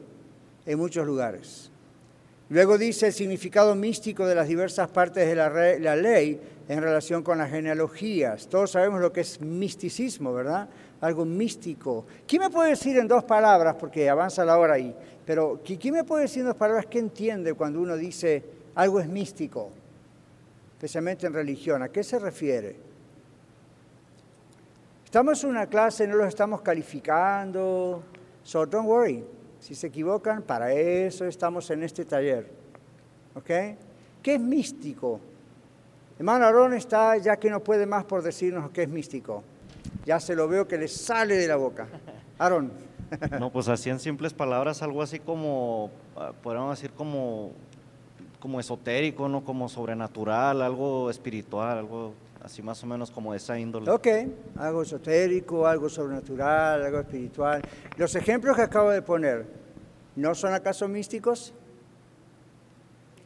en 0.65 0.77
muchos 0.77 1.05
lugares. 1.05 1.71
Luego 2.49 2.77
dice 2.79 3.07
el 3.07 3.13
significado 3.13 3.75
místico 3.75 4.25
de 4.25 4.33
las 4.33 4.47
diversas 4.47 4.89
partes 4.89 5.27
de 5.27 5.35
la, 5.35 5.49
la, 5.77 5.95
ley 5.95 6.39
en 6.67 6.81
relación 6.81 7.21
con 7.21 7.37
las 7.37 7.51
genealogías. 7.51 8.47
Todos 8.47 8.71
sabemos 8.71 9.01
lo 9.01 9.13
que 9.13 9.21
es 9.21 9.39
misticismo, 9.39 10.33
¿verdad? 10.33 10.67
Algo 11.01 11.25
místico. 11.25 12.05
¿Quién 12.27 12.41
me 12.41 12.49
puede 12.49 12.71
decir 12.71 12.97
en 12.97 13.07
dos 13.07 13.23
palabras, 13.23 13.75
porque 13.79 14.09
avanza 14.09 14.43
la 14.45 14.57
hora 14.57 14.73
ahí, 14.73 14.95
pero 15.27 15.61
¿quién 15.63 15.93
me 15.93 16.03
puede 16.03 16.23
decir 16.23 16.41
en 16.41 16.47
dos 16.47 16.55
palabras 16.55 16.87
qué 16.87 16.97
entiende 16.97 17.53
cuando 17.53 17.81
uno 17.81 17.95
dice 17.95 18.43
algo 18.73 18.99
es 18.99 19.07
místico? 19.07 19.69
Especialmente 20.79 21.27
en 21.27 21.33
religión. 21.33 21.83
¿A 21.83 21.89
qué 21.89 22.01
se 22.05 22.17
refiere? 22.17 22.73
Estamos 25.03 25.43
en 25.43 25.49
una 25.49 25.67
clase, 25.67 26.07
no 26.07 26.15
los 26.15 26.29
estamos 26.29 26.61
calificando, 26.61 28.01
so 28.43 28.65
don't 28.65 28.87
worry. 28.87 29.21
Si 29.59 29.75
se 29.75 29.87
equivocan, 29.87 30.41
para 30.41 30.71
eso 30.71 31.25
estamos 31.25 31.69
en 31.71 31.83
este 31.83 32.05
taller. 32.05 32.49
¿Ok? 33.35 33.49
¿Qué 34.23 34.35
es 34.35 34.39
místico? 34.39 35.19
Hermano 36.17 36.45
Aarón 36.45 36.73
está 36.73 37.17
ya 37.17 37.35
que 37.35 37.49
no 37.49 37.59
puede 37.59 37.85
más 37.85 38.05
por 38.05 38.21
decirnos 38.21 38.71
qué 38.71 38.83
es 38.83 38.89
místico. 38.89 39.43
Ya 40.05 40.21
se 40.21 40.33
lo 40.33 40.47
veo 40.47 40.65
que 40.65 40.77
le 40.77 40.87
sale 40.87 41.35
de 41.35 41.47
la 41.49 41.57
boca. 41.57 41.87
Aarón. 42.37 42.71
No, 43.37 43.51
pues 43.51 43.67
así 43.67 43.89
en 43.89 43.99
simples 43.99 44.33
palabras, 44.33 44.81
algo 44.81 45.01
así 45.01 45.19
como, 45.19 45.91
ah, 46.15 46.31
podríamos 46.41 46.79
decir 46.79 46.91
como, 46.95 47.51
como 48.39 48.59
esotérico, 48.59 49.27
¿no? 49.27 49.43
Como 49.43 49.67
sobrenatural, 49.69 50.61
algo 50.61 51.09
espiritual, 51.09 51.77
algo 51.77 52.13
así 52.41 52.61
más 52.61 52.81
o 52.83 52.87
menos 52.87 53.11
como 53.11 53.33
esa 53.33 53.59
índole. 53.59 53.91
Ok, 53.91 54.07
algo 54.57 54.81
esotérico, 54.81 55.67
algo 55.67 55.89
sobrenatural, 55.89 56.83
algo 56.83 56.99
espiritual. 56.99 57.61
Los 57.97 58.15
ejemplos 58.15 58.55
que 58.55 58.63
acabo 58.63 58.91
de 58.91 59.01
poner, 59.01 59.45
¿no 60.15 60.33
son 60.35 60.53
acaso 60.53 60.87
místicos? 60.87 61.53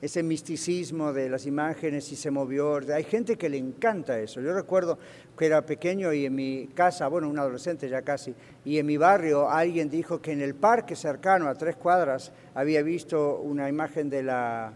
Ese 0.02 0.22
misticismo 0.22 1.14
de 1.14 1.30
las 1.30 1.46
imágenes 1.46 2.12
y 2.12 2.18
se 2.18 2.30
movió. 2.30 2.82
Hay 2.94 3.06
gente 3.06 3.38
que 3.38 3.48
le 3.48 3.58
encanta 3.58 4.20
eso. 4.20 4.42
Yo 4.42 4.54
recuerdo 4.54 4.98
que 5.38 5.46
era 5.46 5.66
pequeño 5.66 6.12
y 6.12 6.26
en 6.26 6.36
mi 6.36 6.68
casa, 6.74 7.08
bueno, 7.08 7.30
un 7.30 7.40
adolescente 7.40 7.88
ya 7.88 8.02
casi, 8.02 8.36
y 8.66 8.80
en 8.80 8.86
mi 8.86 8.98
barrio 8.98 9.50
alguien 9.50 9.90
dijo 9.90 10.22
que 10.22 10.34
en 10.34 10.42
el 10.42 10.56
parque 10.56 10.98
cercano 10.98 11.48
a 11.48 11.56
tres 11.56 11.78
cuadras 11.78 12.34
había 12.54 12.82
visto 12.82 13.40
una 13.40 13.70
imagen 13.70 14.10
de 14.10 14.24
la 14.24 14.74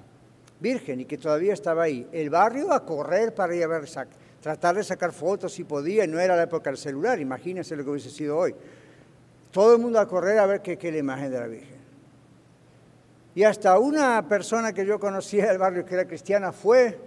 Virgen 0.59 1.01
y 1.01 1.05
que 1.05 1.17
todavía 1.17 1.53
estaba 1.53 1.83
ahí. 1.83 2.07
El 2.11 2.29
barrio 2.29 2.73
a 2.73 2.85
correr 2.85 3.33
para 3.33 3.55
ir 3.55 3.63
a 3.63 3.67
ver 3.67 3.85
tratar 4.41 4.75
de 4.75 4.83
sacar 4.83 5.11
fotos 5.11 5.53
si 5.53 5.63
podía, 5.63 6.07
no 6.07 6.19
era 6.19 6.35
la 6.35 6.43
época 6.43 6.69
del 6.69 6.77
celular, 6.77 7.19
imagínense 7.19 7.75
lo 7.75 7.83
que 7.83 7.89
hubiese 7.91 8.09
sido 8.09 8.37
hoy. 8.37 8.55
Todo 9.51 9.75
el 9.75 9.81
mundo 9.81 9.99
a 9.99 10.07
correr 10.07 10.39
a 10.39 10.45
ver 10.45 10.61
qué, 10.61 10.77
es 10.79 10.83
la 10.83 10.97
imagen 10.97 11.31
de 11.31 11.39
la 11.39 11.47
Virgen. 11.47 11.77
Y 13.35 13.43
hasta 13.43 13.77
una 13.77 14.27
persona 14.27 14.73
que 14.73 14.85
yo 14.85 14.99
conocía 14.99 15.47
del 15.47 15.57
barrio 15.57 15.85
que 15.85 15.93
era 15.93 16.05
cristiana 16.05 16.51
fue 16.51 16.97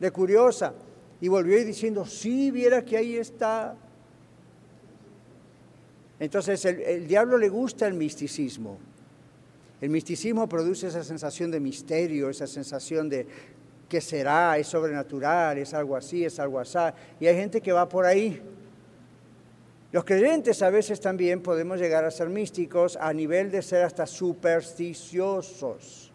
de 0.00 0.10
curiosa 0.10 0.74
y 1.20 1.28
volvió 1.28 1.62
diciendo, 1.64 2.04
sí, 2.04 2.50
viera 2.50 2.84
que 2.84 2.96
ahí 2.96 3.16
está. 3.16 3.76
Entonces 6.18 6.64
el, 6.64 6.80
el 6.80 7.06
diablo 7.06 7.38
le 7.38 7.48
gusta 7.48 7.86
el 7.86 7.94
misticismo. 7.94 8.78
El 9.80 9.90
misticismo 9.90 10.48
produce 10.48 10.86
esa 10.86 11.04
sensación 11.04 11.50
de 11.50 11.60
misterio, 11.60 12.30
esa 12.30 12.46
sensación 12.46 13.08
de, 13.08 13.26
¿Qué 13.88 14.00
será? 14.00 14.56
¿Es 14.58 14.66
sobrenatural? 14.68 15.58
¿Es 15.58 15.74
algo 15.74 15.96
así? 15.96 16.24
¿Es 16.24 16.38
algo 16.40 16.58
así? 16.58 16.78
Y 17.20 17.26
hay 17.26 17.36
gente 17.36 17.60
que 17.60 17.70
va 17.72 17.86
por 17.88 18.04
ahí. 18.04 18.42
Los 19.92 20.04
creyentes 20.04 20.60
a 20.62 20.70
veces 20.70 21.00
también 21.00 21.40
podemos 21.40 21.78
llegar 21.78 22.04
a 22.04 22.10
ser 22.10 22.28
místicos 22.28 22.96
a 22.96 23.12
nivel 23.12 23.52
de 23.52 23.62
ser 23.62 23.84
hasta 23.84 24.06
supersticiosos. 24.06 26.10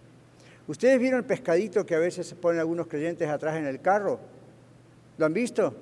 ¿Ustedes 0.67 0.99
vieron 0.99 1.19
el 1.19 1.25
pescadito 1.25 1.85
que 1.85 1.95
a 1.95 1.99
veces 1.99 2.27
se 2.27 2.35
ponen 2.35 2.59
algunos 2.59 2.87
creyentes 2.87 3.29
atrás 3.29 3.55
en 3.55 3.65
el 3.65 3.79
carro? 3.79 4.19
¿Lo 5.17 5.25
han 5.25 5.33
visto? 5.33 5.73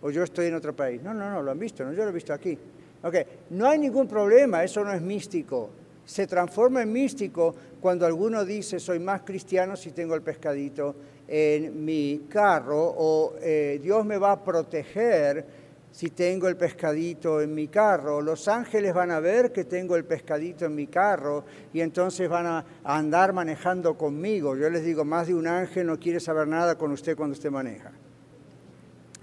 ¿O 0.00 0.10
yo 0.10 0.22
estoy 0.22 0.46
en 0.46 0.54
otro 0.54 0.76
país? 0.76 1.02
No, 1.02 1.12
no, 1.12 1.28
no, 1.28 1.42
lo 1.42 1.50
han 1.50 1.58
visto, 1.58 1.84
no, 1.84 1.92
yo 1.92 2.04
lo 2.04 2.10
he 2.10 2.14
visto 2.14 2.32
aquí. 2.32 2.56
Ok, 3.02 3.16
no 3.50 3.68
hay 3.68 3.80
ningún 3.80 4.06
problema, 4.06 4.62
eso 4.62 4.84
no 4.84 4.92
es 4.92 5.02
místico. 5.02 5.70
Se 6.04 6.26
transforma 6.26 6.82
en 6.82 6.92
místico 6.92 7.54
cuando 7.80 8.06
alguno 8.06 8.44
dice, 8.44 8.80
soy 8.80 8.98
más 8.98 9.22
cristiano 9.22 9.76
si 9.76 9.92
tengo 9.92 10.14
el 10.14 10.22
pescadito 10.22 10.94
en 11.28 11.84
mi 11.84 12.26
carro 12.28 12.94
o 12.96 13.34
eh, 13.40 13.80
Dios 13.82 14.04
me 14.04 14.18
va 14.18 14.32
a 14.32 14.44
proteger 14.44 15.62
si 15.92 16.10
tengo 16.10 16.48
el 16.48 16.56
pescadito 16.56 17.40
en 17.40 17.54
mi 17.54 17.68
carro. 17.68 18.20
Los 18.20 18.48
ángeles 18.48 18.94
van 18.94 19.10
a 19.10 19.20
ver 19.20 19.52
que 19.52 19.64
tengo 19.64 19.94
el 19.94 20.04
pescadito 20.04 20.64
en 20.64 20.74
mi 20.74 20.86
carro 20.86 21.44
y 21.72 21.80
entonces 21.80 22.28
van 22.28 22.46
a 22.46 22.64
andar 22.82 23.32
manejando 23.32 23.96
conmigo. 23.96 24.56
Yo 24.56 24.70
les 24.70 24.84
digo, 24.84 25.04
más 25.04 25.26
de 25.28 25.34
un 25.34 25.46
ángel 25.46 25.86
no 25.86 25.98
quiere 25.98 26.18
saber 26.18 26.48
nada 26.48 26.76
con 26.76 26.90
usted 26.92 27.14
cuando 27.14 27.34
usted 27.34 27.50
maneja. 27.50 27.92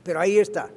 Pero 0.03 0.19
ahí 0.19 0.37
está. 0.37 0.69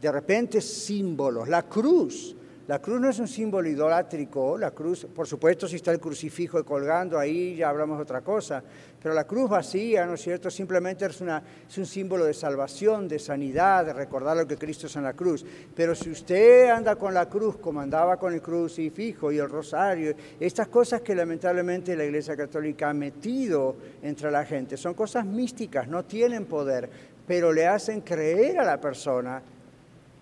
De 0.00 0.10
repente 0.10 0.60
símbolos. 0.60 1.48
La 1.48 1.62
cruz 1.62 2.34
la 2.66 2.78
cruz 2.78 2.98
no 2.98 3.10
es 3.10 3.18
un 3.18 3.28
símbolo 3.28 3.68
idolátrico, 3.68 4.56
la 4.56 4.70
cruz, 4.70 5.06
por 5.14 5.26
supuesto, 5.26 5.68
si 5.68 5.76
está 5.76 5.92
el 5.92 6.00
crucifijo 6.00 6.64
colgando 6.64 7.18
ahí 7.18 7.56
ya 7.56 7.68
hablamos 7.68 7.98
de 7.98 8.04
otra 8.04 8.22
cosa, 8.22 8.64
pero 9.02 9.14
la 9.14 9.24
cruz 9.24 9.50
vacía, 9.50 10.06
¿no 10.06 10.14
es 10.14 10.22
cierto? 10.22 10.50
Simplemente 10.50 11.04
es, 11.04 11.20
una, 11.20 11.42
es 11.68 11.76
un 11.76 11.84
símbolo 11.84 12.24
de 12.24 12.32
salvación, 12.32 13.06
de 13.06 13.18
sanidad, 13.18 13.84
de 13.84 13.92
recordar 13.92 14.34
lo 14.34 14.46
que 14.46 14.56
Cristo 14.56 14.86
es 14.86 14.96
en 14.96 15.02
la 15.02 15.12
cruz. 15.12 15.44
Pero 15.76 15.94
si 15.94 16.08
usted 16.08 16.70
anda 16.70 16.96
con 16.96 17.12
la 17.12 17.28
cruz 17.28 17.58
como 17.58 17.80
andaba 17.80 18.16
con 18.16 18.32
el 18.32 18.40
crucifijo 18.40 19.30
y 19.30 19.36
el 19.36 19.50
rosario, 19.50 20.14
estas 20.40 20.68
cosas 20.68 21.02
que 21.02 21.14
lamentablemente 21.14 21.94
la 21.94 22.06
Iglesia 22.06 22.34
Católica 22.34 22.88
ha 22.88 22.94
metido 22.94 23.76
entre 24.02 24.30
la 24.30 24.46
gente, 24.46 24.78
son 24.78 24.94
cosas 24.94 25.26
místicas, 25.26 25.86
no 25.86 26.06
tienen 26.06 26.46
poder, 26.46 26.88
pero 27.26 27.52
le 27.52 27.66
hacen 27.66 28.00
creer 28.00 28.58
a 28.58 28.64
la 28.64 28.80
persona 28.80 29.42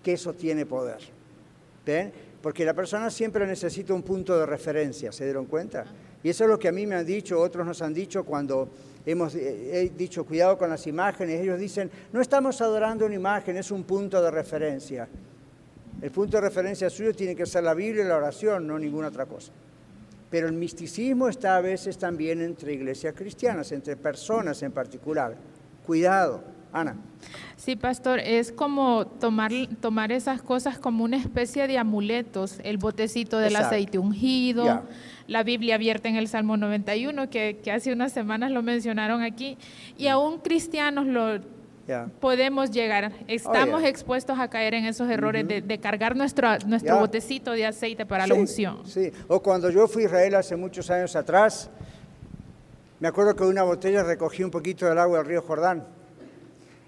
que 0.03 0.11
eso 0.11 0.33
tiene 0.33 0.65
poder. 0.65 0.99
¿Ven? 1.85 2.32
Porque 2.43 2.65
la 2.65 2.73
persona 2.73 3.09
siempre 3.09 3.47
necesita 3.47 3.93
un 3.93 4.03
punto 4.03 4.37
de 4.37 4.45
referencia, 4.45 5.13
¿se 5.13 5.23
dieron 5.23 5.45
cuenta? 5.45 5.85
Y 6.21 6.27
eso 6.27 6.43
es 6.43 6.49
lo 6.49 6.59
que 6.59 6.67
a 6.67 6.73
mí 6.73 6.85
me 6.85 6.95
han 6.95 7.05
dicho, 7.05 7.39
otros 7.39 7.65
nos 7.65 7.81
han 7.81 7.93
dicho 7.93 8.25
cuando 8.25 8.67
hemos 9.05 9.33
eh, 9.35 9.89
dicho 9.95 10.25
cuidado 10.25 10.57
con 10.57 10.69
las 10.69 10.85
imágenes, 10.85 11.39
ellos 11.39 11.57
dicen, 11.57 11.89
no 12.11 12.19
estamos 12.19 12.59
adorando 12.59 13.05
una 13.05 13.15
imagen, 13.15 13.55
es 13.55 13.71
un 13.71 13.85
punto 13.85 14.21
de 14.21 14.29
referencia. 14.29 15.07
El 16.01 16.11
punto 16.11 16.35
de 16.35 16.41
referencia 16.41 16.89
suyo 16.89 17.15
tiene 17.15 17.33
que 17.33 17.45
ser 17.45 17.63
la 17.63 17.73
Biblia 17.73 18.03
y 18.03 18.07
la 18.09 18.17
oración, 18.17 18.67
no 18.67 18.77
ninguna 18.77 19.07
otra 19.07 19.25
cosa. 19.25 19.53
Pero 20.29 20.47
el 20.47 20.53
misticismo 20.53 21.29
está 21.29 21.55
a 21.55 21.61
veces 21.61 21.97
también 21.97 22.41
entre 22.41 22.73
iglesias 22.73 23.13
cristianas, 23.15 23.71
entre 23.71 23.95
personas 23.95 24.61
en 24.63 24.73
particular. 24.73 25.33
Cuidado. 25.85 26.43
Ana. 26.73 26.95
Sí, 27.55 27.75
pastor, 27.75 28.19
es 28.19 28.51
como 28.51 29.05
tomar, 29.05 29.51
tomar 29.79 30.11
esas 30.11 30.41
cosas 30.41 30.79
como 30.79 31.03
una 31.03 31.17
especie 31.17 31.67
de 31.67 31.77
amuletos, 31.77 32.59
el 32.63 32.77
botecito 32.77 33.37
del 33.37 33.55
aceite 33.55 33.99
ungido, 33.99 34.83
la 35.27 35.43
Biblia 35.43 35.75
abierta 35.75 36.09
en 36.09 36.15
el 36.15 36.27
Salmo 36.27 36.57
91, 36.57 37.29
que, 37.29 37.61
hace 37.73 37.93
unas 37.93 38.11
semanas 38.11 38.51
lo 38.51 38.63
mencionaron 38.63 39.21
aquí, 39.21 39.57
y 39.97 40.07
aún 40.07 40.39
cristianos 40.39 41.05
lo 41.05 41.39
podemos 42.19 42.71
llegar, 42.71 43.11
estamos 43.27 43.83
oh, 43.83 43.85
expuestos 43.85 44.39
a 44.39 44.49
caer 44.49 44.73
en 44.73 44.85
esos 44.85 45.09
errores 45.09 45.47
de, 45.47 45.77
cargar 45.79 46.15
nuestro, 46.15 46.57
nuestro 46.65 46.97
botecito 46.97 47.51
de 47.51 47.67
aceite 47.67 48.05
para 48.05 48.25
la 48.25 48.33
unción. 48.33 48.85
Sí, 48.85 49.11
o 49.27 49.41
cuando 49.41 49.69
yo 49.69 49.87
fui 49.87 50.03
a 50.03 50.05
Israel 50.07 50.35
hace 50.35 50.55
muchos 50.55 50.89
años 50.89 51.15
atrás, 51.15 51.69
me 52.99 53.07
acuerdo 53.07 53.35
que 53.35 53.43
una 53.43 53.63
botella 53.63 54.03
recogí 54.03 54.43
un 54.43 54.51
poquito 54.51 54.85
del 54.87 54.97
agua 54.97 55.19
del 55.19 55.27
río 55.27 55.41
Jordán 55.41 56.02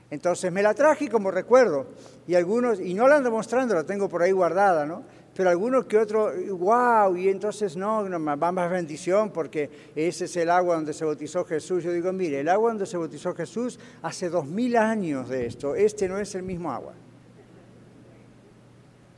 entonces 0.10 0.52
me 0.52 0.62
la 0.62 0.74
traje 0.74 1.10
como 1.10 1.32
recuerdo. 1.32 1.88
Y 2.28 2.36
algunos, 2.36 2.80
y 2.80 2.94
no 2.94 3.08
la 3.08 3.18
ando 3.18 3.32
mostrando, 3.32 3.76
la 3.76 3.84
tengo 3.84 4.08
por 4.08 4.22
ahí 4.22 4.32
guardada, 4.32 4.86
¿no? 4.86 5.04
Pero 5.36 5.50
algunos 5.50 5.86
que 5.86 5.98
otros, 5.98 6.34
wow, 6.50 7.16
y 7.18 7.28
entonces 7.28 7.76
no, 7.76 8.08
no, 8.08 8.38
va 8.38 8.52
más 8.54 8.72
bendición 8.72 9.32
porque 9.32 9.70
ese 9.94 10.26
es 10.26 10.38
el 10.38 10.50
agua 10.50 10.76
donde 10.76 10.94
se 10.94 11.04
bautizó 11.04 11.44
Jesús. 11.44 11.84
Yo 11.84 11.92
digo, 11.92 12.14
mire, 12.14 12.40
el 12.40 12.48
agua 12.48 12.70
donde 12.70 12.86
se 12.86 12.96
bautizó 12.96 13.36
Jesús 13.36 13.78
hace 14.02 14.30
dos 14.30 14.46
mil 14.46 14.78
años 14.78 15.28
de 15.28 15.46
esto, 15.46 15.76
este 15.76 16.08
no 16.08 16.20
es 16.20 16.34
el 16.36 16.44
mismo 16.44 16.72
agua. 16.72 16.94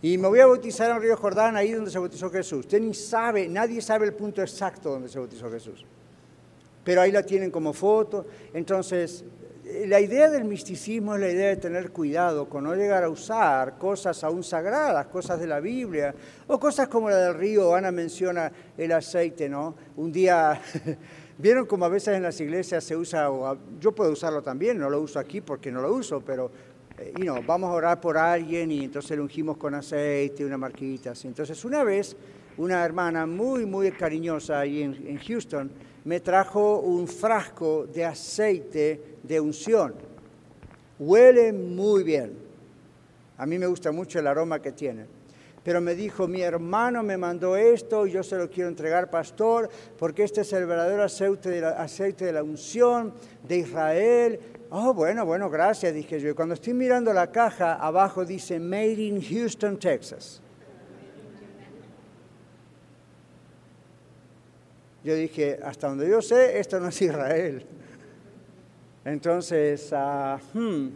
Y 0.02 0.18
me 0.18 0.28
voy 0.28 0.40
a 0.40 0.48
bautizar 0.48 0.90
en 0.90 1.02
Río 1.02 1.18
Jordán, 1.18 1.56
ahí 1.56 1.72
donde 1.72 1.92
se 1.92 2.00
bautizó 2.00 2.30
Jesús. 2.32 2.60
Usted 2.62 2.80
ni 2.80 2.94
sabe, 2.94 3.48
nadie 3.48 3.82
sabe 3.82 4.06
el 4.06 4.14
punto 4.14 4.42
exacto 4.42 4.92
donde 4.92 5.10
se 5.10 5.20
bautizó 5.20 5.52
Jesús. 5.52 5.86
Pero 6.84 7.02
ahí 7.02 7.12
la 7.12 7.24
tienen 7.24 7.52
como 7.52 7.74
foto. 7.74 8.26
Entonces, 8.54 9.26
la 9.86 10.00
idea 10.00 10.30
del 10.30 10.46
misticismo 10.46 11.16
es 11.16 11.22
la 11.22 11.30
idea 11.30 11.50
de 11.50 11.58
tener 11.58 11.92
cuidado 11.92 12.48
con 12.48 12.64
no 12.64 12.76
llegar 12.76 13.04
a 13.04 13.10
usar 13.10 13.78
cosas 13.78 14.24
aún 14.24 14.44
sagradas, 14.44 15.08
cosas 15.08 15.40
de 15.40 15.48
la 15.48 15.60
Biblia, 15.60 16.14
o 16.48 16.60
cosas 16.60 16.88
como 16.88 17.10
la 17.10 17.18
del 17.18 17.34
río, 17.34 17.76
Ana 17.76 17.92
menciona 17.92 18.52
el 18.78 18.92
aceite, 18.92 19.50
¿no? 19.50 19.76
Un 19.98 20.12
día, 20.12 20.62
vieron 21.38 21.66
como 21.66 21.86
a 21.86 21.90
veces 21.90 22.16
en 22.16 22.24
las 22.24 22.40
iglesias 22.40 22.84
se 22.84 22.96
usa, 22.96 23.30
yo 23.80 23.92
puedo 23.94 24.12
usarlo 24.12 24.42
también, 24.42 24.78
no 24.78 24.90
lo 24.90 25.02
uso 25.02 25.20
aquí 25.20 25.42
porque 25.42 25.72
no 25.72 25.82
lo 25.82 25.94
uso, 25.94 26.22
pero 26.22 26.50
y 27.16 27.22
no, 27.22 27.44
vamos 27.44 27.70
a 27.70 27.74
orar 27.74 28.02
por 28.02 28.18
alguien 28.18 28.72
y 28.72 28.86
entonces 28.86 29.16
lo 29.18 29.24
ungimos 29.24 29.58
con 29.58 29.76
aceite, 29.76 30.44
una 30.44 30.58
marquita 30.58 31.12
así. 31.12 31.28
Entonces 31.28 31.64
una 31.64 31.84
vez 31.84 32.16
una 32.58 32.84
hermana 32.84 33.28
muy, 33.28 33.66
muy 33.68 33.92
cariñosa 33.92 34.62
ahí 34.62 34.82
en 34.82 35.20
Houston, 35.20 35.70
me 36.08 36.22
trajo 36.22 36.80
un 36.80 37.06
frasco 37.06 37.86
de 37.86 38.06
aceite 38.06 39.18
de 39.24 39.42
unción. 39.42 39.94
Huele 40.98 41.52
muy 41.52 42.06
bien. 42.06 42.32
A 43.38 43.46
mí 43.46 43.60
me 43.60 43.68
gusta 43.68 43.92
mucho 43.92 44.18
el 44.18 44.28
aroma 44.28 44.62
que 44.62 44.72
tiene. 44.72 45.06
Pero 45.66 45.82
me 45.82 45.96
dijo, 45.96 46.26
mi 46.26 46.42
hermano 46.42 47.04
me 47.04 47.18
mandó 47.18 47.58
esto 47.58 48.08
y 48.08 48.12
yo 48.12 48.24
se 48.24 48.38
lo 48.38 48.50
quiero 48.50 48.70
entregar, 48.70 49.10
pastor, 49.10 49.70
porque 50.00 50.24
este 50.24 50.42
es 50.42 50.54
el 50.54 50.66
verdadero 50.66 51.04
aceite 51.04 51.50
de 51.50 51.60
la, 51.60 51.72
aceite 51.72 52.24
de 52.24 52.32
la 52.32 52.42
unción 52.42 53.14
de 53.46 53.58
Israel. 53.58 54.40
Oh, 54.70 54.94
bueno, 54.94 55.26
bueno, 55.26 55.50
gracias, 55.50 55.94
dije 55.94 56.22
yo. 56.22 56.30
Y 56.30 56.34
cuando 56.34 56.54
estoy 56.54 56.74
mirando 56.74 57.12
la 57.12 57.34
caja, 57.34 57.74
abajo 57.74 58.24
dice 58.24 58.62
Made 58.62 58.94
in 58.94 59.22
Houston, 59.22 59.78
Texas. 59.78 60.42
Yo 65.04 65.16
dije, 65.16 65.60
hasta 65.64 65.88
donde 65.88 66.10
yo 66.10 66.22
sé, 66.22 66.60
esto 66.60 66.80
no 66.80 66.90
es 66.90 67.02
Israel. 67.02 67.66
Entonces, 69.06 69.92
uh, 69.94 70.58
hmm, 70.58 70.90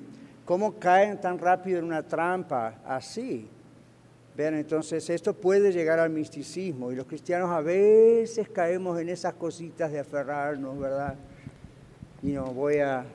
¿cómo 0.43 0.77
caen 0.77 1.21
tan 1.21 1.39
rápido 1.39 1.79
en 1.79 1.85
una 1.85 2.03
trampa 2.03 2.81
así? 2.85 3.47
Vean, 4.35 4.55
entonces 4.55 5.09
esto 5.09 5.33
puede 5.33 5.71
llegar 5.71 5.99
al 5.99 6.09
misticismo 6.09 6.91
y 6.91 6.95
los 6.95 7.05
cristianos 7.05 7.49
a 7.49 7.61
veces 7.61 8.49
caemos 8.49 8.99
en 8.99 9.09
esas 9.09 9.33
cositas 9.33 9.91
de 9.91 9.99
aferrarnos, 9.99 10.79
¿verdad? 10.79 11.15
Y 12.23 12.27
no 12.27 12.45
voy 12.47 12.79
a... 12.79 13.05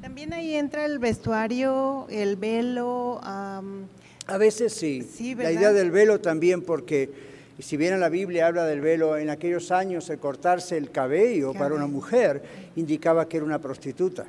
También 0.00 0.32
ahí 0.32 0.54
entra 0.54 0.84
el 0.84 0.98
vestuario, 0.98 2.06
el 2.10 2.36
velo. 2.36 3.20
Um, 3.20 3.86
a 4.26 4.38
veces 4.38 4.74
sí. 4.74 5.02
sí 5.02 5.34
la 5.34 5.50
idea 5.50 5.72
del 5.72 5.90
velo 5.90 6.20
también 6.20 6.62
porque 6.62 7.33
si 7.62 7.76
bien 7.76 7.94
en 7.94 8.00
la 8.00 8.08
Biblia 8.08 8.46
habla 8.46 8.64
del 8.64 8.80
velo, 8.80 9.16
en 9.16 9.30
aquellos 9.30 9.70
años 9.70 10.10
el 10.10 10.18
cortarse 10.18 10.76
el 10.76 10.90
cabello 10.90 11.52
para 11.52 11.74
una 11.74 11.86
mujer 11.86 12.42
indicaba 12.76 13.28
que 13.28 13.36
era 13.36 13.46
una 13.46 13.60
prostituta. 13.60 14.26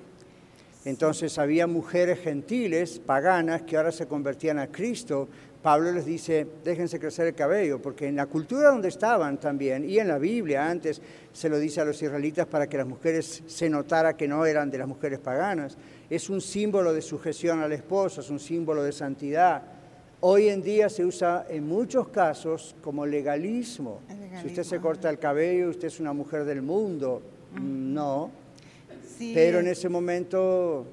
Entonces 0.86 1.40
había 1.40 1.66
mujeres 1.66 2.20
gentiles, 2.20 3.00
paganas, 3.00 3.64
que 3.64 3.76
ahora 3.76 3.92
se 3.92 4.06
convertían 4.06 4.60
a 4.60 4.68
Cristo. 4.68 5.28
Pablo 5.64 5.92
les 5.92 6.06
dice, 6.06 6.46
déjense 6.64 7.00
crecer 7.00 7.26
el 7.26 7.34
cabello, 7.34 7.82
porque 7.82 8.08
en 8.08 8.16
la 8.16 8.28
cultura 8.28 8.70
donde 8.70 8.90
estaban 8.90 9.40
también, 9.40 9.90
y 9.90 9.98
en 9.98 10.08
la 10.08 10.20
Biblia 10.20 10.70
antes, 10.70 11.02
se 11.34 11.50
lo 11.50 11.58
dice 11.58 11.82
a 11.82 11.86
los 11.86 12.00
israelitas 12.00 12.46
para 12.46 12.68
que 12.68 12.78
las 12.78 12.86
mujeres 12.86 13.42
se 13.48 13.68
notara 13.68 14.16
que 14.16 14.28
no 14.28 14.46
eran 14.46 14.70
de 14.70 14.78
las 14.78 14.88
mujeres 14.88 15.18
paganas. 15.18 15.76
Es 16.08 16.30
un 16.30 16.40
símbolo 16.40 16.94
de 16.94 17.02
sujeción 17.02 17.62
al 17.62 17.72
esposo, 17.72 18.22
es 18.22 18.30
un 18.30 18.40
símbolo 18.40 18.84
de 18.84 18.92
santidad. 18.92 19.64
Hoy 20.22 20.49
en 20.49 20.61
día 20.61 20.89
se 20.89 21.05
usa 21.05 21.45
en 21.49 21.68
muchos 21.68 22.07
casos 22.07 22.76
como 22.82 23.05
legalismo. 23.05 24.01
legalismo. 24.07 24.41
Si 24.41 24.47
usted 24.47 24.63
se 24.63 24.80
corta 24.80 25.09
el 25.09 25.20
cabello, 25.20 25.70
usted 25.70 25.88
es 25.88 25.99
una 25.99 26.13
mujer 26.13 26.45
del 26.45 26.61
mundo. 26.61 27.22
Mm. 27.53 27.93
No, 27.93 28.32
pero 29.34 29.59
en 29.59 29.68
ese 29.68 29.89
momento, 29.89 30.86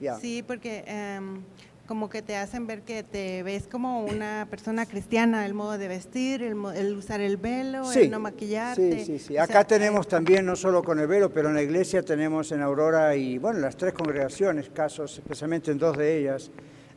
ya. 0.00 0.18
Sí, 0.18 0.42
porque 0.42 0.84
um, 1.18 1.42
como 1.86 2.08
que 2.08 2.22
te 2.22 2.36
hacen 2.36 2.66
ver 2.66 2.82
que 2.82 3.02
te 3.02 3.42
ves 3.42 3.66
como 3.66 4.04
una 4.04 4.46
persona 4.48 4.86
cristiana, 4.86 5.44
el 5.44 5.52
modo 5.52 5.76
de 5.76 5.88
vestir, 5.88 6.42
el, 6.42 6.56
el 6.74 6.94
usar 6.94 7.20
el 7.20 7.36
velo, 7.36 7.90
el 7.92 8.10
no 8.10 8.20
maquillarte. 8.20 9.00
Sí, 9.00 9.04
sí, 9.04 9.18
sí. 9.18 9.36
Acá 9.36 9.52
sea, 9.52 9.64
tenemos 9.64 10.08
también, 10.08 10.46
no 10.46 10.56
solo 10.56 10.82
con 10.82 10.98
el 11.00 11.06
velo, 11.06 11.30
pero 11.30 11.48
en 11.48 11.54
la 11.54 11.62
iglesia 11.62 12.02
tenemos 12.02 12.52
en 12.52 12.62
Aurora 12.62 13.14
y, 13.16 13.38
bueno, 13.38 13.58
las 13.58 13.76
tres 13.76 13.92
congregaciones, 13.92 14.70
casos, 14.70 15.18
especialmente 15.18 15.70
en 15.70 15.78
dos 15.78 15.98
de 15.98 16.18
ellas, 16.18 16.50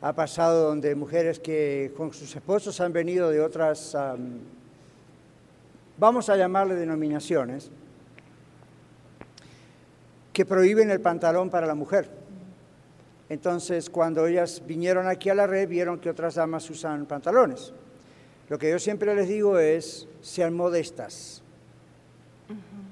ha 0.08 0.12
pasado 0.12 0.68
donde 0.68 0.94
mujeres 0.94 1.40
que 1.40 1.92
con 1.96 2.12
sus 2.12 2.36
esposos 2.36 2.80
han 2.80 2.92
venido 2.92 3.28
de 3.28 3.40
otras, 3.40 3.92
um, 3.94 4.38
vamos 5.98 6.28
a 6.28 6.36
llamarle 6.36 6.76
denominaciones, 6.76 7.72
que 10.32 10.46
prohíben 10.46 10.92
el 10.92 11.00
pantalón 11.00 11.50
para 11.50 11.66
la 11.66 11.74
mujer. 11.74 12.08
Entonces, 13.28 13.90
cuando 13.90 14.28
ellas 14.28 14.62
vinieron 14.64 15.08
aquí 15.08 15.28
a 15.28 15.34
la 15.34 15.48
red, 15.48 15.68
vieron 15.68 15.98
que 15.98 16.08
otras 16.08 16.36
damas 16.36 16.70
usan 16.70 17.06
pantalones. 17.06 17.72
Lo 18.48 18.58
que 18.58 18.70
yo 18.70 18.78
siempre 18.78 19.12
les 19.16 19.26
digo 19.26 19.58
es, 19.58 20.06
sean 20.20 20.54
modestas. 20.54 21.42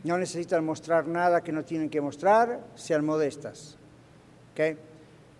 No 0.02 0.18
necesitan 0.18 0.64
mostrar 0.64 1.06
nada 1.06 1.44
que 1.44 1.52
no 1.52 1.64
tienen 1.64 1.88
que 1.88 2.00
mostrar, 2.00 2.60
sean 2.74 3.04
modestas. 3.04 3.78
¿Okay? 4.52 4.76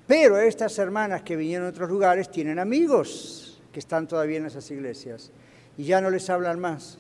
Pero 0.07 0.39
estas 0.39 0.79
hermanas 0.79 1.23
que 1.23 1.37
vinieron 1.37 1.67
de 1.67 1.71
otros 1.71 1.89
lugares 1.89 2.31
tienen 2.31 2.59
amigos 2.59 3.61
que 3.73 3.81
están 3.81 4.07
todavía 4.07 4.39
en 4.39 4.47
esas 4.47 4.71
iglesias 4.71 5.31
y 5.77 5.85
ya 5.85 6.01
no 6.01 6.11
les 6.11 6.29
hablan 6.31 6.61
más. 6.61 6.99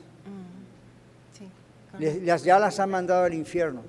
les, 1.98 2.42
ya 2.42 2.58
las 2.58 2.80
han 2.80 2.90
mandado 2.90 3.24
al 3.24 3.34
infierno 3.34 3.82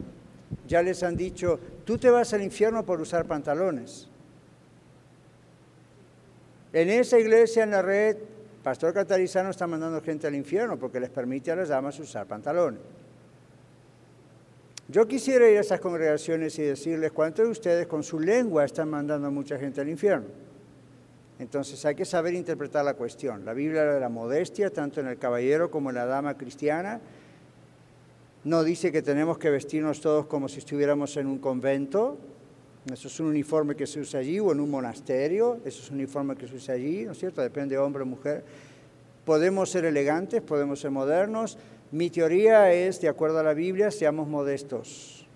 ya 0.68 0.82
les 0.82 1.04
han 1.04 1.16
dicho, 1.16 1.60
tú 1.86 1.98
te 1.98 2.10
vas 2.10 2.34
al 2.34 2.42
infierno 2.42 2.86
por 2.86 3.00
usar 3.02 3.26
pantalones. 3.26 4.08
En 6.74 6.90
esa 6.90 7.20
iglesia, 7.20 7.64
en 7.64 7.72
la 7.72 7.82
red, 7.82 8.18
Pastor 8.64 8.94
Catarizano 8.94 9.52
está 9.52 9.68
mandando 9.68 10.02
gente 10.02 10.28
al 10.28 10.36
infierno 10.36 10.78
porque 10.78 11.00
les 11.00 11.10
permite 11.10 11.52
a 11.52 11.56
las 11.56 11.70
damas 11.70 12.00
usar 12.00 12.26
pantalones. 12.26 12.80
Yo 14.88 15.08
quisiera 15.08 15.50
ir 15.50 15.58
a 15.58 15.62
esas 15.62 15.80
congregaciones 15.80 16.60
y 16.60 16.64
decirles 16.64 17.12
cuántos 17.12 17.46
de 17.46 17.52
ustedes 17.52 17.88
con 17.88 18.04
su 18.04 18.20
lengua 18.20 18.66
están 18.66 18.90
mandando 18.90 19.28
a 19.28 19.32
mucha 19.32 19.58
gente 19.58 19.82
al 19.82 19.90
infierno. 19.90 20.28
Entonces 21.40 21.84
hay 21.86 21.96
que 21.96 22.06
saber 22.06 22.34
interpretar 22.34 22.86
la 22.86 22.94
cuestión. 22.94 23.44
La 23.46 23.54
Biblia 23.54 23.84
de 23.84 24.00
la 24.00 24.10
modestia, 24.10 24.70
tanto 24.70 25.02
en 25.02 25.08
el 25.08 25.18
caballero 25.18 25.72
como 25.72 25.90
en 25.90 25.96
la 25.96 26.06
dama 26.06 26.38
cristiana, 26.38 27.02
no 28.44 28.64
dice 28.64 28.92
que 28.92 29.02
tenemos 29.02 29.40
que 29.40 29.50
vestirnos 29.50 30.02
todos 30.02 30.28
como 30.28 30.48
si 30.48 30.60
estuviéramos 30.60 31.18
en 31.18 31.26
un 31.26 31.40
convento. 31.40 32.18
Eso 32.94 33.08
es 33.08 33.20
un 33.20 33.26
uniforme 33.26 33.76
que 33.76 33.88
se 33.88 34.00
usa 34.00 34.20
allí 34.20 34.40
o 34.40 34.52
en 34.52 34.60
un 34.60 34.70
monasterio. 34.70 35.60
Eso 35.66 35.82
es 35.82 35.90
un 35.90 35.98
uniforme 35.98 36.36
que 36.36 36.48
se 36.48 36.56
usa 36.56 36.76
allí, 36.76 37.06
¿no 37.06 37.14
es 37.14 37.18
cierto? 37.18 37.42
Depende 37.42 37.74
de 37.74 37.80
hombre 37.80 38.04
o 38.04 38.06
mujer. 38.06 38.44
Podemos 39.26 39.72
ser 39.72 39.86
elegantes, 39.86 40.44
podemos 40.44 40.80
ser 40.80 40.92
modernos. 40.92 41.58
Mi 41.92 42.10
teoría 42.10 42.72
es, 42.72 43.00
de 43.02 43.10
acuerdo 43.10 43.40
a 43.40 43.44
la 43.44 43.54
Biblia, 43.54 43.92
seamos 43.92 44.28
modestos. 44.28 45.28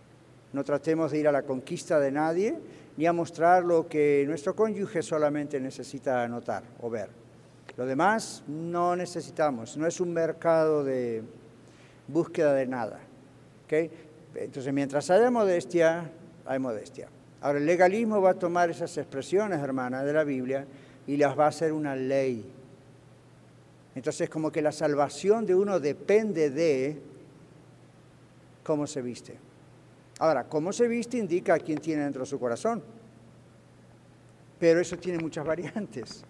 No 0.52 0.64
tratemos 0.64 1.12
de 1.12 1.20
ir 1.20 1.28
a 1.28 1.32
la 1.32 1.44
conquista 1.44 2.00
de 2.00 2.12
nadie 2.12 2.58
ni 2.98 3.06
a 3.06 3.14
mostrar 3.14 3.64
lo 3.64 3.88
que 3.88 4.26
nuestro 4.28 4.56
cónyuge 4.56 5.02
solamente 5.02 5.60
necesita 5.60 6.28
notar 6.28 6.64
o 6.82 6.90
ver. 6.90 7.10
Lo 7.78 7.86
demás 7.86 8.44
no 8.48 8.96
necesitamos. 8.96 9.78
No 9.78 9.88
es 9.88 10.02
un 10.02 10.12
mercado 10.12 10.84
de, 10.84 11.24
búsqueda 12.10 12.54
de 12.54 12.68
nada. 12.68 13.00
Entonces, 14.36 14.74
mientras 14.74 15.10
haya 15.10 15.32
modestia, 15.32 16.10
hay 16.46 16.60
modestia. 16.60 17.08
Ahora, 17.42 17.60
el 17.60 17.66
legalismo 17.66 18.22
va 18.22 18.32
a 18.32 18.34
tomar 18.34 18.70
esas 18.70 18.98
expresiones, 18.98 19.60
hermanas, 19.60 20.06
de 20.06 20.14
la 20.14 20.24
Biblia 20.24 20.66
y 21.08 21.18
las 21.18 21.38
va 21.38 21.46
a 21.46 21.50
hacer 21.50 21.72
una 21.72 21.96
ley. 21.96 22.52
Entonces, 23.96 24.30
como 24.30 24.52
que 24.52 24.62
la 24.62 24.72
salvación 24.72 25.46
de 25.46 25.56
uno 25.56 25.80
depende 25.80 26.50
de 26.50 27.02
cómo 28.64 28.88
se 28.88 29.02
viste. 29.02 29.38
Ahora, 30.20 30.46
cómo 30.46 30.72
se 30.72 30.88
viste 30.88 31.18
indica 31.18 31.56
a 31.56 31.60
quién 31.60 31.80
tiene 31.80 32.04
dentro 32.04 32.22
de 32.22 32.28
su 32.28 32.40
corazón. 32.40 32.84
Pero 34.60 34.80
eso 34.80 34.98
tiene 34.98 35.20
muchas 35.20 35.46
variantes. 35.46 36.24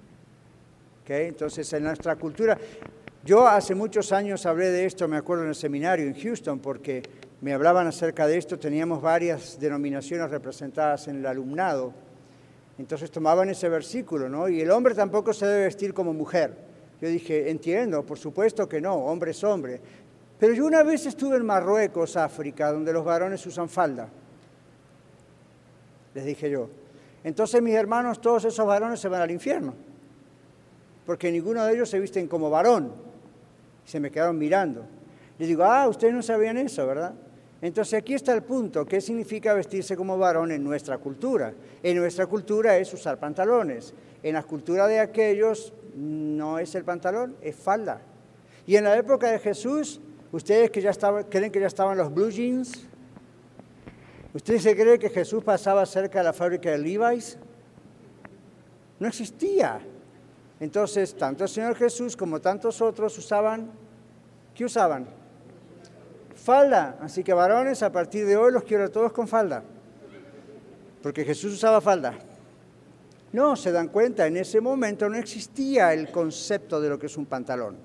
Entonces, 1.18 1.74
en 1.74 1.84
nuestra 1.84 2.16
cultura, 2.16 2.58
yo 3.26 3.48
hace 3.48 3.74
muchos 3.74 4.12
años 4.12 4.46
hablé 4.46 4.70
de 4.70 4.86
esto, 4.86 5.08
me 5.08 5.18
acuerdo 5.18 5.44
en 5.44 5.50
el 5.50 5.56
seminario 5.56 6.06
en 6.06 6.14
Houston, 6.14 6.60
porque 6.60 7.02
me 7.42 7.54
hablaban 7.54 7.88
acerca 7.88 8.28
de 8.28 8.38
esto, 8.38 8.60
teníamos 8.60 9.02
varias 9.02 9.60
denominaciones 9.60 10.30
representadas 10.30 11.08
en 11.08 11.18
el 11.18 11.26
alumnado. 11.26 11.94
Entonces 12.78 13.10
tomaban 13.10 13.50
ese 13.50 13.68
versículo, 13.70 14.30
¿no? 14.30 14.48
Y 14.48 14.62
el 14.62 14.70
hombre 14.70 14.94
tampoco 14.94 15.34
se 15.34 15.48
debe 15.48 15.64
vestir 15.64 15.94
como 15.94 16.14
mujer. 16.14 16.69
Yo 17.02 17.08
dije, 17.08 17.50
entiendo, 17.50 18.06
por 18.06 18.18
supuesto 18.18 18.68
que 18.68 18.82
no, 18.82 18.96
hombre 18.96 19.32
es 19.32 19.44
hombre. 19.44 19.80
Pero 20.38 20.54
yo 20.54 20.66
una 20.66 20.84
vez 20.84 21.06
estuve 21.06 21.38
en 21.38 21.46
Marruecos, 21.46 22.18
África, 22.18 22.72
donde 22.72 22.94
los 22.94 23.06
varones 23.06 23.46
usan 23.46 23.70
falda. 23.70 24.10
Les 26.14 26.26
dije 26.26 26.50
yo. 26.50 26.70
Entonces 27.24 27.62
mis 27.62 27.76
hermanos, 27.76 28.20
todos 28.20 28.46
esos 28.46 28.66
varones 28.66 29.00
se 29.00 29.08
van 29.08 29.22
al 29.22 29.32
infierno. 29.32 29.74
Porque 31.06 31.32
ninguno 31.32 31.66
de 31.66 31.74
ellos 31.74 31.90
se 31.90 32.00
visten 32.00 32.28
como 32.28 32.50
varón 32.50 33.10
se 33.90 34.00
me 34.00 34.12
quedaron 34.12 34.38
mirando. 34.38 34.86
Les 35.40 35.48
digo, 35.48 35.64
ah, 35.64 35.88
ustedes 35.88 36.14
no 36.14 36.22
sabían 36.22 36.58
eso, 36.58 36.86
¿verdad? 36.86 37.14
Entonces 37.62 37.96
aquí 37.96 38.14
está 38.14 38.34
el 38.34 38.44
punto, 38.44 38.86
¿qué 38.86 39.02
significa 39.02 39.54
vestirse 39.54 39.98
como 39.98 40.18
varón 40.18 40.52
en 40.52 40.64
nuestra 40.64 40.98
cultura? 41.00 41.54
En 41.84 41.98
nuestra 41.98 42.28
cultura 42.28 42.78
es 42.78 42.94
usar 42.94 43.20
pantalones, 43.20 43.94
en 44.24 44.36
la 44.36 44.44
cultura 44.44 44.88
de 44.88 45.00
aquellos 45.00 45.74
no 45.96 46.60
es 46.60 46.76
el 46.76 46.84
pantalón, 46.84 47.36
es 47.42 47.56
falda. 47.56 48.02
Y 48.66 48.76
en 48.76 48.84
la 48.84 48.96
época 48.98 49.32
de 49.32 49.40
Jesús, 49.40 50.00
¿ustedes 50.32 50.70
que 50.72 50.82
ya 50.82 50.92
estaban, 50.92 51.24
creen 51.24 51.52
que 51.52 51.60
ya 51.60 51.68
estaban 51.68 51.98
los 51.98 52.14
blue 52.14 52.30
jeans? 52.30 52.88
¿Ustedes 54.34 54.62
se 54.62 54.76
creen 54.76 55.00
que 55.00 55.10
Jesús 55.10 55.44
pasaba 55.44 55.86
cerca 55.86 56.20
de 56.20 56.26
la 56.26 56.34
fábrica 56.34 56.70
de 56.70 56.78
Levi's? 56.78 57.38
No 59.00 59.08
existía. 59.08 59.80
Entonces, 60.60 61.16
tanto 61.16 61.46
el 61.46 61.50
Señor 61.50 61.76
Jesús 61.76 62.16
como 62.16 62.40
tantos 62.40 62.82
otros 62.82 63.18
usaban, 63.18 63.72
¿qué 64.54 64.66
usaban? 64.66 65.08
Falda. 66.36 66.98
Así 67.02 67.24
que 67.24 67.34
varones, 67.34 67.82
a 67.82 67.92
partir 67.92 68.26
de 68.26 68.38
hoy 68.38 68.52
los 68.52 68.64
quiero 68.64 68.90
todos 68.92 69.12
con 69.12 69.28
falda. 69.28 69.64
Porque 71.02 71.24
Jesús 71.26 71.54
usaba 71.54 71.82
falda. 71.82 72.20
No, 73.32 73.56
se 73.56 73.72
dan 73.72 73.90
cuenta, 73.90 74.26
en 74.26 74.38
ese 74.38 74.60
momento 74.60 75.08
no 75.08 75.18
existía 75.18 75.94
el 75.94 76.12
concepto 76.12 76.82
de 76.82 76.90
lo 76.90 76.98
que 76.98 77.06
es 77.06 77.18
un 77.18 77.28
pantalón. 77.28 77.78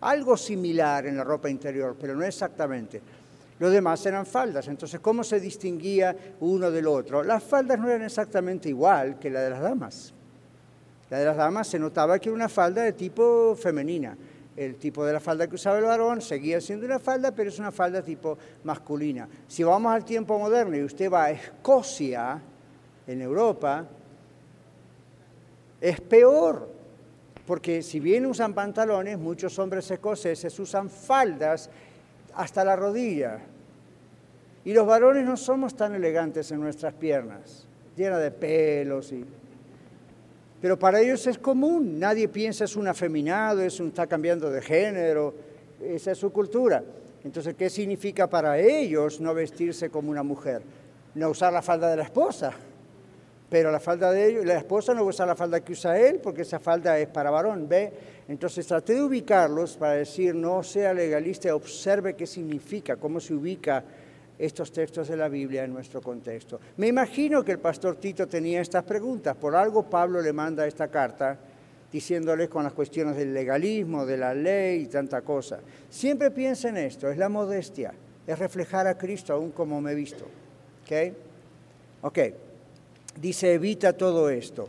Algo 0.00 0.36
similar 0.36 1.06
en 1.06 1.16
la 1.16 1.24
ropa 1.24 1.48
interior, 1.48 1.96
pero 1.98 2.14
no 2.14 2.24
exactamente. 2.24 3.00
Los 3.58 3.72
demás 3.72 4.04
eran 4.04 4.26
faldas. 4.26 4.66
Entonces, 4.66 4.98
¿cómo 5.00 5.22
se 5.22 5.38
distinguía 5.38 6.14
uno 6.40 6.70
del 6.70 6.88
otro? 6.88 7.22
Las 7.22 7.42
faldas 7.44 7.78
no 7.78 7.88
eran 7.88 8.02
exactamente 8.02 8.68
igual 8.68 9.18
que 9.18 9.30
la 9.30 9.42
de 9.42 9.50
las 9.50 9.60
damas. 9.60 10.12
La 11.08 11.18
de 11.18 11.24
las 11.24 11.36
damas 11.36 11.68
se 11.68 11.78
notaba 11.78 12.18
que 12.18 12.28
era 12.28 12.36
una 12.36 12.48
falda 12.48 12.82
de 12.82 12.92
tipo 12.92 13.54
femenina. 13.54 14.16
El 14.56 14.76
tipo 14.76 15.04
de 15.04 15.12
la 15.12 15.20
falda 15.20 15.46
que 15.46 15.54
usaba 15.54 15.78
el 15.78 15.84
varón 15.84 16.20
seguía 16.20 16.60
siendo 16.60 16.86
una 16.86 16.98
falda, 16.98 17.32
pero 17.32 17.48
es 17.48 17.58
una 17.58 17.70
falda 17.70 18.02
tipo 18.02 18.36
masculina. 18.64 19.28
Si 19.46 19.62
vamos 19.62 19.92
al 19.92 20.04
tiempo 20.04 20.38
moderno 20.38 20.76
y 20.76 20.82
usted 20.82 21.10
va 21.10 21.24
a 21.24 21.30
Escocia, 21.30 22.40
en 23.06 23.20
Europa, 23.20 23.84
es 25.84 26.00
peor, 26.00 26.66
porque 27.46 27.82
si 27.82 28.00
bien 28.00 28.24
usan 28.24 28.54
pantalones, 28.54 29.18
muchos 29.18 29.58
hombres 29.58 29.90
escoceses 29.90 30.58
usan 30.58 30.88
faldas 30.88 31.68
hasta 32.34 32.64
la 32.64 32.74
rodilla. 32.74 33.40
Y 34.64 34.72
los 34.72 34.86
varones 34.86 35.26
no 35.26 35.36
somos 35.36 35.76
tan 35.76 35.94
elegantes 35.94 36.50
en 36.52 36.60
nuestras 36.60 36.94
piernas, 36.94 37.66
llenas 37.96 38.22
de 38.22 38.30
pelos 38.30 39.12
y... 39.12 39.26
Pero 40.62 40.78
para 40.78 41.02
ellos 41.02 41.26
es 41.26 41.36
común, 41.36 41.98
nadie 41.98 42.28
piensa 42.28 42.64
es 42.64 42.76
un 42.76 42.88
afeminado, 42.88 43.60
es 43.60 43.78
un, 43.78 43.88
está 43.88 44.06
cambiando 44.06 44.50
de 44.50 44.62
género, 44.62 45.34
esa 45.82 46.12
es 46.12 46.18
su 46.18 46.32
cultura. 46.32 46.82
Entonces, 47.22 47.54
¿qué 47.56 47.68
significa 47.68 48.26
para 48.26 48.58
ellos 48.58 49.20
no 49.20 49.34
vestirse 49.34 49.90
como 49.90 50.10
una 50.10 50.22
mujer? 50.22 50.62
No 51.14 51.28
usar 51.28 51.52
la 51.52 51.60
falda 51.60 51.90
de 51.90 51.96
la 51.98 52.04
esposa. 52.04 52.54
Pero 53.54 53.70
la 53.70 53.78
falda 53.78 54.10
de 54.10 54.26
ellos, 54.26 54.44
la 54.44 54.58
esposa 54.58 54.92
no 54.94 55.04
usa 55.04 55.24
la 55.24 55.36
falda 55.36 55.60
que 55.60 55.74
usa 55.74 55.96
él, 55.96 56.18
porque 56.20 56.42
esa 56.42 56.58
falda 56.58 56.98
es 56.98 57.06
para 57.06 57.30
varón, 57.30 57.68
¿ve? 57.68 57.92
Entonces 58.26 58.66
traté 58.66 58.94
de 58.94 59.02
ubicarlos 59.04 59.76
para 59.76 59.92
decir, 59.92 60.34
no 60.34 60.64
sea 60.64 60.92
legalista, 60.92 61.54
observe 61.54 62.14
qué 62.14 62.26
significa, 62.26 62.96
cómo 62.96 63.20
se 63.20 63.32
ubica 63.32 63.84
estos 64.36 64.72
textos 64.72 65.06
de 65.06 65.16
la 65.16 65.28
Biblia 65.28 65.62
en 65.62 65.72
nuestro 65.72 66.02
contexto. 66.02 66.58
Me 66.78 66.88
imagino 66.88 67.44
que 67.44 67.52
el 67.52 67.60
pastor 67.60 67.94
Tito 67.94 68.26
tenía 68.26 68.60
estas 68.60 68.82
preguntas, 68.82 69.36
por 69.36 69.54
algo 69.54 69.84
Pablo 69.84 70.20
le 70.20 70.32
manda 70.32 70.66
esta 70.66 70.88
carta 70.88 71.38
diciéndoles 71.92 72.48
con 72.48 72.64
las 72.64 72.72
cuestiones 72.72 73.16
del 73.16 73.32
legalismo, 73.32 74.04
de 74.04 74.16
la 74.16 74.34
ley 74.34 74.80
y 74.80 74.86
tanta 74.86 75.20
cosa. 75.20 75.60
Siempre 75.88 76.32
piensa 76.32 76.70
en 76.70 76.78
esto, 76.78 77.08
es 77.08 77.16
la 77.16 77.28
modestia, 77.28 77.94
es 78.26 78.36
reflejar 78.36 78.88
a 78.88 78.98
Cristo 78.98 79.32
aún 79.32 79.52
como 79.52 79.80
me 79.80 79.92
he 79.92 79.94
visto. 79.94 80.24
¿Ok? 80.82 81.14
Ok, 82.02 82.18
dice 83.20 83.54
evita 83.54 83.92
todo 83.92 84.30
esto. 84.30 84.68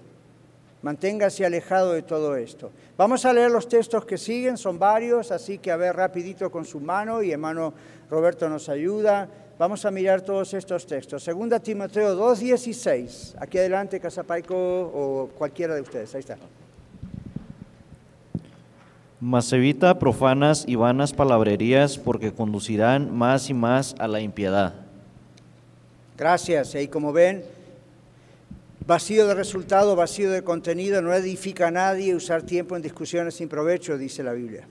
Manténgase 0.81 1.45
alejado 1.45 1.93
de 1.93 2.03
todo 2.03 2.35
esto. 2.35 2.71
Vamos 2.95 3.25
a 3.25 3.33
leer 3.33 3.49
los 3.49 3.67
textos 3.67 4.05
que 4.05 4.17
siguen, 4.17 4.55
son 4.55 4.77
varios, 4.77 5.31
así 5.31 5.57
que 5.57 5.71
a 5.71 5.77
ver 5.77 5.95
rapidito 5.95 6.51
con 6.51 6.63
su 6.63 6.79
mano 6.79 7.23
y 7.23 7.31
hermano 7.31 7.73
Roberto 8.09 8.47
nos 8.47 8.69
ayuda. 8.69 9.27
Vamos 9.57 9.85
a 9.85 9.91
mirar 9.91 10.21
todos 10.21 10.53
estos 10.53 10.85
textos. 10.85 11.23
Segunda 11.23 11.59
Timoteo 11.59 12.15
2.16. 12.15 13.35
Aquí 13.39 13.57
adelante, 13.57 13.99
Casapaico 13.99 14.55
o 14.55 15.29
cualquiera 15.37 15.73
de 15.75 15.81
ustedes. 15.81 16.13
Ahí 16.13 16.19
está. 16.19 16.37
Mas 19.21 19.51
evita 19.53 19.97
profanas 19.97 20.65
y 20.67 20.75
vanas 20.75 21.13
palabrerías 21.13 21.97
porque 21.97 22.33
conducirán 22.33 23.15
más 23.17 23.49
y 23.49 23.53
más 23.53 23.95
a 23.97 24.07
la 24.07 24.19
impiedad. 24.19 24.73
Gracias. 26.17 26.75
Y 26.75 26.87
como 26.89 27.11
ven, 27.11 27.43
Vacío 28.87 29.25
de 29.25 29.33
resultado, 29.33 29.95
vacío 29.95 30.29
de 30.29 30.43
contenido, 30.43 31.01
no 31.01 31.11
edifica 31.11 31.69
a 31.69 31.71
nadie 31.71 32.13
usar 32.13 32.43
tiempo 32.43 32.75
en 32.75 32.83
discusiones 32.83 33.33
sin 33.33 33.49
provecho, 33.49 33.97
dice 33.97 34.21
la 34.21 34.33
Biblia. 34.33 34.67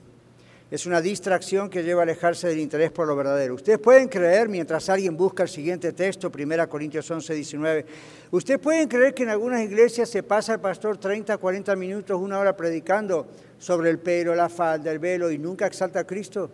Es 0.71 0.85
una 0.85 1.01
distracción 1.01 1.69
que 1.69 1.83
lleva 1.83 1.99
a 1.99 2.03
alejarse 2.03 2.47
del 2.47 2.59
interés 2.59 2.91
por 2.91 3.07
lo 3.07 3.15
verdadero. 3.17 3.55
Ustedes 3.55 3.77
pueden 3.77 4.07
creer, 4.07 4.47
mientras 4.47 4.87
alguien 4.87 5.17
busca 5.17 5.43
el 5.43 5.49
siguiente 5.49 5.91
texto, 5.91 6.31
1 6.33 6.69
Corintios 6.69 7.11
11, 7.11 7.33
19, 7.33 7.85
ustedes 8.31 8.59
pueden 8.61 8.87
creer 8.87 9.13
que 9.13 9.23
en 9.23 9.29
algunas 9.29 9.61
iglesias 9.61 10.09
se 10.09 10.23
pasa 10.23 10.53
el 10.53 10.61
pastor 10.61 10.95
30, 10.95 11.37
40 11.37 11.75
minutos, 11.75 12.17
una 12.17 12.39
hora 12.39 12.55
predicando 12.55 13.27
sobre 13.59 13.89
el 13.89 13.99
pelo, 13.99 14.33
la 14.33 14.47
falda, 14.47 14.93
el 14.93 14.99
velo 14.99 15.29
y 15.29 15.37
nunca 15.37 15.67
exalta 15.67 15.99
a 15.99 16.03
Cristo. 16.05 16.49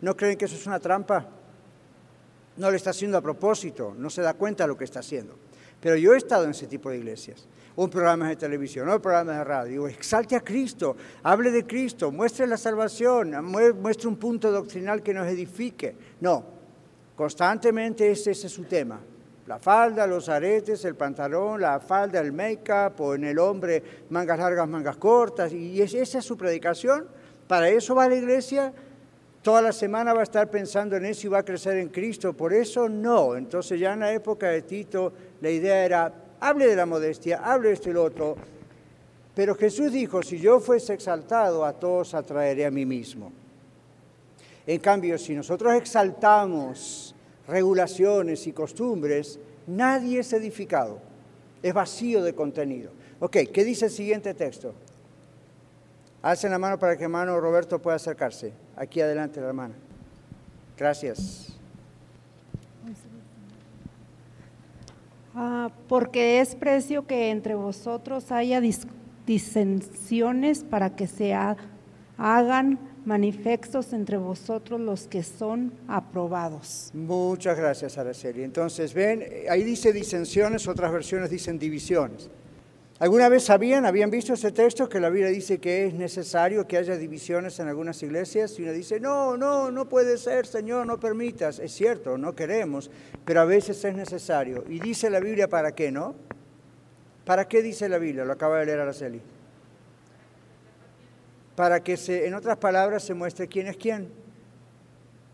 ¿No 0.00 0.16
creen 0.16 0.36
que 0.36 0.46
eso 0.46 0.56
es 0.56 0.66
una 0.66 0.80
trampa? 0.80 1.24
No 2.56 2.68
le 2.68 2.76
está 2.76 2.90
haciendo 2.90 3.16
a 3.16 3.22
propósito, 3.22 3.94
no 3.96 4.10
se 4.10 4.22
da 4.22 4.34
cuenta 4.34 4.64
de 4.64 4.68
lo 4.68 4.76
que 4.76 4.84
está 4.84 4.98
haciendo. 4.98 5.49
Pero 5.80 5.96
yo 5.96 6.14
he 6.14 6.18
estado 6.18 6.44
en 6.44 6.50
ese 6.50 6.66
tipo 6.66 6.90
de 6.90 6.98
iglesias, 6.98 7.48
o 7.74 7.84
en 7.84 7.90
programas 7.90 8.28
de 8.28 8.36
televisión, 8.36 8.88
o 8.88 8.94
en 8.94 9.00
programas 9.00 9.38
de 9.38 9.44
radio. 9.44 9.88
Exalte 9.88 10.36
a 10.36 10.40
Cristo, 10.40 10.96
hable 11.22 11.50
de 11.50 11.66
Cristo, 11.66 12.12
muestre 12.12 12.46
la 12.46 12.58
salvación, 12.58 13.34
muestre 13.44 14.08
un 14.08 14.16
punto 14.16 14.50
doctrinal 14.52 15.02
que 15.02 15.14
nos 15.14 15.26
edifique. 15.26 15.96
No, 16.20 16.44
constantemente 17.16 18.10
ese, 18.10 18.32
es 18.32 18.40
su 18.40 18.64
tema. 18.64 19.00
La 19.46 19.58
falda, 19.58 20.06
los 20.06 20.28
aretes, 20.28 20.84
el 20.84 20.94
pantalón, 20.94 21.60
la 21.60 21.80
falda, 21.80 22.20
el 22.20 22.32
make-up, 22.32 23.00
o 23.00 23.14
en 23.14 23.24
el 23.24 23.38
hombre 23.38 23.82
mangas 24.10 24.38
largas, 24.38 24.68
mangas 24.68 24.96
cortas, 24.96 25.52
y 25.52 25.80
esa 25.80 26.18
es 26.18 26.24
su 26.24 26.36
predicación. 26.36 27.08
Para 27.48 27.68
eso 27.68 27.96
va 27.96 28.08
la 28.08 28.14
iglesia, 28.14 28.72
toda 29.42 29.62
la 29.62 29.72
semana 29.72 30.12
va 30.12 30.20
a 30.20 30.24
estar 30.24 30.50
pensando 30.50 30.96
en 30.96 31.04
eso 31.04 31.26
y 31.26 31.30
va 31.30 31.38
a 31.38 31.44
crecer 31.44 31.76
en 31.78 31.88
Cristo. 31.88 32.32
Por 32.32 32.52
eso 32.52 32.88
no. 32.88 33.36
Entonces 33.36 33.78
ya 33.78 33.92
en 33.94 34.00
la 34.00 34.12
época 34.12 34.48
de 34.48 34.62
Tito 34.62 35.12
la 35.40 35.50
idea 35.50 35.84
era, 35.84 36.12
hable 36.40 36.66
de 36.66 36.76
la 36.76 36.86
modestia, 36.86 37.40
hable 37.42 37.68
de 37.68 37.74
esto 37.74 37.90
y 37.90 37.92
lo 37.92 38.04
otro. 38.04 38.36
Pero 39.34 39.54
Jesús 39.54 39.92
dijo, 39.92 40.22
si 40.22 40.38
yo 40.38 40.60
fuese 40.60 40.94
exaltado, 40.94 41.64
a 41.64 41.72
todos 41.72 42.14
atraeré 42.14 42.66
a 42.66 42.70
mí 42.70 42.84
mismo. 42.84 43.32
En 44.66 44.80
cambio, 44.80 45.16
si 45.18 45.34
nosotros 45.34 45.72
exaltamos 45.74 47.14
regulaciones 47.48 48.46
y 48.46 48.52
costumbres, 48.52 49.38
nadie 49.66 50.20
es 50.20 50.32
edificado. 50.32 50.98
Es 51.62 51.72
vacío 51.72 52.22
de 52.22 52.34
contenido. 52.34 52.90
Ok, 53.20 53.36
¿qué 53.52 53.64
dice 53.64 53.86
el 53.86 53.90
siguiente 53.90 54.34
texto? 54.34 54.74
Alcen 56.22 56.50
la 56.50 56.58
mano 56.58 56.78
para 56.78 56.96
que 56.96 57.04
hermano 57.04 57.40
Roberto 57.40 57.78
pueda 57.78 57.96
acercarse. 57.96 58.52
Aquí 58.80 59.02
adelante 59.02 59.38
la 59.42 59.48
hermana. 59.48 59.74
Gracias. 60.78 61.52
Ah, 65.34 65.70
porque 65.86 66.40
es 66.40 66.54
precio 66.54 67.06
que 67.06 67.28
entre 67.28 67.54
vosotros 67.54 68.32
haya 68.32 68.62
disensiones 69.26 70.64
para 70.64 70.96
que 70.96 71.06
se 71.06 71.34
hagan 72.16 72.78
manifestos 73.04 73.92
entre 73.92 74.16
vosotros 74.16 74.80
los 74.80 75.06
que 75.06 75.22
son 75.24 75.74
aprobados. 75.86 76.90
Muchas 76.94 77.58
gracias, 77.58 77.98
Araceli. 77.98 78.42
Entonces, 78.44 78.94
ven, 78.94 79.22
ahí 79.50 79.62
dice 79.62 79.92
disensiones, 79.92 80.66
otras 80.66 80.90
versiones 80.90 81.28
dicen 81.28 81.58
divisiones. 81.58 82.30
¿Alguna 83.00 83.30
vez 83.30 83.44
sabían, 83.44 83.86
habían 83.86 84.10
visto 84.10 84.34
ese 84.34 84.52
texto 84.52 84.86
que 84.86 85.00
la 85.00 85.08
Biblia 85.08 85.30
dice 85.30 85.58
que 85.58 85.86
es 85.86 85.94
necesario 85.94 86.66
que 86.66 86.76
haya 86.76 86.98
divisiones 86.98 87.58
en 87.58 87.66
algunas 87.66 88.02
iglesias? 88.02 88.58
Y 88.58 88.62
uno 88.62 88.72
dice, 88.72 89.00
no, 89.00 89.38
no, 89.38 89.70
no 89.70 89.88
puede 89.88 90.18
ser, 90.18 90.46
Señor, 90.46 90.86
no 90.86 91.00
permitas. 91.00 91.60
Es 91.60 91.72
cierto, 91.72 92.18
no 92.18 92.34
queremos, 92.34 92.90
pero 93.24 93.40
a 93.40 93.46
veces 93.46 93.82
es 93.86 93.94
necesario. 93.94 94.64
Y 94.68 94.80
dice 94.80 95.08
la 95.08 95.18
Biblia, 95.18 95.48
¿para 95.48 95.74
qué, 95.74 95.90
no? 95.90 96.14
¿Para 97.24 97.48
qué 97.48 97.62
dice 97.62 97.88
la 97.88 97.96
Biblia? 97.96 98.26
Lo 98.26 98.34
acaba 98.34 98.58
de 98.58 98.66
leer 98.66 98.80
Araceli. 98.80 99.22
Para 101.56 101.82
que, 101.82 101.96
se, 101.96 102.26
en 102.26 102.34
otras 102.34 102.58
palabras, 102.58 103.02
se 103.02 103.14
muestre 103.14 103.48
quién 103.48 103.66
es 103.68 103.78
quién. 103.78 104.08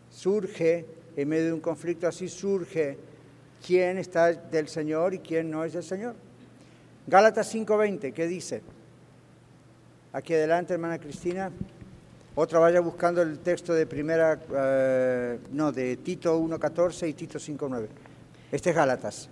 Surge, 0.08 0.86
en 1.16 1.28
medio 1.28 1.46
de 1.46 1.52
un 1.52 1.60
conflicto 1.60 2.06
así, 2.06 2.28
surge 2.28 2.96
quién 3.66 3.98
está 3.98 4.32
del 4.32 4.68
Señor 4.68 5.14
y 5.14 5.18
quién 5.18 5.50
no 5.50 5.64
es 5.64 5.72
del 5.72 5.82
Señor. 5.82 6.26
Gálatas 7.07 7.54
5:20, 7.54 8.12
¿qué 8.12 8.26
dice? 8.26 8.62
Aquí 10.12 10.34
adelante, 10.34 10.74
hermana 10.74 10.98
Cristina. 10.98 11.52
Otra 12.34 12.59
vaya 12.59 12.80
buscando 12.80 13.22
el 13.22 13.38
texto 13.38 13.72
de 13.72 13.86
primera, 13.86 14.40
eh, 14.54 15.38
no, 15.52 15.72
de 15.72 15.96
Tito 15.98 16.38
1.14 16.38 17.09
y 17.09 17.14
Tito 17.14 17.38
5.9. 17.38 17.86
Este 18.50 18.70
es 18.70 18.76
Gálatas. 18.76 19.28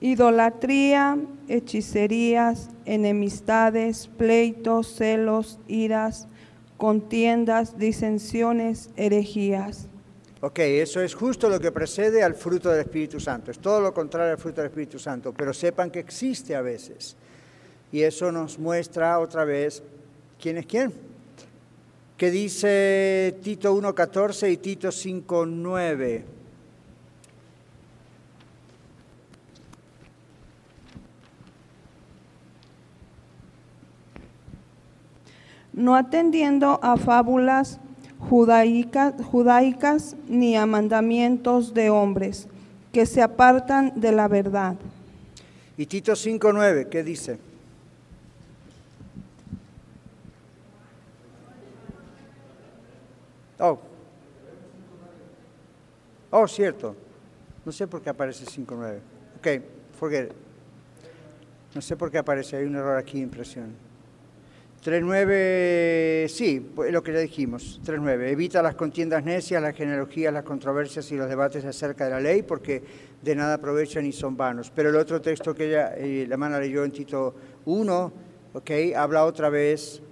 Idolatría, 0.00 1.18
hechicerías, 1.48 2.70
enemistades, 2.86 4.08
pleitos, 4.08 4.94
celos, 4.96 5.60
iras, 5.68 6.26
contiendas, 6.78 7.78
disensiones, 7.78 8.90
herejías 8.96 9.88
Ok, 10.44 10.58
eso 10.58 11.00
es 11.00 11.14
justo 11.14 11.48
lo 11.48 11.60
que 11.60 11.70
precede 11.70 12.22
al 12.22 12.34
fruto 12.34 12.68
del 12.68 12.80
Espíritu 12.80 13.20
Santo. 13.20 13.52
Es 13.52 13.60
todo 13.60 13.80
lo 13.80 13.94
contrario 13.94 14.32
al 14.32 14.38
fruto 14.38 14.60
del 14.60 14.70
Espíritu 14.70 14.98
Santo, 14.98 15.32
pero 15.32 15.54
sepan 15.54 15.88
que 15.88 16.00
existe 16.00 16.56
a 16.56 16.60
veces. 16.60 17.16
Y 17.92 18.02
eso 18.02 18.32
nos 18.32 18.58
muestra 18.58 19.18
otra 19.20 19.44
vez 19.44 19.82
¿Quién 20.40 20.58
es 20.58 20.66
quién? 20.66 20.92
¿Qué 22.16 22.28
dice 22.32 23.38
Tito 23.44 23.72
1.14 23.72 24.50
y 24.50 24.56
Tito 24.56 24.88
5.9? 24.88 26.22
no 35.74 35.96
atendiendo 35.96 36.78
a 36.82 36.96
fábulas 36.96 37.80
judaicas, 38.28 39.14
judaicas 39.24 40.16
ni 40.28 40.56
a 40.56 40.66
mandamientos 40.66 41.74
de 41.74 41.90
hombres 41.90 42.48
que 42.92 43.06
se 43.06 43.22
apartan 43.22 43.92
de 43.96 44.12
la 44.12 44.28
verdad. 44.28 44.76
Y 45.76 45.86
Tito 45.86 46.12
5.9, 46.12 46.88
¿qué 46.88 47.02
dice? 47.02 47.38
Oh. 53.58 53.78
Oh, 56.30 56.48
cierto. 56.48 56.96
No 57.64 57.72
sé 57.72 57.86
por 57.86 58.02
qué 58.02 58.10
aparece 58.10 58.44
5.9. 58.44 58.98
Ok, 59.38 59.62
forget 59.98 60.30
it. 60.30 60.32
No 61.74 61.80
sé 61.80 61.96
por 61.96 62.10
qué 62.10 62.18
aparece, 62.18 62.56
hay 62.56 62.64
un 62.64 62.76
error 62.76 62.98
aquí, 62.98 63.20
impresión. 63.20 63.91
3.9, 64.84 66.26
sí, 66.26 66.58
pues, 66.74 66.92
lo 66.92 67.04
que 67.04 67.12
ya 67.12 67.20
dijimos. 67.20 67.80
3.9, 67.84 68.30
evita 68.30 68.60
las 68.62 68.74
contiendas 68.74 69.22
necias, 69.22 69.62
las 69.62 69.76
genealogías, 69.76 70.34
las 70.34 70.42
controversias 70.42 71.08
y 71.12 71.16
los 71.16 71.28
debates 71.28 71.64
acerca 71.64 72.06
de 72.06 72.10
la 72.10 72.20
ley, 72.20 72.42
porque 72.42 72.82
de 73.22 73.36
nada 73.36 73.54
aprovechan 73.54 74.04
y 74.04 74.10
son 74.10 74.36
vanos. 74.36 74.72
Pero 74.74 74.88
el 74.90 74.96
otro 74.96 75.20
texto 75.20 75.54
que 75.54 75.68
ella, 75.68 75.94
eh, 75.96 76.26
la 76.28 76.36
mano 76.36 76.58
leyó 76.58 76.82
en 76.82 76.90
Tito 76.90 77.32
1, 77.64 78.12
ok, 78.54 78.70
habla 78.96 79.24
otra 79.24 79.50
vez, 79.50 80.02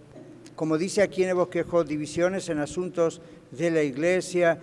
como 0.54 0.78
dice 0.78 1.02
aquí 1.02 1.24
en 1.24 1.30
el 1.30 1.34
bosquejo, 1.34 1.82
divisiones 1.82 2.48
en 2.48 2.60
asuntos 2.60 3.20
de 3.50 3.72
la 3.72 3.82
iglesia. 3.82 4.56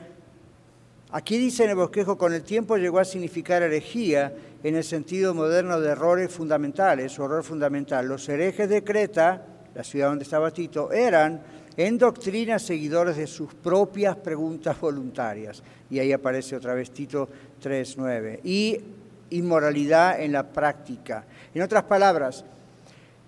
Aquí 1.11 1.37
dice 1.37 1.65
en 1.65 1.71
el 1.71 1.75
bosquejo, 1.75 2.17
con 2.17 2.33
el 2.33 2.43
tiempo 2.43 2.77
llegó 2.77 2.99
a 2.99 3.05
significar 3.05 3.61
herejía 3.61 4.33
en 4.63 4.77
el 4.77 4.85
sentido 4.85 5.33
moderno 5.33 5.81
de 5.81 5.89
errores 5.89 6.31
fundamentales, 6.31 7.19
o 7.19 7.25
error 7.25 7.43
fundamental. 7.43 8.07
Los 8.07 8.29
herejes 8.29 8.69
de 8.69 8.85
Creta, 8.85 9.56
la 9.77 9.83
ciudad 9.83 10.09
donde 10.09 10.23
estaba 10.23 10.49
Tito, 10.49 10.91
eran 10.91 11.39
en 11.77 11.99
doctrina 11.99 12.57
seguidores 12.57 13.15
de 13.15 13.27
sus 13.27 13.53
propias 13.53 14.15
preguntas 14.15 14.81
voluntarias. 14.81 15.61
Y 15.91 15.99
ahí 15.99 16.11
aparece 16.11 16.55
otra 16.55 16.73
vez 16.73 16.89
Tito 16.89 17.29
3.9. 17.61 18.39
Y 18.43 18.81
inmoralidad 19.29 20.19
en 20.19 20.31
la 20.31 20.41
práctica. 20.41 21.25
En 21.53 21.61
otras 21.61 21.83
palabras, 21.83 22.43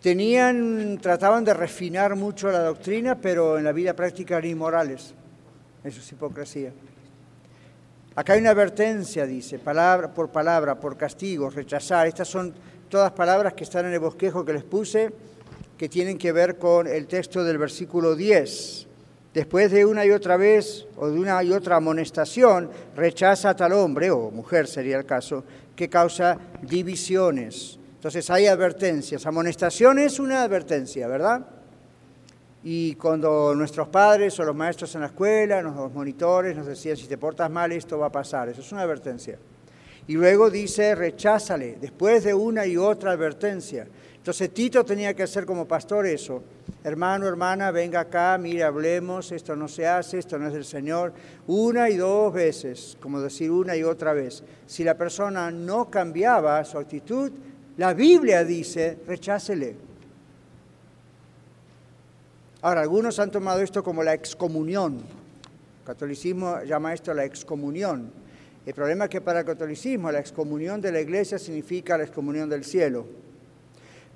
tenían, 0.01 0.97
trataban 0.99 1.45
de 1.45 1.53
refinar 1.53 2.15
mucho 2.15 2.51
la 2.51 2.63
doctrina, 2.63 3.13
pero 3.13 3.59
en 3.59 3.63
la 3.63 3.71
vida 3.71 3.93
práctica 3.93 4.37
eran 4.37 4.49
inmorales. 4.49 5.13
Eso 5.83 5.99
es 5.99 6.11
hipocresía. 6.11 6.71
Acá 8.15 8.33
hay 8.33 8.39
una 8.39 8.49
advertencia, 8.49 9.27
dice, 9.27 9.59
palabra 9.59 10.11
por 10.11 10.31
palabra, 10.31 10.79
por 10.79 10.97
castigo, 10.97 11.51
rechazar. 11.51 12.07
Estas 12.07 12.27
son 12.27 12.55
todas 12.89 13.11
palabras 13.11 13.53
que 13.53 13.65
están 13.65 13.85
en 13.85 13.93
el 13.93 13.99
bosquejo 13.99 14.43
que 14.43 14.53
les 14.53 14.63
puse 14.63 15.13
que 15.79 15.87
tienen 15.87 16.17
que 16.17 16.33
ver 16.33 16.57
con 16.57 16.87
el 16.87 17.07
texto 17.07 17.41
del 17.41 17.57
versículo 17.57 18.13
10. 18.13 18.85
Después 19.33 19.71
de 19.71 19.85
una 19.85 20.05
y 20.05 20.11
otra 20.11 20.35
vez 20.35 20.85
o 20.97 21.07
de 21.07 21.17
una 21.17 21.41
y 21.41 21.53
otra 21.53 21.77
amonestación, 21.77 22.69
rechaza 22.97 23.51
a 23.51 23.55
tal 23.55 23.71
hombre, 23.71 24.11
o 24.11 24.29
mujer 24.29 24.67
sería 24.67 24.97
el 24.97 25.05
caso, 25.05 25.45
que 25.77 25.87
causa 25.87 26.37
divisiones. 26.63 27.79
Entonces 27.95 28.29
hay 28.29 28.47
advertencias. 28.47 29.25
Amonestación 29.25 29.99
es 29.99 30.19
una 30.19 30.43
advertencia, 30.43 31.07
¿verdad? 31.07 31.45
Y 32.61 32.95
cuando 32.95 33.55
nuestros 33.55 33.87
padres 33.87 34.37
o 34.41 34.43
los 34.43 34.55
maestros 34.57 34.93
en 34.95 35.01
la 35.01 35.07
escuela, 35.07 35.61
los 35.61 35.93
monitores 35.93 36.57
nos 36.57 36.65
decían, 36.65 36.97
si 36.97 37.07
te 37.07 37.17
portas 37.17 37.49
mal, 37.49 37.71
esto 37.71 37.97
va 37.97 38.07
a 38.07 38.11
pasar. 38.11 38.49
Eso 38.49 38.59
es 38.59 38.71
una 38.73 38.81
advertencia. 38.81 39.39
Y 40.07 40.15
luego 40.15 40.49
dice, 40.49 40.93
recházale, 40.93 41.77
después 41.79 42.25
de 42.25 42.33
una 42.33 42.65
y 42.65 42.75
otra 42.75 43.11
advertencia. 43.11 43.87
Entonces 44.29 44.53
Tito 44.53 44.85
tenía 44.85 45.15
que 45.15 45.23
hacer 45.23 45.43
como 45.43 45.67
pastor 45.67 46.05
eso. 46.05 46.43
Hermano, 46.83 47.25
hermana, 47.25 47.71
venga 47.71 48.01
acá, 48.01 48.37
mire, 48.39 48.61
hablemos, 48.61 49.31
esto 49.31 49.55
no 49.55 49.67
se 49.67 49.87
hace, 49.87 50.19
esto 50.19 50.37
no 50.37 50.45
es 50.45 50.53
del 50.53 50.65
Señor. 50.65 51.13
Una 51.47 51.89
y 51.89 51.97
dos 51.97 52.31
veces, 52.31 52.95
como 53.01 53.19
decir 53.21 53.49
una 53.49 53.75
y 53.75 53.81
otra 53.81 54.13
vez. 54.13 54.43
Si 54.67 54.83
la 54.83 54.93
persona 54.93 55.49
no 55.49 55.89
cambiaba 55.89 56.63
su 56.63 56.77
actitud, 56.77 57.31
la 57.77 57.95
Biblia 57.95 58.43
dice, 58.43 58.99
rechácele. 59.07 59.75
Ahora, 62.61 62.81
algunos 62.81 63.17
han 63.17 63.31
tomado 63.31 63.61
esto 63.61 63.83
como 63.83 64.03
la 64.03 64.13
excomunión. 64.13 64.97
El 64.97 65.85
catolicismo 65.85 66.61
llama 66.65 66.93
esto 66.93 67.15
la 67.15 67.25
excomunión. 67.25 68.11
El 68.63 68.75
problema 68.75 69.05
es 69.05 69.09
que 69.09 69.21
para 69.21 69.39
el 69.39 69.45
catolicismo 69.47 70.11
la 70.11 70.19
excomunión 70.19 70.81
de 70.81 70.91
la 70.91 71.01
iglesia 71.01 71.39
significa 71.39 71.97
la 71.97 72.03
excomunión 72.03 72.47
del 72.47 72.63
cielo. 72.63 73.07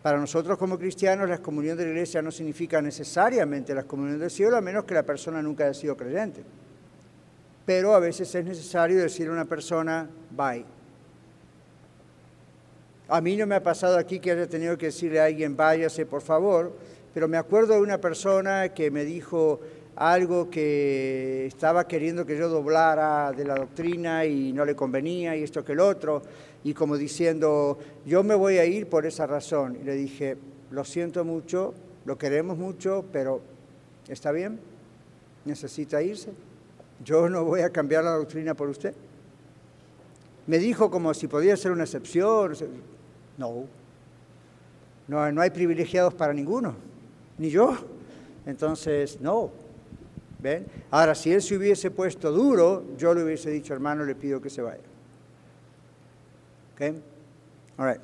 Para 0.03 0.19
nosotros 0.19 0.57
como 0.57 0.77
cristianos, 0.77 1.29
la 1.29 1.35
excomunión 1.35 1.77
de 1.77 1.85
la 1.85 1.91
iglesia 1.91 2.21
no 2.21 2.29
significa 2.29 2.81
necesariamente 2.81 3.73
la 3.73 3.81
excomunión 3.81 4.19
del 4.19 4.29
cielo, 4.29 4.57
a 4.57 4.61
menos 4.61 4.83
que 4.83 4.93
la 4.93 5.03
persona 5.03 5.41
nunca 5.41 5.63
haya 5.63 5.73
sido 5.73 5.95
creyente. 5.95 6.43
Pero 7.65 7.95
a 7.95 7.99
veces 7.99 8.35
es 8.35 8.43
necesario 8.43 8.99
decirle 8.99 9.31
a 9.31 9.35
una 9.35 9.45
persona, 9.45 10.09
bye. 10.29 10.65
A 13.07 13.21
mí 13.21 13.37
no 13.37 13.47
me 13.47 13.55
ha 13.55 13.63
pasado 13.63 13.97
aquí 13.97 14.19
que 14.19 14.31
haya 14.31 14.45
tenido 14.45 14.77
que 14.77 14.87
decirle 14.87 15.21
a 15.21 15.25
alguien, 15.25 15.55
váyase 15.55 16.05
por 16.05 16.21
favor, 16.21 16.73
pero 17.13 17.29
me 17.29 17.37
acuerdo 17.37 17.75
de 17.75 17.81
una 17.81 17.99
persona 17.99 18.73
que 18.73 18.91
me 18.91 19.05
dijo 19.05 19.61
algo 19.95 20.49
que 20.49 21.45
estaba 21.45 21.87
queriendo 21.87 22.25
que 22.25 22.37
yo 22.37 22.49
doblara 22.49 23.31
de 23.31 23.45
la 23.45 23.55
doctrina 23.55 24.25
y 24.25 24.51
no 24.53 24.65
le 24.65 24.75
convenía 24.75 25.35
y 25.35 25.43
esto 25.43 25.63
que 25.63 25.73
el 25.73 25.79
otro, 25.79 26.21
y 26.63 26.73
como 26.73 26.97
diciendo, 26.97 27.77
yo 28.05 28.23
me 28.23 28.35
voy 28.35 28.57
a 28.57 28.65
ir 28.65 28.87
por 28.87 29.05
esa 29.05 29.27
razón. 29.27 29.77
Y 29.81 29.83
le 29.83 29.93
dije, 29.95 30.37
lo 30.71 30.83
siento 30.83 31.23
mucho, 31.23 31.73
lo 32.05 32.17
queremos 32.17 32.57
mucho, 32.57 33.05
pero 33.11 33.41
¿está 34.07 34.31
bien? 34.31 34.59
¿Necesita 35.45 36.01
irse? 36.01 36.31
Yo 37.03 37.29
no 37.29 37.43
voy 37.43 37.61
a 37.61 37.69
cambiar 37.69 38.03
la 38.03 38.11
doctrina 38.11 38.53
por 38.53 38.69
usted. 38.69 38.93
Me 40.47 40.57
dijo 40.57 40.89
como 40.89 41.13
si 41.13 41.27
podía 41.27 41.55
ser 41.55 41.71
una 41.71 41.83
excepción. 41.83 42.53
No, 43.37 43.65
no, 45.07 45.31
no 45.31 45.41
hay 45.41 45.49
privilegiados 45.49 46.13
para 46.13 46.33
ninguno 46.33 46.75
ni 47.37 47.49
yo. 47.49 47.75
Entonces, 48.45 49.19
no. 49.21 49.51
Ahora, 50.91 51.15
si 51.15 51.31
él 51.31 51.41
se 51.41 51.55
hubiese 51.55 51.91
puesto 51.91 52.31
duro, 52.31 52.95
yo 52.97 53.13
le 53.13 53.23
hubiese 53.23 53.49
dicho, 53.49 53.73
hermano, 53.73 54.03
le 54.03 54.15
pido 54.15 54.41
que 54.41 54.49
se 54.49 54.61
vaya. 54.61 54.83
¿Ok? 56.73 56.81
All 57.77 57.87
right. 57.87 58.01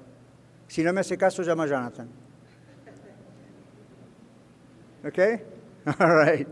Si 0.68 0.84
no 0.84 0.94
me 0.94 1.02
hace 1.02 1.18
caso, 1.18 1.42
llama 1.44 1.64
a 1.64 1.68
Jonathan. 1.68 2.08
¿Ok? 5.06 5.20
All 6.00 6.26
right. 6.26 6.48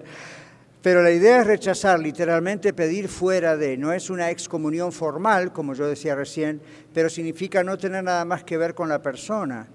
Pero 0.81 1.01
la 1.01 1.11
idea 1.11 1.41
es 1.41 1.47
rechazar, 1.47 1.99
literalmente 1.99 2.73
pedir 2.73 3.07
fuera 3.07 3.57
de. 3.57 3.77
No 3.77 3.91
es 3.91 4.09
una 4.09 4.29
excomunión 4.29 4.91
formal, 4.91 5.51
como 5.51 5.73
yo 5.73 5.88
decía 5.88 6.15
recién, 6.15 6.61
pero 6.93 7.09
significa 7.09 7.63
no 7.63 7.77
tener 7.77 8.03
nada 8.03 8.25
más 8.25 8.43
que 8.43 8.57
ver 8.57 8.73
con 8.73 8.89
la 8.89 9.01
persona 9.01 9.67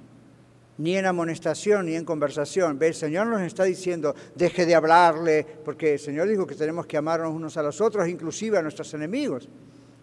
ni 0.79 0.97
en 0.97 1.07
amonestación, 1.07 1.87
ni 1.87 1.95
en 1.95 2.05
conversación. 2.05 2.79
¿Ve? 2.79 2.89
El 2.89 2.95
Señor 2.95 3.27
nos 3.27 3.43
está 3.43 3.65
diciendo, 3.65 4.15
deje 4.35 4.67
de 4.67 4.75
hablarle, 4.75 5.47
porque 5.65 5.95
el 5.95 5.99
Señor 5.99 6.29
dijo 6.29 6.47
que 6.47 6.55
tenemos 6.55 6.87
que 6.87 6.97
amarnos 6.97 7.33
unos 7.33 7.57
a 7.57 7.63
los 7.63 7.81
otros, 7.81 8.09
inclusive 8.09 8.59
a 8.59 8.63
nuestros 8.63 8.93
enemigos. 8.95 9.49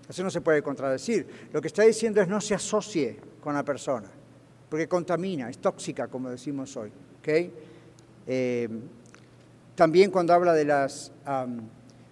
Eso 0.07 0.23
no 0.23 0.29
se 0.29 0.41
puede 0.41 0.61
contradecir. 0.61 1.27
Lo 1.53 1.61
que 1.61 1.67
está 1.67 1.83
diciendo 1.83 2.21
es 2.21 2.27
no 2.27 2.41
se 2.41 2.55
asocie 2.55 3.17
con 3.41 3.53
la 3.53 3.63
persona, 3.63 4.09
porque 4.69 4.87
contamina, 4.87 5.49
es 5.49 5.59
tóxica, 5.59 6.07
como 6.07 6.29
decimos 6.29 6.75
hoy. 6.77 6.91
¿okay? 7.19 7.53
Eh, 8.25 8.67
también 9.75 10.11
cuando 10.11 10.33
habla 10.33 10.53
de 10.53 10.65
las... 10.65 11.11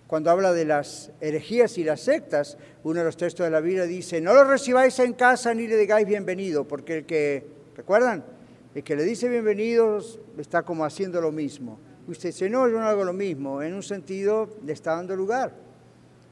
cuando 0.08 0.32
habla 0.32 0.54
de 0.54 0.64
las 0.64 1.12
herejías 1.20 1.78
y 1.78 1.84
las 1.84 2.02
sectas, 2.02 2.58
uno 2.84 3.00
de 3.00 3.06
los 3.06 3.18
textos 3.18 3.46
de 3.46 3.52
la 3.52 3.60
Biblia 3.60 3.84
dice, 3.84 4.22
no 4.22 4.34
lo 4.34 4.44
recibáis 4.46 4.98
en 5.00 5.14
casa 5.14 5.54
ni 5.54 5.68
le 5.68 5.76
digáis 5.76 6.08
bienvenido, 6.08 6.66
porque 6.66 7.00
el 7.00 7.06
que, 7.06 7.46
¿recuerdan? 7.76 8.37
El 8.78 8.84
que 8.84 8.96
le 8.96 9.06
dice 9.06 9.28
bienvenidos 9.28 10.20
está 10.38 10.62
como 10.62 10.86
haciendo 10.86 11.20
lo 11.20 11.32
mismo. 11.32 11.80
Usted 12.08 12.30
dice, 12.30 12.48
no, 12.48 12.70
yo 12.70 12.80
no 12.80 12.86
hago 12.86 13.04
lo 13.04 13.12
mismo. 13.12 13.64
En 13.64 13.74
un 13.74 13.82
sentido, 13.82 14.52
le 14.64 14.72
está 14.72 14.96
dando 14.96 15.16
lugar. 15.16 15.52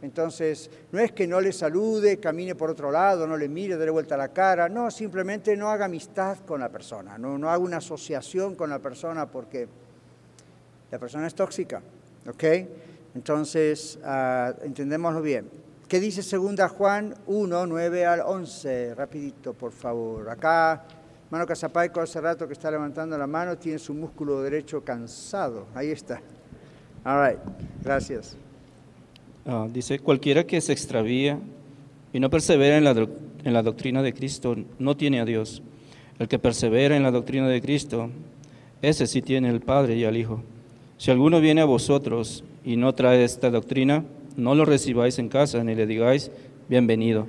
Entonces, 0.04 0.70
no 0.92 1.00
es 1.00 1.12
que 1.12 1.26
no 1.26 1.42
le 1.42 1.52
salude, 1.52 2.20
camine 2.20 2.54
por 2.54 2.70
otro 2.70 2.92
lado, 2.92 3.26
no 3.26 3.36
le 3.36 3.50
mire, 3.50 3.78
dé 3.78 3.90
vuelta 3.90 4.16
la 4.16 4.28
cara. 4.28 4.70
No, 4.70 4.92
simplemente 4.92 5.58
no 5.58 5.72
haga 5.72 5.86
amistad 5.86 6.38
con 6.46 6.60
la 6.60 6.70
persona, 6.70 7.18
no, 7.18 7.50
haga 7.50 7.58
una 7.58 7.78
asociación 7.78 8.54
con 8.54 8.70
la 8.70 8.78
persona 8.78 9.26
porque 9.26 9.68
la 10.92 11.00
persona 11.00 11.26
es 11.26 11.34
tóxica. 11.34 11.82
¿Ok? 12.30 12.44
Entonces, 13.16 13.98
uh, 14.04 14.64
entendémoslo 14.64 15.24
bien. 15.24 15.50
¿Qué 15.88 16.00
dice 16.00 16.22
segunda 16.22 16.70
Juan 16.70 17.16
1, 17.26 17.66
9 17.66 18.06
al 18.06 18.22
11? 18.22 18.94
Rapidito, 18.94 19.54
por 19.54 19.72
favor. 19.72 20.30
Acá 20.30 20.86
Hermano 21.36 21.50
Casapaico, 21.50 22.00
hace 22.00 22.22
rato 22.22 22.48
que 22.48 22.54
está 22.54 22.72
levantando 22.72 23.18
la 23.18 23.28
mano, 23.28 23.58
tiene 23.58 23.78
su 23.78 23.94
músculo 23.94 24.42
derecho 24.42 24.82
cansado. 24.86 25.68
Ahí 25.76 25.90
está. 25.90 26.22
All 27.04 27.28
right. 27.28 27.40
Gracias. 27.84 28.38
Ah, 29.46 29.68
dice, 29.70 30.00
cualquiera 30.00 30.46
que 30.46 30.62
se 30.62 30.72
extravía 30.72 31.38
y 32.14 32.22
no 32.22 32.30
persevera 32.30 32.78
en 32.78 32.86
la, 32.86 32.92
en 33.44 33.52
la 33.52 33.62
doctrina 33.64 34.02
de 34.02 34.14
Cristo 34.14 34.56
no 34.80 34.96
tiene 34.96 35.20
a 35.20 35.26
Dios. 35.26 35.62
El 36.20 36.30
que 36.30 36.40
persevera 36.40 36.96
en 36.96 37.04
la 37.04 37.12
doctrina 37.12 37.50
de 37.50 37.62
Cristo, 37.62 38.10
ese 38.82 39.06
sí 39.06 39.22
tiene 39.22 39.50
al 39.50 39.60
Padre 39.60 39.98
y 39.98 40.06
al 40.06 40.16
Hijo. 40.16 40.42
Si 40.98 41.12
alguno 41.12 41.42
viene 41.42 41.60
a 41.60 41.66
vosotros 41.66 42.46
y 42.64 42.78
no 42.78 42.96
trae 42.96 43.26
esta 43.26 43.50
doctrina, 43.50 44.06
no 44.38 44.56
lo 44.56 44.64
recibáis 44.64 45.20
en 45.20 45.28
casa 45.28 45.62
ni 45.66 45.76
le 45.76 45.86
digáis 45.86 46.32
bienvenido, 46.70 47.28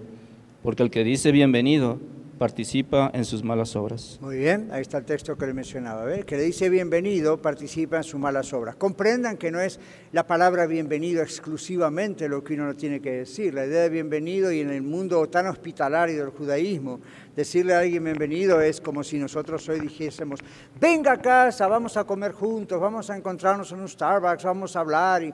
porque 0.62 0.84
el 0.84 0.92
que 0.92 1.02
dice 1.02 1.32
bienvenido 1.32 1.98
participa 2.38 3.10
en 3.14 3.24
sus 3.24 3.42
malas 3.42 3.74
obras. 3.76 4.18
Muy 4.20 4.36
bien, 4.36 4.68
ahí 4.70 4.82
está 4.82 4.98
el 4.98 5.04
texto 5.04 5.36
que 5.36 5.46
le 5.46 5.54
mencionaba. 5.54 6.04
¿ver? 6.04 6.26
Que 6.26 6.36
le 6.36 6.42
dice 6.42 6.68
bienvenido, 6.68 7.40
participa 7.40 7.98
en 7.98 8.04
sus 8.04 8.20
malas 8.20 8.52
obras. 8.52 8.76
Comprendan 8.76 9.36
que 9.36 9.50
no 9.50 9.60
es 9.60 9.80
la 10.12 10.26
palabra 10.26 10.66
bienvenido 10.66 11.22
exclusivamente 11.22 12.28
lo 12.28 12.44
que 12.44 12.54
uno 12.54 12.66
no 12.66 12.74
tiene 12.74 13.00
que 13.00 13.12
decir. 13.12 13.54
La 13.54 13.66
idea 13.66 13.82
de 13.82 13.88
bienvenido 13.88 14.52
y 14.52 14.60
en 14.60 14.70
el 14.70 14.82
mundo 14.82 15.26
tan 15.28 15.46
hospitalario 15.46 16.20
del 16.20 16.30
judaísmo, 16.30 17.00
decirle 17.34 17.74
a 17.74 17.80
alguien 17.80 18.04
bienvenido 18.04 18.60
es 18.60 18.80
como 18.80 19.02
si 19.02 19.18
nosotros 19.18 19.66
hoy 19.68 19.80
dijésemos, 19.80 20.40
venga 20.78 21.12
a 21.12 21.18
casa, 21.18 21.66
vamos 21.66 21.96
a 21.96 22.04
comer 22.04 22.32
juntos, 22.32 22.78
vamos 22.80 23.08
a 23.08 23.16
encontrarnos 23.16 23.72
en 23.72 23.80
un 23.80 23.88
Starbucks, 23.88 24.44
vamos 24.44 24.76
a 24.76 24.80
hablar. 24.80 25.22
Y 25.22 25.32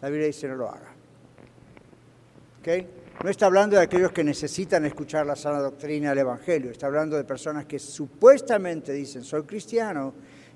la 0.00 0.08
Biblia 0.08 0.26
dice 0.26 0.48
no 0.48 0.56
lo 0.56 0.68
haga. 0.68 0.92
¿Okay? 2.60 3.03
No 3.22 3.30
está 3.30 3.46
hablando 3.46 3.76
de 3.76 3.82
aquellos 3.82 4.12
que 4.12 4.24
necesitan 4.24 4.84
escuchar 4.84 5.24
la 5.24 5.36
sana 5.36 5.60
doctrina 5.60 6.10
del 6.10 6.18
Evangelio, 6.18 6.70
está 6.70 6.86
hablando 6.86 7.16
de 7.16 7.24
personas 7.24 7.64
que 7.64 7.78
supuestamente 7.78 8.92
dicen 8.92 9.24
soy 9.24 9.44
cristiano 9.44 10.12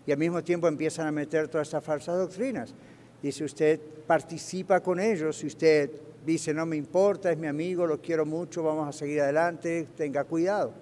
y 0.06 0.12
al 0.12 0.18
mismo 0.18 0.42
tiempo 0.42 0.68
empiezan 0.68 1.06
a 1.06 1.12
meter 1.12 1.48
todas 1.48 1.68
estas 1.68 1.84
falsas 1.84 2.18
doctrinas. 2.18 2.74
Dice 3.22 3.44
usted 3.44 3.80
participa 4.06 4.80
con 4.80 5.00
ellos, 5.00 5.38
si 5.38 5.46
usted 5.46 5.90
dice 6.26 6.52
no 6.52 6.66
me 6.66 6.76
importa, 6.76 7.30
es 7.32 7.38
mi 7.38 7.46
amigo, 7.46 7.86
lo 7.86 8.02
quiero 8.02 8.26
mucho, 8.26 8.62
vamos 8.62 8.88
a 8.88 8.92
seguir 8.92 9.22
adelante, 9.22 9.88
tenga 9.96 10.24
cuidado. 10.24 10.74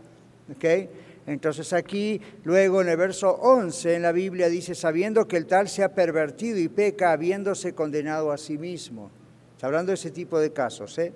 Entonces 1.27 1.73
aquí, 1.73 2.21
luego 2.45 2.81
en 2.81 2.89
el 2.89 2.97
verso 2.97 3.33
11 3.33 3.97
en 3.97 4.03
la 4.03 4.13
Biblia 4.13 4.49
dice, 4.49 4.75
sabiendo 4.75 5.27
que 5.29 5.37
el 5.37 5.47
tal 5.47 5.69
se 5.69 5.83
ha 5.83 5.95
pervertido 5.95 6.59
y 6.59 6.69
peca 6.69 7.13
habiéndose 7.13 7.75
condenado 7.75 8.33
a 8.33 8.39
sí 8.39 8.59
mismo. 8.59 9.11
Está 9.55 9.67
hablando 9.67 9.91
de 9.91 9.95
ese 9.95 10.11
tipo 10.11 10.39
de 10.39 10.53
casos. 10.53 10.97
¿eh? 10.99 11.13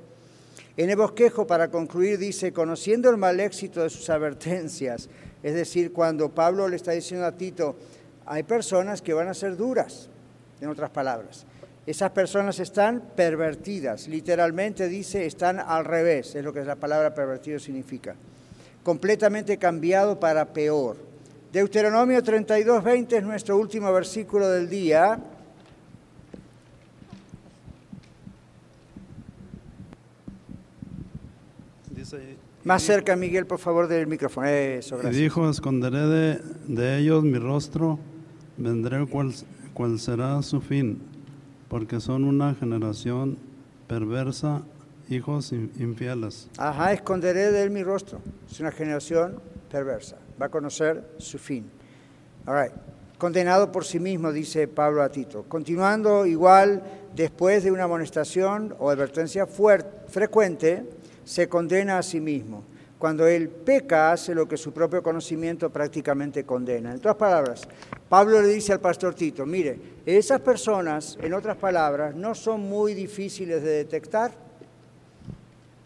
En 0.80 0.88
el 0.88 0.96
bosquejo, 0.96 1.46
para 1.46 1.68
concluir, 1.70 2.16
dice, 2.16 2.54
conociendo 2.54 3.10
el 3.10 3.18
mal 3.18 3.38
éxito 3.38 3.82
de 3.82 3.90
sus 3.90 4.08
advertencias, 4.08 5.10
es 5.42 5.52
decir, 5.52 5.92
cuando 5.92 6.30
Pablo 6.30 6.66
le 6.68 6.76
está 6.76 6.92
diciendo 6.92 7.26
a 7.26 7.32
Tito, 7.32 7.76
hay 8.24 8.44
personas 8.44 9.02
que 9.02 9.12
van 9.12 9.28
a 9.28 9.34
ser 9.34 9.58
duras, 9.58 10.08
en 10.58 10.70
otras 10.70 10.88
palabras. 10.88 11.44
Esas 11.86 12.12
personas 12.12 12.60
están 12.60 13.02
pervertidas, 13.14 14.08
literalmente 14.08 14.88
dice, 14.88 15.26
están 15.26 15.60
al 15.60 15.84
revés, 15.84 16.34
es 16.34 16.42
lo 16.42 16.50
que 16.50 16.64
la 16.64 16.76
palabra 16.76 17.14
pervertido 17.14 17.58
significa. 17.58 18.14
Completamente 18.82 19.58
cambiado 19.58 20.18
para 20.18 20.46
peor. 20.46 20.96
Deuteronomio 21.52 22.22
32, 22.22 22.82
20 22.82 23.18
es 23.18 23.22
nuestro 23.22 23.58
último 23.58 23.92
versículo 23.92 24.48
del 24.48 24.70
día. 24.70 25.20
Más 32.62 32.82
cerca, 32.82 33.16
Miguel, 33.16 33.46
por 33.46 33.58
favor, 33.58 33.88
del 33.88 34.06
micrófono. 34.06 34.46
Eso, 34.46 34.98
gracias. 34.98 35.16
Y 35.16 35.22
dijo, 35.22 35.48
esconderé 35.48 36.06
de, 36.06 36.40
de, 36.68 36.98
ellos 36.98 37.24
mi 37.24 37.38
rostro, 37.38 37.98
vendré 38.58 39.06
cual, 39.06 39.32
cual 39.72 39.98
será 39.98 40.42
su 40.42 40.60
fin, 40.60 41.00
porque 41.68 42.00
son 42.00 42.24
una 42.24 42.54
generación 42.54 43.38
perversa, 43.88 44.62
hijos 45.08 45.52
infieles. 45.52 46.48
Ajá, 46.58 46.92
esconderé 46.92 47.50
de 47.50 47.62
él 47.62 47.70
mi 47.70 47.82
rostro. 47.82 48.20
Es 48.50 48.60
una 48.60 48.72
generación 48.72 49.40
perversa. 49.70 50.16
Va 50.40 50.46
a 50.46 50.48
conocer 50.50 51.02
su 51.16 51.38
fin. 51.38 51.64
All 52.46 52.62
right. 52.62 52.72
Condenado 53.20 53.70
por 53.70 53.84
sí 53.84 54.00
mismo, 54.00 54.32
dice 54.32 54.66
Pablo 54.66 55.02
a 55.02 55.10
Tito. 55.10 55.44
Continuando 55.46 56.24
igual, 56.24 56.82
después 57.14 57.64
de 57.64 57.70
una 57.70 57.84
amonestación 57.84 58.74
o 58.78 58.88
advertencia 58.88 59.46
frecuente, 59.46 60.84
se 61.30 61.48
condena 61.48 61.96
a 61.96 62.02
sí 62.02 62.18
mismo. 62.18 62.64
Cuando 62.98 63.24
él 63.24 63.48
peca, 63.48 64.10
hace 64.10 64.34
lo 64.34 64.48
que 64.48 64.56
su 64.56 64.72
propio 64.72 65.00
conocimiento 65.00 65.70
prácticamente 65.70 66.42
condena. 66.42 66.90
En 66.90 66.96
otras 66.96 67.14
palabras, 67.14 67.68
Pablo 68.08 68.42
le 68.42 68.48
dice 68.48 68.72
al 68.72 68.80
pastor 68.80 69.14
Tito, 69.14 69.46
mire, 69.46 69.78
esas 70.04 70.40
personas, 70.40 71.16
en 71.22 71.32
otras 71.32 71.56
palabras, 71.56 72.16
no 72.16 72.34
son 72.34 72.62
muy 72.62 72.94
difíciles 72.94 73.62
de 73.62 73.70
detectar. 73.70 74.32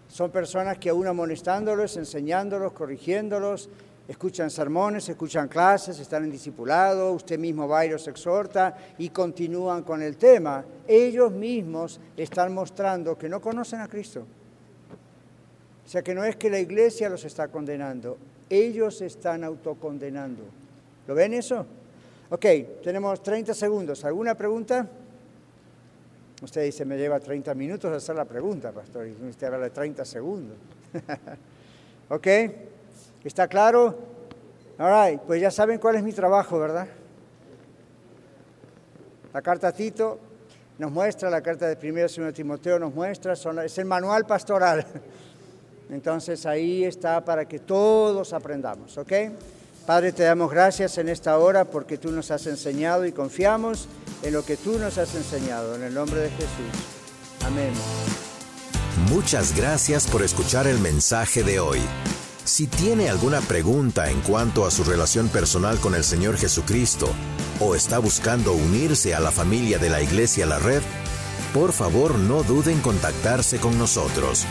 Son 0.08 0.30
personas 0.30 0.78
que 0.78 0.88
aún 0.88 1.06
amonestándolos, 1.06 1.98
enseñándolos, 1.98 2.72
corrigiéndolos, 2.72 3.68
escuchan 4.08 4.48
sermones, 4.48 5.10
escuchan 5.10 5.48
clases, 5.48 5.98
están 5.98 6.24
en 6.24 6.30
discipulado, 6.30 7.12
usted 7.12 7.38
mismo 7.38 7.68
va 7.68 7.84
y 7.84 7.90
los 7.90 8.08
exhorta 8.08 8.78
y 8.96 9.10
continúan 9.10 9.82
con 9.82 10.00
el 10.00 10.16
tema. 10.16 10.64
Ellos 10.88 11.30
mismos 11.30 12.00
están 12.16 12.54
mostrando 12.54 13.18
que 13.18 13.28
no 13.28 13.42
conocen 13.42 13.82
a 13.82 13.88
Cristo. 13.88 14.26
O 15.84 15.88
sea 15.88 16.02
que 16.02 16.14
no 16.14 16.24
es 16.24 16.36
que 16.36 16.50
la 16.50 16.58
iglesia 16.58 17.08
los 17.08 17.24
está 17.24 17.48
condenando, 17.48 18.16
ellos 18.48 19.00
están 19.02 19.44
autocondenando. 19.44 20.42
¿Lo 21.06 21.14
ven 21.14 21.34
eso? 21.34 21.66
Ok, 22.30 22.46
tenemos 22.82 23.22
30 23.22 23.52
segundos. 23.52 24.04
¿Alguna 24.04 24.34
pregunta? 24.34 24.88
Usted 26.42 26.64
dice, 26.64 26.84
me 26.84 26.96
lleva 26.96 27.20
30 27.20 27.54
minutos 27.54 27.92
hacer 27.92 28.16
la 28.16 28.24
pregunta, 28.24 28.72
pastor, 28.72 29.06
usted 29.28 29.46
habla 29.46 29.58
de 29.60 29.70
30 29.70 30.04
segundos. 30.04 30.56
ok, 32.08 32.26
¿está 33.22 33.46
claro? 33.46 33.96
All 34.78 35.10
right, 35.10 35.20
pues 35.20 35.40
ya 35.40 35.50
saben 35.50 35.78
cuál 35.78 35.96
es 35.96 36.02
mi 36.02 36.12
trabajo, 36.12 36.58
¿verdad? 36.58 36.88
La 39.32 39.42
carta 39.42 39.68
a 39.68 39.72
Tito 39.72 40.18
nos 40.78 40.90
muestra, 40.90 41.30
la 41.30 41.40
carta 41.40 41.66
de 41.68 41.90
1 41.90 41.98
y 41.98 42.02
2 42.02 42.34
Timoteo 42.34 42.78
nos 42.78 42.92
muestra, 42.92 43.34
es 43.34 43.78
el 43.78 43.84
manual 43.84 44.26
pastoral. 44.26 44.84
Entonces 45.90 46.46
ahí 46.46 46.84
está 46.84 47.24
para 47.24 47.46
que 47.46 47.58
todos 47.58 48.32
aprendamos, 48.32 48.96
¿ok? 48.98 49.12
Padre, 49.86 50.12
te 50.12 50.22
damos 50.22 50.50
gracias 50.50 50.96
en 50.96 51.10
esta 51.10 51.36
hora 51.36 51.66
porque 51.66 51.98
tú 51.98 52.10
nos 52.10 52.30
has 52.30 52.46
enseñado 52.46 53.04
y 53.04 53.12
confiamos 53.12 53.86
en 54.22 54.32
lo 54.32 54.44
que 54.44 54.56
tú 54.56 54.78
nos 54.78 54.96
has 54.96 55.14
enseñado. 55.14 55.74
En 55.76 55.82
el 55.82 55.92
nombre 55.92 56.20
de 56.20 56.30
Jesús. 56.30 56.48
Amén. 57.44 57.72
Muchas 59.10 59.54
gracias 59.54 60.06
por 60.06 60.22
escuchar 60.22 60.66
el 60.66 60.78
mensaje 60.78 61.42
de 61.42 61.60
hoy. 61.60 61.80
Si 62.44 62.66
tiene 62.66 63.10
alguna 63.10 63.40
pregunta 63.40 64.10
en 64.10 64.20
cuanto 64.20 64.64
a 64.66 64.70
su 64.70 64.84
relación 64.84 65.28
personal 65.28 65.78
con 65.80 65.94
el 65.94 66.04
Señor 66.04 66.36
Jesucristo 66.36 67.08
o 67.60 67.74
está 67.74 67.98
buscando 67.98 68.52
unirse 68.52 69.14
a 69.14 69.20
la 69.20 69.30
familia 69.30 69.78
de 69.78 69.90
la 69.90 70.00
Iglesia 70.02 70.46
La 70.46 70.58
Red, 70.58 70.82
por 71.52 71.72
favor 71.72 72.18
no 72.18 72.42
duden 72.42 72.76
en 72.76 72.82
contactarse 72.82 73.58
con 73.58 73.78
nosotros. 73.78 74.46